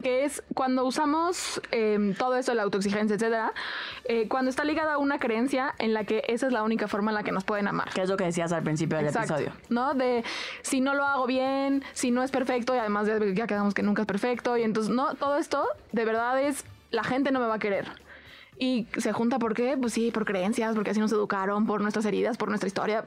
que 0.02 0.24
es 0.24 0.42
cuando 0.54 0.84
usamos 0.84 1.60
eh, 1.70 2.14
todo 2.18 2.36
eso, 2.36 2.54
la 2.54 2.62
autoexigencia, 2.62 3.16
etcétera, 3.16 3.52
eh, 4.04 4.28
cuando 4.28 4.50
está 4.50 4.64
ligada 4.64 4.94
a 4.94 4.98
una 4.98 5.18
creencia 5.18 5.74
en 5.78 5.94
la 5.94 6.04
que 6.04 6.22
esa 6.28 6.46
es 6.46 6.52
la 6.52 6.62
única 6.62 6.88
forma 6.88 7.10
en 7.10 7.16
la 7.16 7.22
que 7.22 7.32
nos 7.32 7.44
pueden 7.44 7.68
amar. 7.68 7.90
Que 7.90 8.02
es 8.02 8.08
lo 8.08 8.16
que 8.16 8.24
decías 8.24 8.52
al 8.52 8.62
principio 8.62 8.96
del 8.98 9.06
Exacto, 9.06 9.34
episodio. 9.34 9.60
¿no? 9.68 9.94
De 9.94 10.24
si 10.62 10.80
no 10.80 10.94
lo 10.94 11.04
hago 11.04 11.26
bien, 11.26 11.84
si 11.92 12.10
no 12.10 12.22
es 12.22 12.30
perfecto, 12.30 12.74
y 12.74 12.78
además 12.78 13.06
ya, 13.06 13.18
ya 13.34 13.46
quedamos 13.46 13.74
que 13.74 13.82
nunca 13.82 14.02
es 14.02 14.06
perfecto, 14.06 14.56
y 14.56 14.62
entonces, 14.62 14.94
no, 14.94 15.14
todo 15.14 15.36
esto 15.36 15.66
de 15.92 16.04
verdad 16.04 16.40
es, 16.40 16.64
la 16.90 17.04
gente 17.04 17.30
no 17.30 17.40
me 17.40 17.46
va 17.46 17.54
a 17.54 17.58
querer. 17.58 17.88
Y 18.58 18.88
se 18.96 19.12
junta, 19.12 19.38
¿por 19.38 19.54
qué? 19.54 19.76
Pues 19.80 19.92
sí, 19.92 20.10
por 20.10 20.24
creencias, 20.24 20.74
porque 20.74 20.90
así 20.90 20.98
nos 20.98 21.12
educaron, 21.12 21.66
por 21.66 21.80
nuestras 21.80 22.04
heridas, 22.06 22.36
por 22.36 22.48
nuestra 22.48 22.66
historia. 22.66 23.04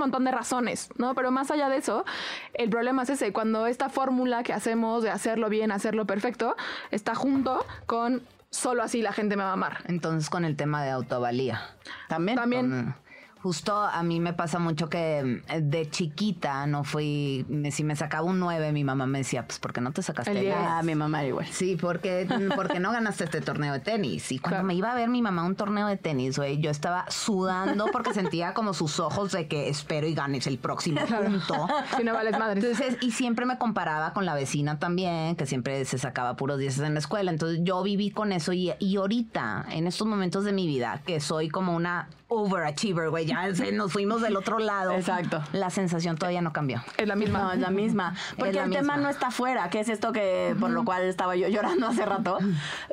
Un 0.00 0.04
montón 0.06 0.24
de 0.24 0.30
razones, 0.30 0.88
¿no? 0.96 1.14
Pero 1.14 1.30
más 1.30 1.50
allá 1.50 1.68
de 1.68 1.76
eso, 1.76 2.06
el 2.54 2.70
problema 2.70 3.02
es 3.02 3.10
ese, 3.10 3.34
cuando 3.34 3.66
esta 3.66 3.90
fórmula 3.90 4.42
que 4.42 4.54
hacemos 4.54 5.02
de 5.02 5.10
hacerlo 5.10 5.50
bien, 5.50 5.70
hacerlo 5.72 6.06
perfecto, 6.06 6.56
está 6.90 7.14
junto 7.14 7.66
con 7.84 8.22
solo 8.48 8.82
así 8.82 9.02
la 9.02 9.12
gente 9.12 9.36
me 9.36 9.42
va 9.42 9.50
a 9.50 9.52
amar. 9.52 9.82
entonces 9.88 10.30
con 10.30 10.46
el 10.46 10.56
tema 10.56 10.82
de 10.82 10.88
autovalía. 10.90 11.60
También. 12.08 12.36
También. 12.38 12.70
Con- 12.70 12.94
Justo 13.42 13.74
a 13.74 14.02
mí 14.02 14.20
me 14.20 14.34
pasa 14.34 14.58
mucho 14.58 14.90
que 14.90 15.42
eh, 15.48 15.60
de 15.62 15.88
chiquita 15.88 16.66
no 16.66 16.84
fui, 16.84 17.46
me- 17.48 17.70
si 17.70 17.84
me 17.84 17.96
sacaba 17.96 18.24
un 18.24 18.38
9, 18.38 18.70
mi 18.72 18.84
mamá 18.84 19.06
me 19.06 19.18
decía, 19.18 19.46
pues 19.46 19.58
¿por 19.58 19.72
qué 19.72 19.80
no 19.80 19.92
te 19.92 20.02
sacaste 20.02 20.32
El 20.32 20.36
el 20.36 20.42
10. 20.44 20.56
10? 20.56 20.68
Ah, 20.70 20.82
mi 20.82 20.94
mamá 20.94 21.24
igual. 21.24 21.46
Sí, 21.46 21.76
porque, 21.80 22.28
porque 22.54 22.80
no 22.80 22.92
ganaste 22.92 23.24
este 23.24 23.40
torneo 23.40 23.72
de 23.72 23.80
tenis. 23.80 24.30
Y 24.30 24.38
cuando 24.38 24.56
Claro. 24.56 24.66
me 24.66 24.74
iba 24.74 24.92
a 24.92 24.94
ver 24.94 25.08
mi 25.08 25.22
mamá 25.22 25.44
un 25.44 25.56
torneo 25.56 25.86
de 25.86 25.96
tenis, 25.96 26.36
güey, 26.36 26.58
yo 26.60 26.70
estaba 26.70 27.06
sudando 27.08 27.86
porque 27.92 28.12
sentía 28.12 28.52
como 28.52 28.74
sus 28.74 29.00
ojos 29.00 29.32
de 29.32 29.48
que 29.48 29.70
espero 29.70 30.06
y 30.06 30.14
ganes 30.14 30.46
el 30.46 30.58
próximo 30.58 31.00
punto. 31.00 31.66
Si 31.96 32.04
no 32.04 32.12
vales 32.12 32.38
madre. 32.38 32.60
Entonces, 32.60 32.98
y 33.00 33.10
siempre 33.12 33.46
me 33.46 33.56
comparaba 33.56 34.12
con 34.12 34.26
la 34.26 34.34
vecina 34.34 34.78
también, 34.78 35.34
que 35.36 35.46
siempre 35.46 35.84
se 35.86 35.96
sacaba 35.96 36.36
puros 36.36 36.58
dieces 36.58 36.80
en 36.84 36.92
la 36.92 37.00
escuela. 37.00 37.30
Entonces, 37.30 37.60
yo 37.62 37.82
viví 37.82 38.10
con 38.10 38.32
eso 38.32 38.52
y, 38.52 38.72
y 38.78 38.96
ahorita, 38.96 39.64
en 39.70 39.86
estos 39.86 40.06
momentos 40.06 40.44
de 40.44 40.52
mi 40.52 40.66
vida, 40.66 41.00
que 41.06 41.20
soy 41.20 41.48
como 41.48 41.74
una 41.74 42.08
overachiever, 42.30 43.10
güey, 43.10 43.26
ya 43.26 43.54
se- 43.54 43.72
nos 43.72 43.92
fuimos 43.92 44.22
del 44.22 44.36
otro 44.36 44.58
lado. 44.58 44.92
Exacto. 44.92 45.42
La 45.52 45.68
sensación 45.68 46.16
todavía 46.16 46.40
no 46.40 46.52
cambió. 46.52 46.82
es 46.96 47.06
la 47.06 47.16
misma. 47.16 47.38
No, 47.40 47.52
es 47.52 47.58
la 47.60 47.70
misma. 47.70 48.14
Porque 48.38 48.54
la 48.54 48.64
el 48.64 48.70
tema 48.70 48.96
no 48.96 49.08
está 49.10 49.26
afuera, 49.26 49.68
que 49.68 49.80
es 49.80 49.88
esto 49.88 50.12
que 50.12 50.54
por 50.58 50.70
lo 50.70 50.84
cual 50.84 51.02
estaba 51.02 51.36
yo 51.36 51.48
llorando 51.48 51.88
hace 51.88 52.06
rato. 52.06 52.38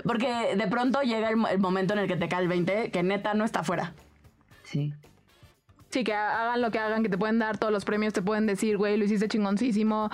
Porque 0.04 0.56
de 0.58 0.68
pronto 0.68 1.02
llega 1.02 1.30
el, 1.30 1.38
el 1.50 1.60
momento 1.60 1.94
en 1.94 2.00
el 2.00 2.08
que 2.08 2.18
te 2.18 2.28
cae 2.28 2.42
el 2.42 2.48
20, 2.50 2.92
que 2.92 3.04
neta 3.04 3.34
no 3.36 3.46
está 3.46 3.60
afuera. 3.62 3.94
Sí. 4.64 4.94
Sí, 5.90 6.04
que 6.04 6.14
hagan 6.14 6.62
lo 6.62 6.70
que 6.70 6.80
hagan, 6.80 7.02
que 7.02 7.08
te 7.10 7.18
pueden 7.18 7.40
dar 7.40 7.58
todos 7.58 7.72
los 7.72 7.86
premios, 7.86 8.12
te 8.14 8.22
pueden 8.22 8.46
decir, 8.46 8.76
güey, 8.78 8.98
lo 8.98 9.06
hiciste 9.06 9.30
chingoncísimo. 9.30 10.10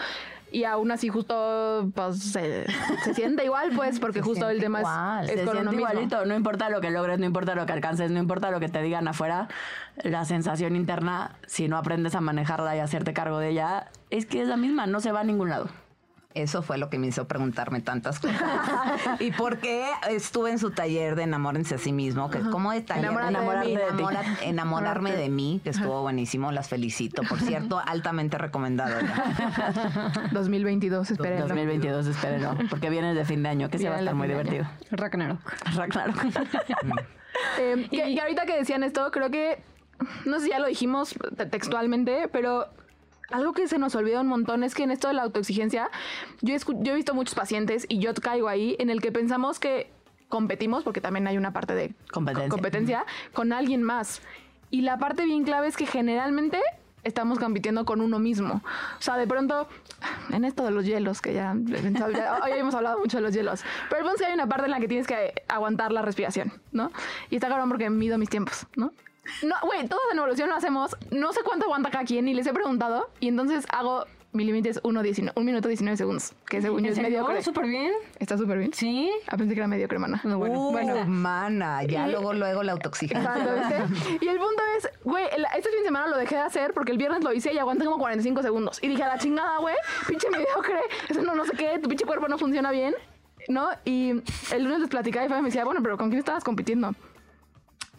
Y 0.56 0.66
aún 0.66 0.92
así 0.92 1.10
justo, 1.10 1.90
pues, 1.96 2.20
se, 2.20 2.66
se 3.04 3.14
siente 3.16 3.44
igual, 3.44 3.72
pues, 3.76 4.00
porque 4.00 4.20
Se 4.22 4.26
justo 4.26 4.50
el 4.50 4.60
tema 4.60 4.82
es- 4.82 4.84
igual. 4.88 5.26
es, 5.26 5.32
Se 5.32 5.46
con 5.46 5.58
uno 5.58 5.72
siente 5.72 5.76
mismo. 5.78 5.90
igualito, 5.90 6.26
no 6.26 6.36
importa 6.36 6.70
lo 6.70 6.80
que 6.80 6.92
logres, 6.92 7.18
no 7.18 7.26
importa 7.26 7.56
lo 7.56 7.66
que 7.66 7.74
alcances, 7.74 8.12
no 8.12 8.20
importa 8.20 8.52
lo 8.52 8.60
que 8.60 8.70
te 8.70 8.82
digan 8.84 9.08
afuera, 9.08 9.48
la 10.04 10.26
sensación 10.26 10.76
interna, 10.76 11.38
si 11.48 11.68
no 11.68 11.76
aprendes 11.78 12.14
a 12.14 12.22
manejarla 12.22 12.76
y 12.76 12.80
hacerte 12.82 13.14
cargo 13.14 13.40
de 13.40 13.50
ella, 13.50 13.90
es 14.12 14.28
que 14.28 14.42
es 14.44 14.48
la 14.48 14.56
misma, 14.58 14.86
no 14.86 15.00
se 15.02 15.12
va 15.12 15.22
a 15.22 15.24
ningún 15.24 15.50
lado. 15.50 15.70
Eso 16.36 16.64
fue 16.64 16.78
lo 16.80 16.90
que 16.90 16.98
me 16.98 17.08
hizo 17.08 17.28
preguntarme 17.28 17.80
tantas 17.82 18.20
cosas. 18.20 18.42
¿Y 19.20 19.32
por 19.32 19.60
qué 19.60 19.86
estuve 20.10 20.50
en 20.52 20.58
su 20.60 20.72
taller 20.72 21.16
de 21.16 21.24
enamórense 21.24 21.76
a 21.76 21.78
sí 21.78 21.92
mismo? 21.92 22.30
Que 22.32 22.40
como 22.40 22.72
de 22.72 22.82
taller 22.82 23.06
Enamórate 23.12 23.68
de 23.70 23.92
mí. 23.92 24.02
Enamora- 24.04 24.24
enamorarme 24.44 25.12
de 25.12 25.30
mí, 25.30 25.62
que 25.64 25.70
estuvo 25.70 26.02
buenísimo, 26.02 26.52
las 26.52 26.70
felicito. 26.70 27.22
Por 27.30 27.40
cierto, 27.40 27.80
altamente 27.86 28.38
recomendado. 28.38 29.00
ya. 29.00 30.12
2022, 30.32 31.12
espérenlo. 31.12 31.48
2022, 31.48 32.08
espérenlo, 32.08 32.58
porque 32.70 32.90
viene 32.90 33.12
el 33.12 33.16
de 33.16 33.26
fin 33.26 33.44
de 33.44 33.50
año, 33.50 33.70
que 33.70 33.78
se 33.78 33.90
va 33.90 33.96
a 33.96 34.00
estar 34.00 34.14
de 34.14 34.18
muy 34.18 34.28
de 34.28 34.34
divertido. 34.34 34.66
Ragnarok. 34.92 35.40
Claro. 35.90 36.14
Eh, 37.60 37.88
que, 37.90 38.10
y 38.10 38.20
ahorita 38.20 38.46
que 38.46 38.58
decían 38.58 38.84
esto, 38.84 39.10
creo 39.12 39.30
que, 39.32 39.62
no 40.26 40.38
sé 40.40 40.46
si 40.46 40.50
ya 40.52 40.60
lo 40.60 40.68
dijimos 40.68 41.16
te- 41.38 41.46
textualmente, 41.46 42.28
pero 42.32 42.68
algo 43.34 43.54
que 43.54 43.68
se 43.68 43.78
nos 43.78 43.96
olvida 43.96 44.22
un 44.22 44.28
montón 44.28 44.64
es 44.64 44.74
que 44.76 44.84
en 44.84 44.92
esto 44.92 45.08
de 45.08 45.14
la 45.16 45.24
autoexigencia, 45.24 45.90
yo 46.42 46.54
he, 46.54 46.58
escu- 46.58 46.82
yo 46.84 46.94
he 46.94 46.96
visto 46.96 47.14
muchos 47.14 47.36
pacientes 47.36 47.86
y 47.90 48.00
yo 48.00 48.14
caigo 48.14 48.48
ahí 48.48 48.76
en 48.80 48.90
el 48.90 49.02
que 49.02 49.12
pensamos 49.12 49.60
que 49.60 49.92
competimos, 50.30 50.84
porque 50.84 51.02
también 51.02 51.28
hay 51.28 51.38
una 51.38 51.52
parte 51.54 51.76
de 51.76 51.94
Competencia. 52.12 52.50
co- 52.50 52.56
competencia 52.56 53.06
con 53.34 53.54
alguien 53.54 53.84
más. 53.84 54.22
Y 54.72 54.82
la 54.82 54.98
parte 54.98 55.26
bien 55.26 55.44
clave 55.44 55.68
es 55.68 55.78
que 55.78 55.86
generalmente 55.86 56.60
estamos 57.04 57.38
compitiendo 57.38 57.86
con 57.86 58.02
uno 58.02 58.18
mismo. 58.18 58.62
O 58.98 59.02
sea, 59.02 59.18
de 59.18 59.28
pronto, 59.28 59.68
en 60.32 60.46
esto 60.46 60.64
de 60.64 60.72
los 60.72 60.86
hielos, 60.86 61.22
que 61.22 61.34
ya, 61.34 61.54
ya- 61.56 62.40
hoy 62.44 62.52
hemos 62.54 62.74
hablado 62.74 62.98
mucho 63.00 63.18
de 63.18 63.22
los 63.24 63.34
hielos, 63.34 63.62
pero 63.90 64.10
es 64.10 64.16
que 64.18 64.26
hay 64.26 64.34
una 64.34 64.48
parte 64.48 64.66
en 64.66 64.72
la 64.72 64.80
que 64.80 64.88
tienes 64.88 65.06
que 65.06 65.34
aguantar 65.48 65.92
la 65.92 66.02
respiración, 66.02 66.54
¿no? 66.72 66.92
Y 67.30 67.36
está 67.36 67.50
cabrón 67.50 67.70
porque 67.70 67.90
mido 67.90 68.18
mis 68.18 68.30
tiempos, 68.30 68.66
¿no? 68.76 68.92
No, 69.44 69.56
güey, 69.64 69.88
todos 69.88 70.02
en 70.12 70.18
evolución 70.18 70.50
lo 70.50 70.56
hacemos, 70.56 70.96
no 71.12 71.32
sé 71.34 71.42
cuánto 71.44 71.66
aguanta 71.66 71.90
cada 71.90 72.04
quien, 72.04 72.26
ni 72.26 72.34
les 72.34 72.46
he 72.48 72.54
preguntado, 72.54 73.10
y 73.20 73.30
entonces 73.30 73.66
hago, 73.70 74.06
mi 74.34 74.44
límite 74.44 74.70
es 74.70 74.80
1, 74.84 75.02
19 75.02 75.40
un 75.40 75.46
minuto 75.46 75.68
19 75.70 75.96
segundos, 75.96 76.34
que 76.48 76.62
según 76.62 76.80
yo 76.80 76.88
¿En 76.88 76.92
es 76.92 76.96
serio? 76.96 77.10
mediocre. 77.10 77.38
Oh, 77.40 77.42
súper 77.44 77.66
bien. 77.68 77.94
Está 78.20 78.38
súper 78.38 78.58
bien. 78.58 78.74
Sí. 78.74 79.10
Ah, 79.28 79.38
pensé 79.38 79.54
que 79.54 79.60
era 79.60 79.68
mediocre, 79.68 79.98
mana. 80.00 80.20
No, 80.24 80.40
bueno. 80.40 80.70
Uh, 80.70 81.06
mana, 81.08 81.84
ya 81.84 82.08
Y- 82.08 82.12
luego, 82.12 82.34
luego 82.34 82.64
la 82.64 82.74
¿viste? 82.76 84.18
Y 84.22 84.28
el 84.28 84.38
punto 84.38 84.62
es, 84.78 84.90
güey, 85.04 85.26
este 85.56 85.70
fin 85.70 85.80
de 85.80 85.86
semana 85.86 86.08
lo 86.08 86.18
dejé 86.18 86.36
de 86.36 86.42
hacer 86.42 86.74
porque 86.74 86.92
el 86.92 86.98
viernes 86.98 87.24
lo 87.24 87.32
hice 87.32 87.54
y 87.54 87.58
aguanté 87.60 87.86
como 87.86 87.98
45 88.00 88.42
segundos. 88.42 88.80
Y 88.84 88.88
dije, 88.88 89.04
a 89.04 89.08
la 89.08 89.18
chingada, 89.20 89.58
güey, 89.60 89.76
pinche 90.08 90.30
mediocre, 90.30 90.80
eso 91.10 91.22
no, 91.22 91.36
no 91.36 91.46
sé 91.46 91.52
qué, 91.56 91.80
tu 91.80 91.88
pinche 91.88 92.06
cuerpo 92.06 92.28
no 92.28 92.38
funciona 92.38 92.72
bien, 92.72 92.96
¿no? 93.48 93.70
Y 93.86 94.22
el 94.52 94.64
lunes 94.64 94.80
les 94.80 94.90
platicaba 94.90 95.26
y 95.26 95.30
me 95.30 95.42
decía, 95.44 95.64
bueno, 95.64 95.82
pero 95.84 95.98
¿con 95.98 96.10
quién 96.10 96.20
estabas 96.20 96.44
compitiendo? 96.44 96.94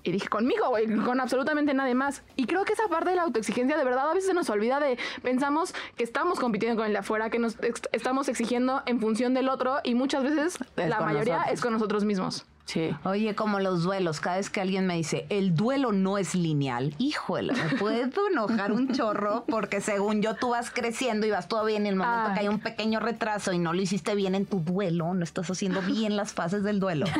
Y 0.04 0.12
dije, 0.12 0.28
conmigo, 0.28 0.68
güey, 0.68 0.86
con 0.98 1.18
absolutamente 1.20 1.72
nadie 1.74 1.94
más. 1.94 2.22
Y 2.36 2.44
creo 2.46 2.64
que 2.64 2.74
esa 2.74 2.86
parte 2.88 3.10
de 3.10 3.16
la 3.16 3.22
autoexigencia, 3.22 3.76
de 3.76 3.84
verdad, 3.84 4.10
a 4.10 4.14
veces 4.14 4.26
se 4.28 4.34
nos 4.34 4.48
olvida 4.50 4.78
de, 4.78 4.98
pensamos 5.22 5.74
que 5.96 6.04
estamos 6.04 6.38
compitiendo 6.38 6.76
con 6.76 6.86
el 6.86 6.92
de 6.92 6.98
afuera, 6.98 7.30
que 7.30 7.38
nos 7.38 7.56
ex- 7.62 7.88
estamos 7.92 8.28
exigiendo 8.28 8.82
en 8.86 9.00
función 9.00 9.32
del 9.34 9.48
otro 9.48 9.78
y 9.82 9.94
muchas 9.94 10.22
veces 10.22 10.58
Es 10.76 10.88
la 10.90 11.00
mayoría 11.00 11.34
nosotros. 11.36 11.54
es 11.54 11.60
con 11.62 11.72
nosotros 11.72 12.04
mismos. 12.04 12.44
Sí. 12.66 12.96
Oye, 13.04 13.34
como 13.34 13.60
los 13.60 13.82
duelos, 13.82 14.20
cada 14.20 14.36
vez 14.36 14.48
que 14.48 14.58
alguien 14.62 14.86
me 14.86 14.96
dice, 14.96 15.26
el 15.28 15.54
duelo 15.54 15.92
no 15.92 16.16
es 16.16 16.34
lineal, 16.34 16.94
híjole, 16.96 17.52
me 17.52 17.76
puedo 17.76 17.94
enojar 18.30 18.72
un 18.72 18.90
chorro 18.90 19.44
porque 19.46 19.82
según 19.82 20.22
yo 20.22 20.34
tú 20.34 20.48
vas 20.50 20.70
creciendo 20.70 21.26
y 21.26 21.30
vas 21.30 21.46
todo 21.46 21.62
bien 21.66 21.84
y 21.84 21.88
en 21.88 21.92
el 21.92 21.96
momento 21.98 22.28
Ay. 22.28 22.34
que 22.34 22.40
hay 22.40 22.48
un 22.48 22.60
pequeño 22.60 23.00
retraso 23.00 23.52
y 23.52 23.58
no 23.58 23.74
lo 23.74 23.82
hiciste 23.82 24.14
bien 24.14 24.34
en 24.34 24.46
tu 24.46 24.60
duelo, 24.60 25.12
no 25.12 25.22
estás 25.22 25.50
haciendo 25.50 25.82
bien 25.82 26.16
las 26.16 26.32
fases 26.32 26.62
del 26.62 26.80
duelo. 26.80 27.04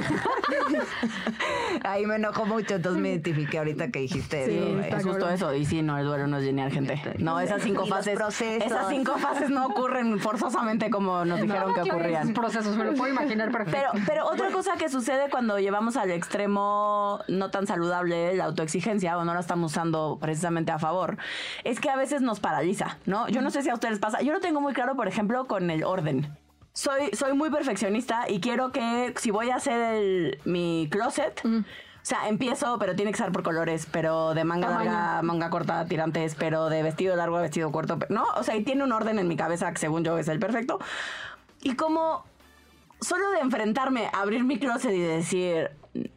Ahí 1.83 2.07
me 2.07 2.17
enojo 2.17 2.47
mucho, 2.47 2.77
entonces 2.77 3.01
me 3.01 3.11
identifiqué 3.11 3.59
ahorita 3.59 3.91
que 3.91 4.01
dijiste 4.01 4.47
Sí, 4.47 4.79
Es 4.87 4.95
justo 4.95 5.11
cabrón. 5.13 5.33
eso. 5.33 5.55
Y 5.55 5.65
sí, 5.65 5.83
no, 5.83 5.99
el 5.99 6.07
duelo 6.07 6.27
no 6.27 6.39
es 6.39 6.45
lineal, 6.45 6.71
gente. 6.71 7.01
No, 7.19 7.41
esas 7.41 7.63
cinco 7.63 7.87
fases. 7.87 8.19
Esas 8.41 8.89
cinco 8.89 9.17
fases 9.19 9.51
no 9.51 9.67
ocurren 9.67 10.19
forzosamente 10.21 10.91
como 10.91 11.25
nos 11.25 11.41
dijeron 11.41 11.75
que 11.75 11.83
ocurrían. 11.83 12.23
esos 12.23 12.35
procesos, 12.35 12.77
me 12.77 12.85
lo 12.85 12.95
puedo 12.95 13.13
imaginar 13.13 13.51
perfecto. 13.51 13.91
Pero, 13.93 14.05
pero 14.07 14.27
otra 14.27 14.51
cosa 14.51 14.73
que 14.77 14.89
sucede 14.89 15.31
cuando 15.31 15.59
llevamos 15.59 15.97
al 15.97 16.11
extremo 16.11 17.21
no 17.29 17.51
tan 17.51 17.67
saludable 17.67 18.35
la 18.37 18.45
autoexigencia 18.45 19.17
o 19.19 19.25
no 19.25 19.35
la 19.35 19.41
estamos 19.41 19.73
usando 19.73 20.19
precisamente 20.21 20.73
a 20.73 20.79
favor, 20.79 21.17
es 21.65 21.81
que 21.81 21.91
a 21.91 21.97
veces 21.97 22.23
nos 22.23 22.41
paraliza, 22.41 22.99
¿no? 23.07 23.29
Yo 23.29 23.41
no 23.43 23.51
sé 23.51 23.63
si 23.63 23.71
a 23.71 23.75
ustedes 23.75 23.99
pasa. 23.99 24.21
Yo 24.23 24.33
lo 24.33 24.41
tengo 24.41 24.61
muy 24.61 24.73
claro, 24.73 24.95
por 24.97 25.09
ejemplo, 25.09 25.47
con 25.47 25.71
el 25.71 25.85
orden. 25.85 26.29
Soy, 26.77 27.11
soy 27.13 27.35
muy 27.35 27.51
perfeccionista 27.51 28.25
y 28.29 28.41
quiero 28.41 28.73
que 28.73 29.15
si 29.21 29.31
voy 29.31 29.51
a 29.51 29.57
hacer 29.57 29.81
el- 29.95 30.39
mi 30.45 30.89
closet, 30.91 31.41
O 31.45 32.07
sea, 32.07 32.29
empiezo, 32.29 32.79
pero 32.79 32.95
tiene 32.95 33.13
que 33.13 33.17
ser 33.17 33.33
por 33.33 33.43
colores, 33.43 33.87
pero 33.91 34.35
de 34.35 34.45
manga 34.45 34.69
Tamaño. 34.69 34.91
larga, 34.91 35.23
manga 35.23 35.49
corta, 35.49 35.87
tirantes, 35.87 36.35
pero 36.35 36.69
de 36.69 36.83
vestido 36.83 37.17
largo 37.17 37.39
a 37.39 37.41
vestido 37.41 37.73
corto, 37.73 37.99
¿no? 38.11 38.25
O 38.37 38.43
sea, 38.43 38.57
y 38.57 38.63
tiene 38.63 38.85
un 38.85 38.93
orden 38.93 39.19
en 39.19 39.27
mi 39.27 39.37
cabeza 39.39 39.73
que 39.73 39.79
según 39.79 40.05
yo 40.05 40.19
es 40.19 40.29
el 40.29 40.39
perfecto. 40.39 40.79
Y 41.63 41.77
como 41.77 42.27
solo 43.01 43.31
de 43.31 43.39
enfrentarme 43.39 44.11
a 44.13 44.21
abrir 44.21 44.45
mi 44.45 44.59
closet 44.59 44.93
y 44.93 45.01
decir, 45.01 45.71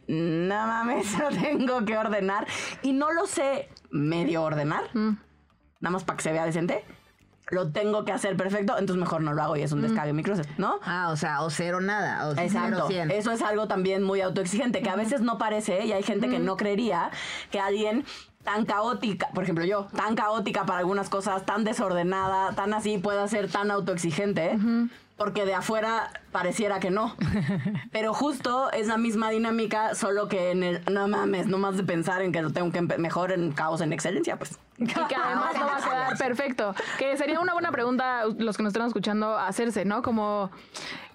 no 0.08 0.54
mames, 0.66 1.06
lo 1.18 1.30
tengo 1.30 1.82
que 1.86 1.96
ordenar, 1.96 2.46
y 2.82 2.92
no 2.92 3.10
lo 3.12 3.26
sé 3.26 3.70
medio 3.90 4.42
ordenar, 4.42 4.82
nada 4.94 5.16
más 5.90 6.04
para 6.04 6.18
que 6.18 6.22
se 6.24 6.32
vea 6.32 6.44
decente, 6.44 6.84
lo 7.50 7.70
tengo 7.70 8.04
que 8.04 8.12
hacer 8.12 8.36
perfecto, 8.36 8.78
entonces 8.78 9.00
mejor 9.00 9.22
no 9.22 9.32
lo 9.32 9.42
hago 9.42 9.56
y 9.56 9.62
es 9.62 9.72
un 9.72 9.82
descague 9.82 10.10
en 10.10 10.16
mi 10.16 10.22
closet, 10.22 10.48
¿no? 10.58 10.78
Ah, 10.84 11.08
o 11.10 11.16
sea, 11.16 11.42
o 11.42 11.50
cero 11.50 11.80
nada, 11.80 12.28
o 12.28 12.34
cero 12.34 12.46
Exacto. 12.46 12.88
cien. 12.88 13.10
Eso 13.10 13.32
es 13.32 13.42
algo 13.42 13.68
también 13.68 14.02
muy 14.02 14.20
autoexigente, 14.20 14.82
que 14.82 14.90
a 14.90 14.96
veces 14.96 15.20
no 15.20 15.38
parece, 15.38 15.84
y 15.84 15.92
hay 15.92 16.02
gente 16.02 16.28
que 16.28 16.38
no 16.38 16.56
creería 16.56 17.10
que 17.50 17.60
alguien 17.60 18.04
tan 18.48 18.64
caótica, 18.64 19.28
por 19.34 19.44
ejemplo 19.44 19.62
yo, 19.66 19.88
tan 19.94 20.16
caótica 20.16 20.64
para 20.64 20.78
algunas 20.78 21.10
cosas, 21.10 21.44
tan 21.44 21.64
desordenada, 21.64 22.54
tan 22.54 22.72
así, 22.72 22.96
pueda 22.96 23.28
ser 23.28 23.50
tan 23.50 23.70
autoexigente. 23.70 24.56
Porque 25.18 25.44
de 25.44 25.52
afuera 25.52 26.10
pareciera 26.32 26.80
que 26.80 26.90
no. 26.90 27.14
Pero 27.92 28.14
justo 28.14 28.70
es 28.70 28.86
la 28.86 28.96
misma 28.96 29.28
dinámica, 29.30 29.94
solo 29.94 30.28
que 30.28 30.52
en 30.52 30.62
el. 30.62 30.84
No 30.90 31.08
mames, 31.08 31.46
no 31.48 31.58
más 31.58 31.76
de 31.76 31.82
pensar 31.82 32.22
en 32.22 32.32
que 32.32 32.40
lo 32.40 32.52
tengo 32.52 32.70
que 32.72 32.80
mejor 32.80 33.32
en 33.32 33.52
caos 33.52 33.82
en 33.82 33.92
excelencia, 33.92 34.38
pues. 34.38 34.58
Y 34.78 34.86
que 34.86 34.94
además 35.22 35.54
no 35.58 35.66
va 35.66 35.76
a 35.76 35.82
quedar 35.82 36.16
perfecto. 36.16 36.74
Que 36.98 37.16
sería 37.18 37.40
una 37.40 37.52
buena 37.52 37.72
pregunta 37.72 38.24
los 38.38 38.56
que 38.56 38.62
nos 38.62 38.70
están 38.72 38.86
escuchando 38.86 39.36
hacerse, 39.36 39.84
¿no? 39.84 40.02
Como, 40.02 40.50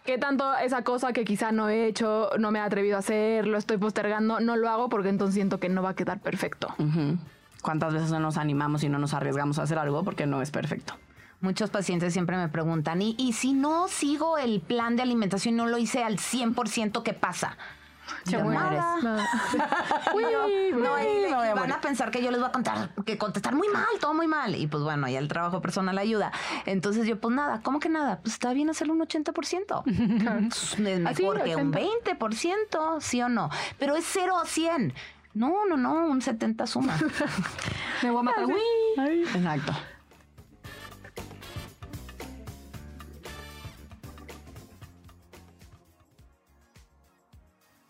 ¿qué 0.05 0.17
tanto 0.17 0.55
esa 0.57 0.83
cosa 0.83 1.13
que 1.13 1.25
quizá 1.25 1.51
no 1.51 1.69
he 1.69 1.87
hecho, 1.87 2.29
no 2.37 2.51
me 2.51 2.59
he 2.59 2.61
atrevido 2.61 2.95
a 2.95 2.99
hacer, 2.99 3.47
lo 3.47 3.57
estoy 3.57 3.77
postergando, 3.77 4.39
no 4.39 4.55
lo 4.55 4.69
hago 4.69 4.89
porque 4.89 5.09
entonces 5.09 5.35
siento 5.35 5.59
que 5.59 5.69
no 5.69 5.81
va 5.81 5.89
a 5.89 5.95
quedar 5.95 6.19
perfecto? 6.19 6.73
¿Cuántas 7.61 7.93
veces 7.93 8.11
no 8.11 8.19
nos 8.19 8.37
animamos 8.37 8.83
y 8.83 8.89
no 8.89 8.99
nos 8.99 9.13
arriesgamos 9.13 9.59
a 9.59 9.63
hacer 9.63 9.77
algo 9.77 10.03
porque 10.03 10.25
no 10.25 10.41
es 10.41 10.51
perfecto? 10.51 10.95
Muchos 11.39 11.69
pacientes 11.69 12.13
siempre 12.13 12.37
me 12.37 12.47
preguntan, 12.47 13.01
¿y, 13.01 13.15
y 13.17 13.33
si 13.33 13.53
no 13.53 13.87
sigo 13.87 14.37
el 14.37 14.61
plan 14.61 14.95
de 14.95 15.01
alimentación 15.01 15.55
y 15.55 15.57
no 15.57 15.67
lo 15.67 15.77
hice 15.77 16.03
al 16.03 16.17
100%, 16.17 17.03
qué 17.03 17.13
pasa? 17.13 17.57
Se 18.25 18.31
Yo, 18.37 18.43
nada. 18.43 18.97
Uy, 20.13 20.23
No, 20.23 20.47
y, 20.47 20.73
me 20.73 20.89
voy 20.89 21.47
a 21.47 21.51
y 21.51 21.53
van 21.53 21.71
a 21.71 21.81
pensar 21.81 22.11
que 22.11 22.21
yo 22.23 22.31
les 22.31 22.39
voy 22.39 22.49
a 22.49 22.51
contar, 22.51 22.89
que 23.05 23.17
contestar 23.17 23.55
muy 23.55 23.67
mal, 23.69 23.87
todo 23.99 24.13
muy 24.13 24.27
mal. 24.27 24.55
Y 24.55 24.67
pues 24.67 24.83
bueno, 24.83 25.07
ya 25.07 25.19
el 25.19 25.27
trabajo 25.27 25.61
personal 25.61 25.97
ayuda. 25.97 26.31
Entonces 26.65 27.07
yo, 27.07 27.19
pues 27.19 27.35
nada, 27.35 27.61
¿cómo 27.61 27.79
que 27.79 27.89
nada? 27.89 28.19
Pues 28.21 28.33
está 28.33 28.53
bien 28.53 28.69
hacerlo 28.69 28.93
un 28.93 29.01
80%. 29.01 29.83
Es 30.53 30.79
mejor 30.79 31.07
Así, 31.07 31.23
que 31.43 31.55
un 31.55 31.69
80. 31.69 32.17
20%, 32.17 33.01
¿sí 33.01 33.21
o 33.21 33.29
no? 33.29 33.49
Pero 33.79 33.95
es 33.95 34.05
0 34.11 34.37
a 34.37 34.45
100. 34.45 34.93
No, 35.33 35.65
no, 35.65 35.77
no, 35.77 36.05
un 36.07 36.21
70 36.21 36.67
suma. 36.67 36.97
Me 38.03 38.11
voy 38.11 38.19
a 38.19 38.23
matar. 38.23 38.45
Uy. 38.45 39.23
Exacto. 39.23 39.73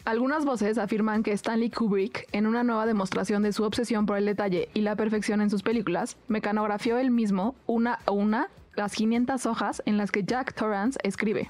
Algunas 0.06 0.44
voces 0.44 0.78
afirman 0.78 1.24
que 1.24 1.32
Stanley 1.32 1.70
Kubrick, 1.70 2.28
en 2.34 2.46
una 2.46 2.66
nueva 2.66 2.86
demostración 2.86 3.42
de 3.42 3.54
su 3.54 3.64
obsesión 3.64 4.06
por 4.06 4.18
el 4.18 4.26
detalle 4.26 4.68
y 4.74 4.82
la 4.82 4.98
perfección 4.98 5.40
en 5.40 5.50
sus 5.50 5.64
películas, 5.64 6.18
mecanografió 6.28 6.98
él 6.98 7.10
mismo 7.10 7.56
una 7.68 8.00
a 8.06 8.12
una 8.12 8.50
las 8.76 8.96
500 8.96 9.46
hojas 9.46 9.82
en 9.86 9.98
las 9.98 10.12
que 10.12 10.26
Jack 10.26 10.56
Torrance 10.56 11.00
escribe. 11.04 11.48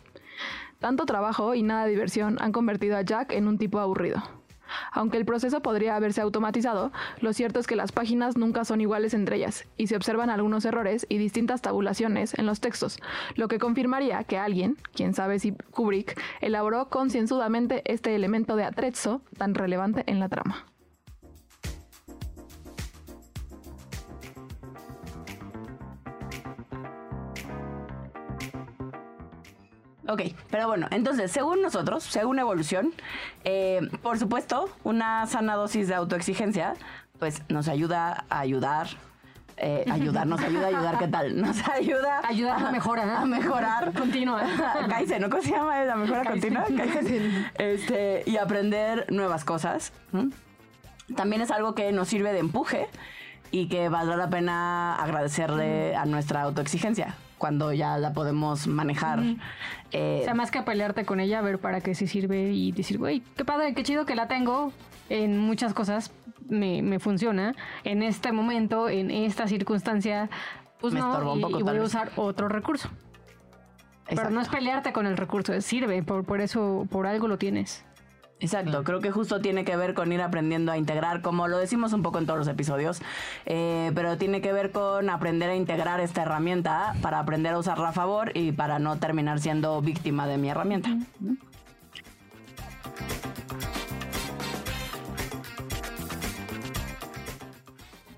Tanto 0.77 1.07
trabajo 1.07 1.55
y 1.55 1.63
nada 1.63 1.87
diversión 1.87 2.37
han 2.41 2.51
convertido 2.51 2.95
a 2.95 3.01
Jack 3.01 3.31
en 3.31 3.47
un 3.47 3.57
tipo 3.57 3.79
aburrido. 3.79 4.21
Aunque 4.91 5.17
el 5.17 5.25
proceso 5.25 5.61
podría 5.61 5.95
haberse 5.95 6.21
automatizado, 6.21 6.91
lo 7.19 7.33
cierto 7.33 7.59
es 7.59 7.67
que 7.67 7.75
las 7.75 7.91
páginas 7.91 8.37
nunca 8.37 8.65
son 8.65 8.81
iguales 8.81 9.13
entre 9.13 9.37
ellas 9.37 9.65
y 9.77 9.87
se 9.87 9.95
observan 9.95 10.29
algunos 10.29 10.65
errores 10.65 11.05
y 11.09 11.17
distintas 11.17 11.61
tabulaciones 11.61 12.37
en 12.37 12.45
los 12.45 12.59
textos, 12.59 12.99
lo 13.35 13.47
que 13.47 13.59
confirmaría 13.59 14.23
que 14.23 14.37
alguien, 14.37 14.77
quién 14.93 15.13
sabe 15.13 15.39
si 15.39 15.53
Kubrick, 15.71 16.19
elaboró 16.41 16.89
concienzudamente 16.89 17.81
este 17.85 18.15
elemento 18.15 18.55
de 18.55 18.63
atrezzo 18.63 19.21
tan 19.37 19.55
relevante 19.55 20.03
en 20.07 20.19
la 20.19 20.29
trama. 20.29 20.65
Ok, 30.13 30.21
pero 30.51 30.67
bueno, 30.67 30.85
entonces, 30.91 31.31
según 31.31 31.63
nosotros, 31.63 32.03
según 32.03 32.37
evolución, 32.37 32.93
eh, 33.45 33.81
por 34.03 34.19
supuesto, 34.19 34.69
una 34.83 35.25
sana 35.25 35.55
dosis 35.55 35.87
de 35.87 35.95
autoexigencia, 35.95 36.75
pues 37.17 37.41
nos 37.49 37.67
ayuda 37.67 38.25
a 38.29 38.39
ayudar. 38.41 38.87
eh, 39.57 39.85
ayudar, 39.91 40.27
nos 40.27 40.39
ayuda 40.41 40.65
a 40.65 40.67
ayudar, 40.69 40.97
¿qué 40.99 41.07
tal? 41.07 41.41
Nos 41.41 41.67
ayuda 41.67 42.21
Ayuda 42.27 42.57
a 42.57 42.59
la 42.59 42.71
mejora, 42.71 43.05
¿no? 43.05 43.17
A 43.17 43.25
mejorar. 43.25 43.91
Continua. 43.93 44.43
Kaizen, 44.89 45.21
¿no? 45.21 45.29
¿Cómo 45.31 45.41
se 45.41 45.49
llama 45.51 45.83
la 45.83 45.95
mejora 45.95 46.23
continua? 46.25 46.65
Este, 47.57 48.23
y 48.27 48.37
aprender 48.37 49.07
nuevas 49.11 49.43
cosas. 49.45 49.93
También 51.15 51.41
es 51.41 51.49
algo 51.49 51.73
que 51.73 51.91
nos 51.91 52.07
sirve 52.07 52.33
de 52.33 52.39
empuje 52.39 52.87
y 53.49 53.67
que 53.67 53.89
valdrá 53.89 54.15
la 54.15 54.29
pena 54.29 54.95
agradecerle 54.95 55.95
a 55.95 56.05
nuestra 56.05 56.43
autoexigencia 56.43 57.15
cuando 57.43 57.73
ya 57.73 57.97
la 57.97 58.13
podemos 58.13 58.67
manejar. 58.67 59.19
Eh, 59.91 60.19
O 60.21 60.23
sea, 60.23 60.33
más 60.33 60.49
que 60.49 60.61
pelearte 60.61 61.03
con 61.03 61.19
ella, 61.19 61.39
a 61.39 61.41
ver 61.41 61.59
para 61.59 61.81
qué 61.81 61.93
sí 61.93 62.07
sirve 62.07 62.53
y 62.53 62.71
decir, 62.71 62.97
güey, 62.97 63.21
qué 63.35 63.43
padre, 63.43 63.73
qué 63.73 63.83
chido 63.83 64.05
que 64.05 64.15
la 64.15 64.29
tengo. 64.29 64.71
En 65.09 65.37
muchas 65.39 65.73
cosas 65.73 66.13
me, 66.47 66.81
me 66.81 66.99
funciona. 66.99 67.53
En 67.83 68.01
este 68.01 68.31
momento, 68.31 68.87
en 68.87 69.11
esta 69.11 69.45
circunstancia, 69.49 70.29
pues 70.79 70.93
Me 70.93 71.01
no, 71.01 71.33
un 71.33 71.39
y, 71.39 71.41
poco, 71.41 71.59
y 71.59 71.63
tal 71.65 71.73
voy 71.75 71.83
a 71.83 71.85
usar 71.85 72.11
otro 72.15 72.47
recurso. 72.47 72.87
Pero 74.07 74.29
no 74.29 74.39
es 74.39 74.47
pelearte 74.47 74.93
con 74.93 75.05
el 75.05 75.17
recurso, 75.17 75.59
sirve, 75.59 76.01
por, 76.01 76.23
por 76.23 76.39
eso, 76.39 76.87
por 76.89 77.07
algo 77.07 77.27
lo 77.27 77.37
tienes. 77.37 77.83
Exacto, 78.43 78.83
creo 78.83 78.99
que 78.99 79.09
justo 79.09 79.39
tiene 79.39 79.63
que 79.63 79.77
ver 79.77 79.93
con 79.93 80.11
ir 80.11 80.21
aprendiendo 80.21 80.73
a 80.73 80.77
integrar, 80.77 81.21
como 81.21 81.47
lo 81.47 81.57
decimos 81.57 81.93
un 81.93 82.03
poco 82.03 82.19
en 82.19 82.25
todos 82.25 82.37
los 82.37 82.49
episodios, 82.49 83.01
eh, 83.45 83.89
pero 83.95 84.17
tiene 84.17 84.41
que 84.41 84.51
ver 84.51 84.71
con 84.73 85.09
aprender 85.09 85.49
a 85.49 85.55
integrar 85.55 86.01
esta 86.01 86.23
herramienta 86.23 86.93
para 87.01 87.19
aprender 87.19 87.53
a 87.53 87.57
usarla 87.57 87.87
a 87.87 87.91
favor 87.93 88.35
y 88.35 88.51
para 88.51 88.79
no 88.79 88.97
terminar 88.97 89.39
siendo 89.39 89.79
víctima 89.81 90.27
de 90.27 90.37
mi 90.37 90.49
herramienta. 90.49 90.89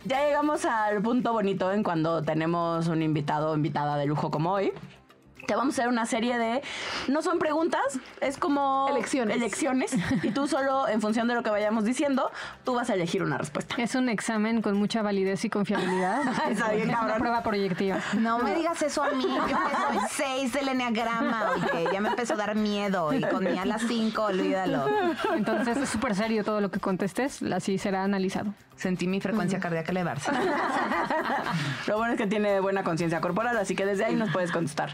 Ya 0.05 0.25
llegamos 0.25 0.65
al 0.65 1.03
punto 1.03 1.33
bonito 1.33 1.71
en 1.71 1.83
cuando 1.83 2.23
tenemos 2.23 2.87
un 2.87 3.03
invitado 3.03 3.51
o 3.51 3.55
invitada 3.55 3.95
de 3.95 4.07
lujo 4.07 4.31
como 4.31 4.53
hoy. 4.53 4.71
Te 5.45 5.55
vamos 5.55 5.77
a 5.77 5.81
hacer 5.81 5.89
una 5.89 6.07
serie 6.07 6.39
de. 6.39 6.63
No 7.07 7.21
son 7.21 7.39
preguntas, 7.39 7.99
es 8.21 8.37
como. 8.37 8.87
Elecciones. 8.89 9.37
Elecciones. 9.37 9.93
Y 10.23 10.31
tú 10.31 10.47
solo, 10.47 10.87
en 10.87 11.01
función 11.01 11.27
de 11.27 11.35
lo 11.35 11.43
que 11.43 11.49
vayamos 11.49 11.85
diciendo, 11.85 12.31
tú 12.63 12.73
vas 12.75 12.89
a 12.89 12.93
elegir 12.93 13.23
una 13.23 13.37
respuesta. 13.37 13.75
Es 13.77 13.95
un 13.95 14.09
examen 14.09 14.61
con 14.61 14.75
mucha 14.77 15.01
validez 15.01 15.45
y 15.45 15.49
confiabilidad. 15.49 16.21
Está 16.49 16.71
bien, 16.71 16.89
es 16.89 16.97
una 16.99 17.15
prueba 17.17 17.43
proyectiva. 17.43 17.99
No 18.17 18.39
me 18.39 18.55
digas 18.55 18.81
eso 18.81 19.03
a 19.03 19.11
mí. 19.11 19.23
Yo 19.23 19.45
que 19.45 19.53
soy 19.53 20.07
6 20.09 20.53
del 20.53 20.69
enneagrama, 20.69 21.51
oye, 21.51 21.87
ya 21.91 22.01
me 22.01 22.09
empezó 22.09 22.33
a 22.33 22.37
dar 22.37 22.55
miedo. 22.55 23.13
Y 23.13 23.21
con 23.21 23.43
mi 23.43 23.57
a 23.57 23.65
las 23.65 23.83
5, 23.83 24.21
olvídalo. 24.23 24.85
Entonces 25.35 25.77
es 25.77 25.89
súper 25.89 26.15
serio 26.15 26.43
todo 26.43 26.61
lo 26.61 26.71
que 26.71 26.79
contestes, 26.79 27.41
así 27.43 27.77
será 27.77 28.03
analizado. 28.03 28.53
Sentí 28.75 29.07
mi 29.07 29.21
frecuencia 29.21 29.59
cardíaca 29.59 29.91
elevarse. 29.91 30.31
Lo 31.87 31.97
bueno 31.97 32.13
es 32.13 32.17
que 32.17 32.27
tiene 32.27 32.59
buena 32.59 32.83
conciencia 32.83 33.21
corporal, 33.21 33.57
así 33.57 33.75
que 33.75 33.85
desde 33.85 34.05
ahí 34.05 34.15
nos 34.15 34.31
puedes 34.31 34.51
contestar. 34.51 34.91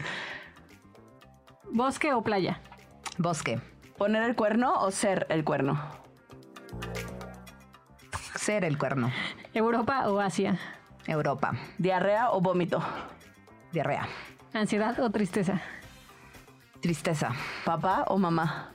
¿Bosque 1.72 2.12
o 2.12 2.22
playa? 2.22 2.60
Bosque. 3.16 3.58
¿Poner 3.96 4.24
el 4.24 4.36
cuerno 4.36 4.74
o 4.82 4.90
ser 4.90 5.26
el 5.30 5.42
cuerno? 5.42 5.80
Ser 8.36 8.64
el 8.64 8.76
cuerno. 8.76 9.10
¿Europa 9.54 10.10
o 10.10 10.20
Asia? 10.20 10.58
Europa. 11.06 11.54
¿Diarrea 11.78 12.30
o 12.32 12.42
vómito? 12.42 12.82
Diarrea. 13.72 14.06
¿Ansiedad 14.52 15.00
o 15.00 15.10
tristeza? 15.10 15.62
Tristeza. 16.82 17.30
¿Papá 17.64 18.04
o 18.08 18.18
mamá? 18.18 18.74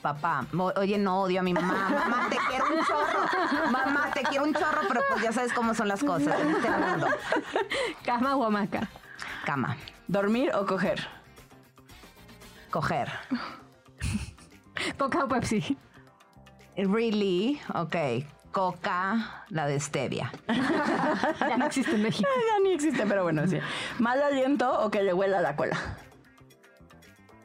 Papá, 0.00 0.46
oye, 0.76 0.98
no 0.98 1.22
odio 1.22 1.40
a 1.40 1.42
mi 1.42 1.52
mamá. 1.52 1.88
Mamá, 2.08 2.28
te 2.28 2.36
quiero 2.48 2.66
un 2.66 2.84
chorro. 2.84 3.70
Mamá, 3.72 4.10
te 4.12 4.22
quiero 4.22 4.44
un 4.44 4.54
chorro, 4.54 4.82
pero 4.86 5.00
pues 5.08 5.22
ya 5.22 5.32
sabes 5.32 5.52
cómo 5.52 5.74
son 5.74 5.88
las 5.88 6.04
cosas 6.04 6.38
en 6.38 6.50
este 6.50 6.70
mundo. 6.70 7.08
¿Cama 8.04 8.36
o 8.36 8.44
hamaca? 8.44 8.88
Cama. 9.46 9.76
¿Dormir 10.06 10.52
o 10.54 10.66
coger? 10.66 11.23
Coger. 12.74 13.08
¿Coca 14.98 15.22
o 15.22 15.28
Pepsi? 15.28 15.78
Really? 16.76 17.60
Ok. 17.72 18.26
Coca, 18.50 19.44
la 19.50 19.68
de 19.68 19.78
stevia. 19.78 20.32
Ya 21.38 21.56
no 21.56 21.66
existe 21.66 21.94
en 21.94 22.02
México. 22.02 22.28
Ya 22.50 22.64
ni 22.64 22.74
existe, 22.74 23.06
pero 23.06 23.22
bueno, 23.22 23.46
sí. 23.46 23.60
¿Mal 24.00 24.20
aliento 24.20 24.80
o 24.80 24.90
que 24.90 25.04
le 25.04 25.14
huela 25.14 25.40
la 25.40 25.54
cola? 25.54 25.78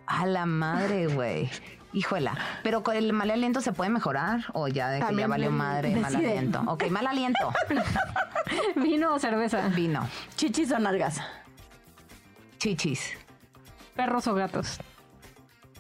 A 0.08 0.26
la 0.26 0.48
madre, 0.48 1.06
güey. 1.06 1.52
Híjola, 1.94 2.36
pero 2.64 2.82
con 2.82 2.96
el 2.96 3.14
mal 3.14 3.30
aliento 3.30 3.62
se 3.62 3.72
puede 3.72 3.92
mejorar 3.92 4.46
o 4.54 4.68
ya 4.68 4.90
de 4.90 5.00
que 5.00 5.16
ya 5.16 5.28
valió 5.28 5.52
madre 5.52 5.96
mal 5.96 6.16
aliento. 6.16 6.64
Ok, 6.66 6.90
mal 6.90 7.06
aliento. 7.06 7.54
Vino 8.76 9.14
o 9.14 9.20
cerveza. 9.20 9.68
Vino. 9.70 10.10
Chichis 10.36 10.72
o 10.72 10.80
nalgas. 10.80 11.22
Chichis. 12.58 13.16
Perros 13.96 14.26
o 14.28 14.34
gatos. 14.34 14.80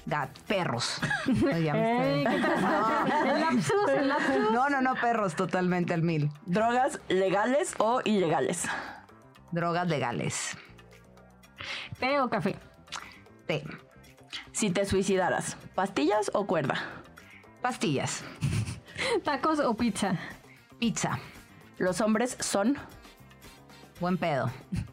Gat, 0.09 0.37
perros. 0.47 0.99
No, 4.51 4.69
no, 4.69 4.81
no, 4.81 4.95
perros, 4.95 5.35
totalmente 5.35 5.93
al 5.93 6.01
mil. 6.01 6.31
Drogas 6.45 6.99
legales 7.07 7.75
o 7.77 8.01
ilegales. 8.03 8.65
Drogas 9.51 9.87
legales. 9.87 10.57
Té 11.99 12.19
o 12.19 12.29
café. 12.29 12.57
Té. 13.45 13.63
Si 14.51 14.69
te 14.71 14.85
suicidaras, 14.85 15.57
¿pastillas 15.75 16.31
o 16.33 16.45
cuerda? 16.45 16.75
Pastillas. 17.61 18.23
Tacos 19.23 19.59
o 19.59 19.75
pizza. 19.75 20.17
Pizza. 20.79 21.19
Los 21.77 22.01
hombres 22.01 22.35
son 22.39 22.77
Buen 23.99 24.17
pedo. 24.17 24.49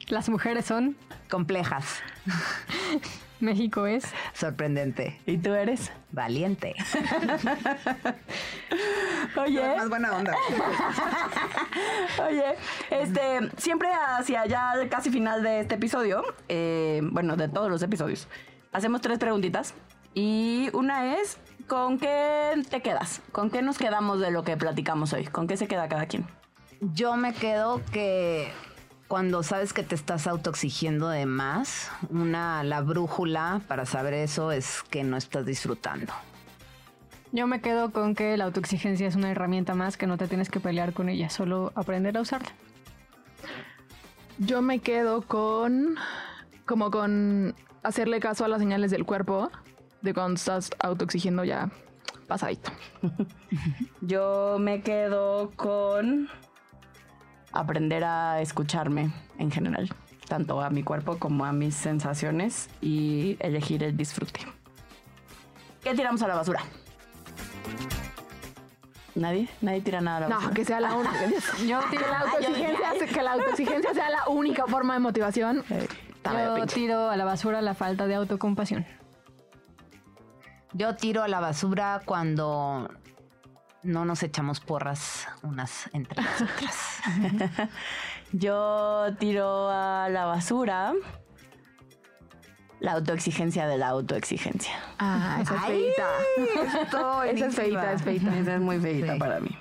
Las 0.08 0.28
mujeres 0.28 0.66
son. 0.66 0.96
Complejas. 1.30 2.02
México 3.40 3.86
es. 3.86 4.04
Sorprendente. 4.32 5.20
¿Y 5.26 5.36
tú 5.38 5.54
eres? 5.54 5.90
Valiente. 6.12 6.76
Oye, 9.36 9.76
Más 9.76 9.88
buena 9.88 10.16
onda. 10.16 10.34
oye, 12.26 12.54
este, 12.90 13.50
siempre 13.58 13.88
hacia 13.92 14.46
ya 14.46 14.72
casi 14.88 15.10
final 15.10 15.42
de 15.42 15.60
este 15.60 15.74
episodio, 15.74 16.24
eh, 16.48 17.02
bueno, 17.02 17.36
de 17.36 17.48
todos 17.48 17.70
los 17.70 17.82
episodios, 17.82 18.28
hacemos 18.72 19.02
tres 19.02 19.18
preguntitas. 19.18 19.74
Y 20.14 20.70
una 20.72 21.16
es, 21.16 21.36
¿con 21.66 21.98
qué 21.98 22.52
te 22.70 22.80
quedas? 22.80 23.20
¿Con 23.32 23.50
qué 23.50 23.60
nos 23.60 23.76
quedamos 23.76 24.20
de 24.20 24.30
lo 24.30 24.44
que 24.44 24.56
platicamos 24.56 25.12
hoy? 25.12 25.26
¿Con 25.26 25.46
qué 25.46 25.58
se 25.58 25.68
queda 25.68 25.88
cada 25.88 26.06
quien? 26.06 26.26
Yo 26.80 27.16
me 27.16 27.34
quedo 27.34 27.82
que 27.92 28.50
cuando 29.08 29.42
sabes 29.42 29.72
que 29.72 29.82
te 29.82 29.94
estás 29.94 30.26
autoexigiendo 30.26 31.08
de 31.08 31.26
más, 31.26 31.90
una 32.10 32.64
la 32.64 32.80
brújula 32.80 33.60
para 33.68 33.86
saber 33.86 34.14
eso 34.14 34.50
es 34.50 34.82
que 34.90 35.04
no 35.04 35.16
estás 35.16 35.46
disfrutando. 35.46 36.12
Yo 37.32 37.46
me 37.46 37.60
quedo 37.60 37.90
con 37.90 38.14
que 38.14 38.36
la 38.36 38.44
autoexigencia 38.44 39.06
es 39.06 39.14
una 39.14 39.30
herramienta 39.30 39.74
más 39.74 39.96
que 39.96 40.06
no 40.06 40.16
te 40.16 40.26
tienes 40.26 40.48
que 40.48 40.60
pelear 40.60 40.92
con 40.92 41.08
ella, 41.08 41.28
solo 41.30 41.72
aprender 41.74 42.16
a 42.16 42.20
usarla. 42.20 42.48
Yo 44.38 44.62
me 44.62 44.80
quedo 44.80 45.22
con. 45.22 45.96
como 46.64 46.90
con 46.90 47.54
hacerle 47.82 48.20
caso 48.20 48.44
a 48.44 48.48
las 48.48 48.58
señales 48.58 48.90
del 48.90 49.04
cuerpo 49.04 49.50
de 50.02 50.14
cuando 50.14 50.34
estás 50.34 50.70
autoexigiendo 50.78 51.44
ya 51.44 51.70
pasadito. 52.26 52.70
Yo 54.00 54.58
me 54.58 54.82
quedo 54.82 55.52
con 55.56 56.28
aprender 57.58 58.04
a 58.04 58.40
escucharme 58.40 59.10
en 59.38 59.50
general, 59.50 59.88
tanto 60.28 60.60
a 60.60 60.70
mi 60.70 60.82
cuerpo 60.82 61.18
como 61.18 61.44
a 61.44 61.52
mis 61.52 61.74
sensaciones 61.74 62.68
y 62.80 63.36
elegir 63.40 63.82
el 63.82 63.96
disfrute. 63.96 64.40
¿Qué 65.82 65.94
tiramos 65.94 66.20
a 66.22 66.28
la 66.28 66.34
basura? 66.34 66.62
¿Nadie? 69.14 69.48
¿Nadie 69.62 69.80
tira 69.80 70.00
nada 70.00 70.16
a 70.16 70.20
la 70.20 70.28
basura? 70.28 70.48
No, 70.48 70.54
que 70.54 70.64
sea 70.64 70.80
la 70.80 70.94
única. 70.94 71.26
Yo 71.66 71.80
que 71.90 71.98
la 71.98 72.20
autoexigencia, 72.20 73.06
que 73.06 73.22
la 73.22 73.32
autoexigencia 73.32 73.94
sea 73.94 74.10
la 74.10 74.28
única 74.28 74.66
forma 74.66 74.94
de 74.94 75.00
motivación. 75.00 75.64
Yo 76.24 76.66
tiro 76.66 77.08
a 77.08 77.16
la 77.16 77.24
basura 77.24 77.62
la 77.62 77.74
falta 77.74 78.06
de 78.06 78.16
autocompasión. 78.16 78.84
Yo 80.72 80.96
tiro 80.96 81.22
a 81.22 81.28
la 81.28 81.40
basura 81.40 82.02
cuando 82.04 82.90
no 83.86 84.04
nos 84.04 84.22
echamos 84.22 84.60
porras 84.60 85.26
unas 85.42 85.88
entre 85.92 86.22
las 86.22 86.42
otras. 86.42 86.98
Yo 88.32 89.06
tiro 89.18 89.70
a 89.70 90.08
la 90.10 90.26
basura 90.26 90.92
la 92.80 92.92
autoexigencia 92.92 93.66
de 93.66 93.78
la 93.78 93.88
autoexigencia. 93.88 94.74
Ah, 94.98 95.38
esa 95.40 95.54
es 95.54 95.60
Ay, 95.64 95.86
feita. 96.36 96.82
estoy 96.82 97.28
Esa 97.34 97.46
es 97.46 97.54
feita, 97.54 97.92
es 97.92 98.02
feita. 98.02 98.36
Esa 98.38 98.54
es 98.56 98.60
muy 98.60 98.78
feita 98.78 99.14
Sí. 99.14 99.18
para 99.18 99.40
mí. 99.40 99.56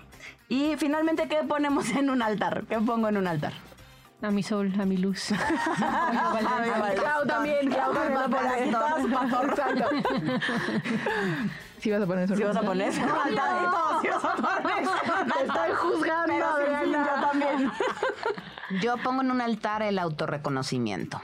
Y 0.50 0.76
finalmente, 0.78 1.28
¿qué 1.28 1.38
ponemos 1.48 1.90
en 1.92 2.10
un 2.10 2.22
altar? 2.22 2.66
¿Qué 2.68 2.78
pongo 2.80 3.08
en 3.08 3.18
un 3.18 3.28
altar? 3.28 3.54
A 4.22 4.32
mi 4.32 4.44
sol, 4.44 4.74
a 4.80 4.86
mi 4.86 4.98
luz. 4.98 5.30
Clau 6.96 7.26
también, 7.28 7.70
Clau 7.70 7.94
también 7.94 8.76
Sí 11.86 11.92
vas 11.92 12.02
a 12.02 12.08
poner 12.08 12.24
eso. 12.24 12.36
Si 12.36 12.42
vas 12.42 12.58
a 12.58 12.62
poner 12.64 12.92
y 12.92 12.98
todo, 12.98 14.02
si 14.02 14.08
vas 14.08 14.26
a 14.26 14.36
poner 14.36 14.82
eso 14.82 14.92
Te 15.38 15.44
estoy 15.46 15.72
juzgando, 15.76 16.46
Pero 16.58 16.84
yo 16.84 17.04
también. 17.22 17.72
Yo 18.82 18.98
pongo 19.04 19.22
en 19.22 19.30
un 19.30 19.40
altar 19.40 19.84
el 19.84 20.00
autorreconocimiento. 20.00 21.22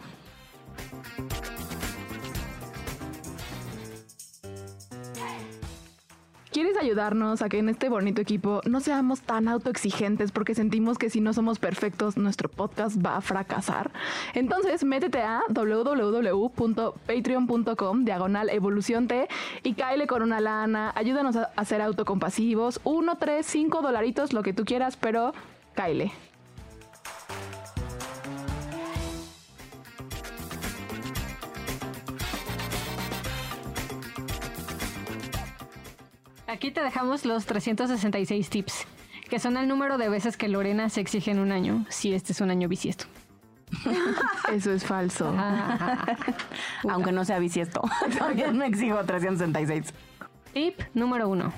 ¿Quieres 6.54 6.78
ayudarnos 6.78 7.42
a 7.42 7.50
que 7.50 7.58
en 7.58 7.68
este 7.68 7.90
bonito 7.90 8.22
equipo 8.22 8.62
no 8.66 8.80
seamos 8.80 9.22
tan 9.22 9.48
autoexigentes 9.48 10.32
porque 10.32 10.54
sentimos 10.54 11.00
que 11.00 11.10
si 11.10 11.20
no 11.20 11.34
somos 11.34 11.58
perfectos 11.58 12.16
nuestro 12.16 12.48
podcast 12.48 13.04
va 13.04 13.18
a 13.18 13.22
fracasar? 13.22 13.90
Entonces 14.36 14.84
métete 14.84 15.24
a 15.24 15.42
www.patreon.com 15.50 18.06
diagonal 18.06 18.52
evolución 18.52 19.08
T 19.08 19.28
y 19.64 19.74
cáele 19.74 20.06
con 20.06 20.22
una 20.22 20.40
lana, 20.42 20.94
ayúdanos 20.96 21.38
a, 21.38 21.66
ser 21.66 21.82
autocompasivos, 21.82 22.82
uno, 22.84 23.18
tres, 23.18 23.48
cinco 23.48 23.82
dolaritos, 23.82 24.32
lo 24.32 24.44
que 24.44 24.54
tú 24.54 24.64
quieras, 24.64 24.96
pero 24.96 25.34
cáele. 25.74 26.12
Aquí 36.64 36.72
te 36.72 36.82
dejamos 36.82 37.26
los 37.26 37.46
366 37.46 38.50
tips, 38.50 38.88
que 39.30 39.38
son 39.38 39.58
el 39.58 39.68
número 39.68 39.98
de 39.98 40.08
veces 40.08 40.38
que 40.38 40.48
Lorena 40.48 40.88
se 40.88 41.02
exige 41.02 41.32
en 41.32 41.40
un 41.40 41.52
año, 41.52 41.86
si 41.90 42.14
este 42.14 42.32
es 42.32 42.40
un 42.40 42.52
año 42.52 42.70
bisiesto. 42.70 43.04
Eso 44.50 44.72
es 44.72 44.86
falso. 44.86 45.36
Aunque 46.90 47.12
no 47.12 47.26
sea 47.26 47.40
bisiesto. 47.40 47.82
También 48.18 48.58
me 48.58 48.68
exijo 48.68 49.04
366. 49.04 49.94
Tip 50.54 50.80
número 50.94 51.28
uno. 51.28 51.52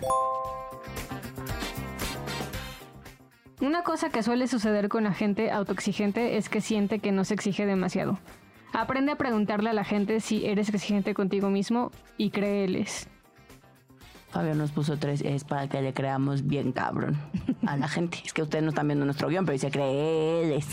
Una 3.62 3.84
cosa 3.84 4.10
que 4.10 4.24
suele 4.24 4.48
suceder 4.48 4.90
con 4.90 5.04
la 5.04 5.14
gente 5.14 5.52
autoexigente 5.52 6.38
es 6.38 6.50
que 6.50 6.62
siente 6.62 6.98
que 6.98 7.12
no 7.12 7.26
se 7.26 7.36
exige 7.36 7.68
demasiado. 7.68 8.18
Aprende 8.74 9.12
a 9.12 9.18
preguntarle 9.18 9.70
a 9.70 9.74
la 9.74 9.84
gente 9.84 10.20
si 10.20 10.48
eres 10.48 10.70
exigente 10.70 11.14
contigo 11.14 11.52
mismo 11.52 11.92
y 12.18 12.32
créeles. 12.32 13.08
Fabio 14.36 14.54
nos 14.54 14.72
puso 14.72 14.98
tres 14.98 15.22
es 15.22 15.46
para 15.46 15.70
que 15.70 15.82
le 15.82 15.94
creamos 15.94 16.46
bien 16.46 16.74
cabrón 16.74 17.18
a 17.66 17.78
la 17.78 17.88
gente. 17.88 18.22
Es 18.26 18.34
que 18.34 18.42
ustedes 18.42 18.66
no 18.66 18.72
están 18.72 18.86
viendo 18.86 19.06
nuestro 19.06 19.30
guion, 19.30 19.46
pero 19.46 19.54
dice 19.54 19.72
créeles. 19.72 20.68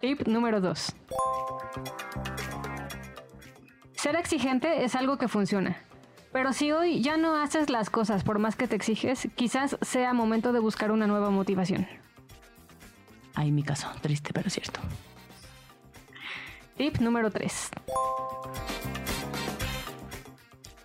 Tip 0.00 0.26
número 0.26 0.62
2. 0.62 0.96
Ser 3.92 4.16
exigente 4.16 4.84
es 4.84 4.94
algo 4.94 5.18
que 5.18 5.28
funciona. 5.28 5.76
Pero 6.32 6.54
si 6.54 6.72
hoy 6.72 7.02
ya 7.02 7.18
no 7.18 7.36
haces 7.36 7.68
las 7.68 7.90
cosas 7.90 8.24
por 8.24 8.38
más 8.38 8.56
que 8.56 8.68
te 8.68 8.76
exiges, 8.76 9.28
quizás 9.34 9.76
sea 9.82 10.14
momento 10.14 10.54
de 10.54 10.60
buscar 10.60 10.92
una 10.92 11.06
nueva 11.06 11.28
motivación. 11.28 11.86
Ay, 13.34 13.52
mi 13.52 13.62
caso, 13.62 13.86
triste 14.00 14.30
pero 14.32 14.48
cierto. 14.48 14.80
Tip 16.78 17.00
número 17.00 17.30
3. 17.30 17.70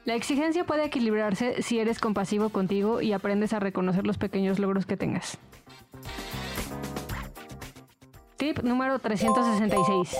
La 0.06 0.16
exigencia 0.16 0.66
puede 0.66 0.86
equilibrarse 0.86 1.62
si 1.62 1.80
eres 1.80 2.00
compasivo 2.00 2.50
contigo 2.50 3.02
y 3.02 3.14
aprendes 3.14 3.54
a 3.54 3.60
reconocer 3.60 4.06
los 4.06 4.18
pequeños 4.18 4.60
logros 4.60 4.86
que 4.86 4.98
tengas. 4.98 5.38
Tip 8.36 8.60
número 8.64 9.00
366. 9.00 10.18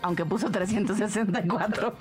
Aunque 0.00 0.24
puso 0.24 0.50
364. 0.50 1.92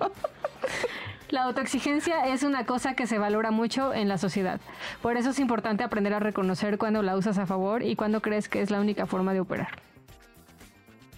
La 1.30 1.44
autoexigencia 1.44 2.28
es 2.28 2.44
una 2.44 2.66
cosa 2.66 2.94
que 2.94 3.06
se 3.06 3.18
valora 3.18 3.52
mucho 3.52 3.94
en 3.94 4.08
la 4.08 4.18
sociedad. 4.18 4.62
Por 5.02 5.18
eso 5.18 5.32
es 5.32 5.40
importante 5.40 5.84
aprender 5.84 6.14
a 6.14 6.20
reconocer 6.20 6.78
cuando 6.78 7.02
la 7.02 7.18
usas 7.18 7.38
a 7.38 7.46
favor 7.46 7.84
y 7.84 7.98
cuando 7.98 8.22
crees 8.22 8.48
que 8.48 8.62
es 8.62 8.72
la 8.72 8.80
única 8.80 9.06
forma 9.06 9.34
de 9.34 9.42
operar. 9.42 9.82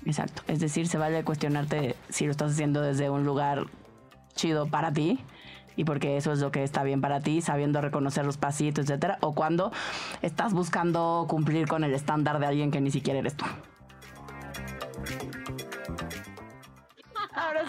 Exacto. 0.03 0.41
Es 0.47 0.59
decir, 0.59 0.87
se 0.87 0.97
vale 0.97 1.23
cuestionarte 1.23 1.95
si 2.09 2.25
lo 2.25 2.31
estás 2.31 2.53
haciendo 2.53 2.81
desde 2.81 3.11
un 3.11 3.23
lugar 3.23 3.67
chido 4.39 4.67
para 4.67 4.91
ti 4.91 5.19
y 5.75 5.83
porque 5.83 6.17
eso 6.17 6.31
es 6.31 6.39
lo 6.39 6.51
que 6.51 6.63
está 6.63 6.83
bien 6.83 7.01
para 7.01 7.21
ti, 7.21 7.41
sabiendo 7.41 7.79
reconocer 7.81 8.25
los 8.25 8.37
pasitos, 8.37 8.85
etcétera, 8.85 9.17
o 9.21 9.33
cuando 9.33 9.71
estás 10.21 10.53
buscando 10.53 11.25
cumplir 11.29 11.67
con 11.67 11.83
el 11.83 11.93
estándar 11.93 12.39
de 12.39 12.47
alguien 12.47 12.71
que 12.71 12.81
ni 12.81 12.91
siquiera 12.91 13.19
eres 13.19 13.35
tú. 13.35 13.45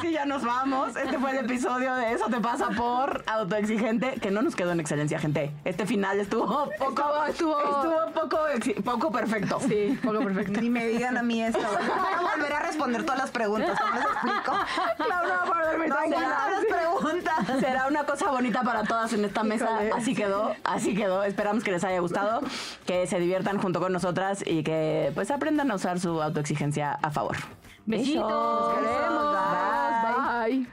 Sí 0.01 0.13
ya 0.13 0.25
nos 0.25 0.43
vamos. 0.43 0.97
Este 0.97 1.19
fue 1.19 1.33
el 1.33 1.45
episodio 1.45 1.95
de 1.97 2.13
Eso 2.13 2.27
te 2.27 2.41
pasa 2.41 2.71
por 2.71 3.23
autoexigente, 3.27 4.15
que 4.21 4.31
no 4.31 4.43
nos 4.43 4.57
quedó 4.57 4.73
en 4.73 4.81
excelencia, 4.81 5.19
gente. 5.19 5.53
Este 5.65 5.87
final 5.87 6.19
estuvo 6.21 6.47
poco, 6.79 7.25
estuvo, 7.29 7.59
estuvo 7.59 8.13
poco, 8.15 8.39
poco 8.85 9.13
perfecto. 9.13 9.61
Sí, 9.61 9.99
poco 10.03 10.21
perfecto. 10.21 10.61
Ni 10.61 10.71
me 10.71 10.87
digan 10.87 11.17
a 11.19 11.23
mí 11.23 11.43
esto. 11.43 11.61
Voy 11.61 12.29
a 12.29 12.35
volver 12.35 12.53
a 12.53 12.61
responder 12.61 13.03
todas 13.03 13.19
las 13.19 13.31
preguntas. 13.31 13.79
¿Cómo 13.79 13.95
les 13.95 14.05
explico? 14.05 14.53
No, 14.99 15.51
para 15.51 15.67
dormir 15.71 15.89
No 15.89 15.97
todas 15.97 16.51
las 16.51 16.65
preguntas. 16.65 17.61
Será 17.61 17.87
una 17.89 18.05
cosa 18.05 18.31
bonita 18.31 18.63
para 18.63 18.85
todas 18.85 19.13
en 19.13 19.25
esta 19.25 19.43
mesa. 19.43 19.81
Así 19.95 20.15
quedó, 20.15 20.55
así 20.65 20.95
quedó. 20.95 21.25
Esperamos 21.25 21.65
que 21.65 21.73
les 21.73 21.85
haya 21.85 22.01
gustado, 22.01 22.41
que 22.87 23.07
se 23.07 23.19
diviertan 23.19 23.59
junto 23.59 23.81
con 23.81 23.93
nosotras 23.93 24.43
y 24.47 24.63
que 24.63 25.13
pues 25.15 25.31
aprendan 25.31 25.71
a 25.71 25.75
usar 25.75 26.01
su 26.01 26.23
autoexigencia 26.23 26.93
a 27.03 27.11
favor. 27.11 27.37
Besitos. 27.87 28.31
Nos 28.31 28.75
queremos. 28.75 29.31
Bye. 30.47 30.67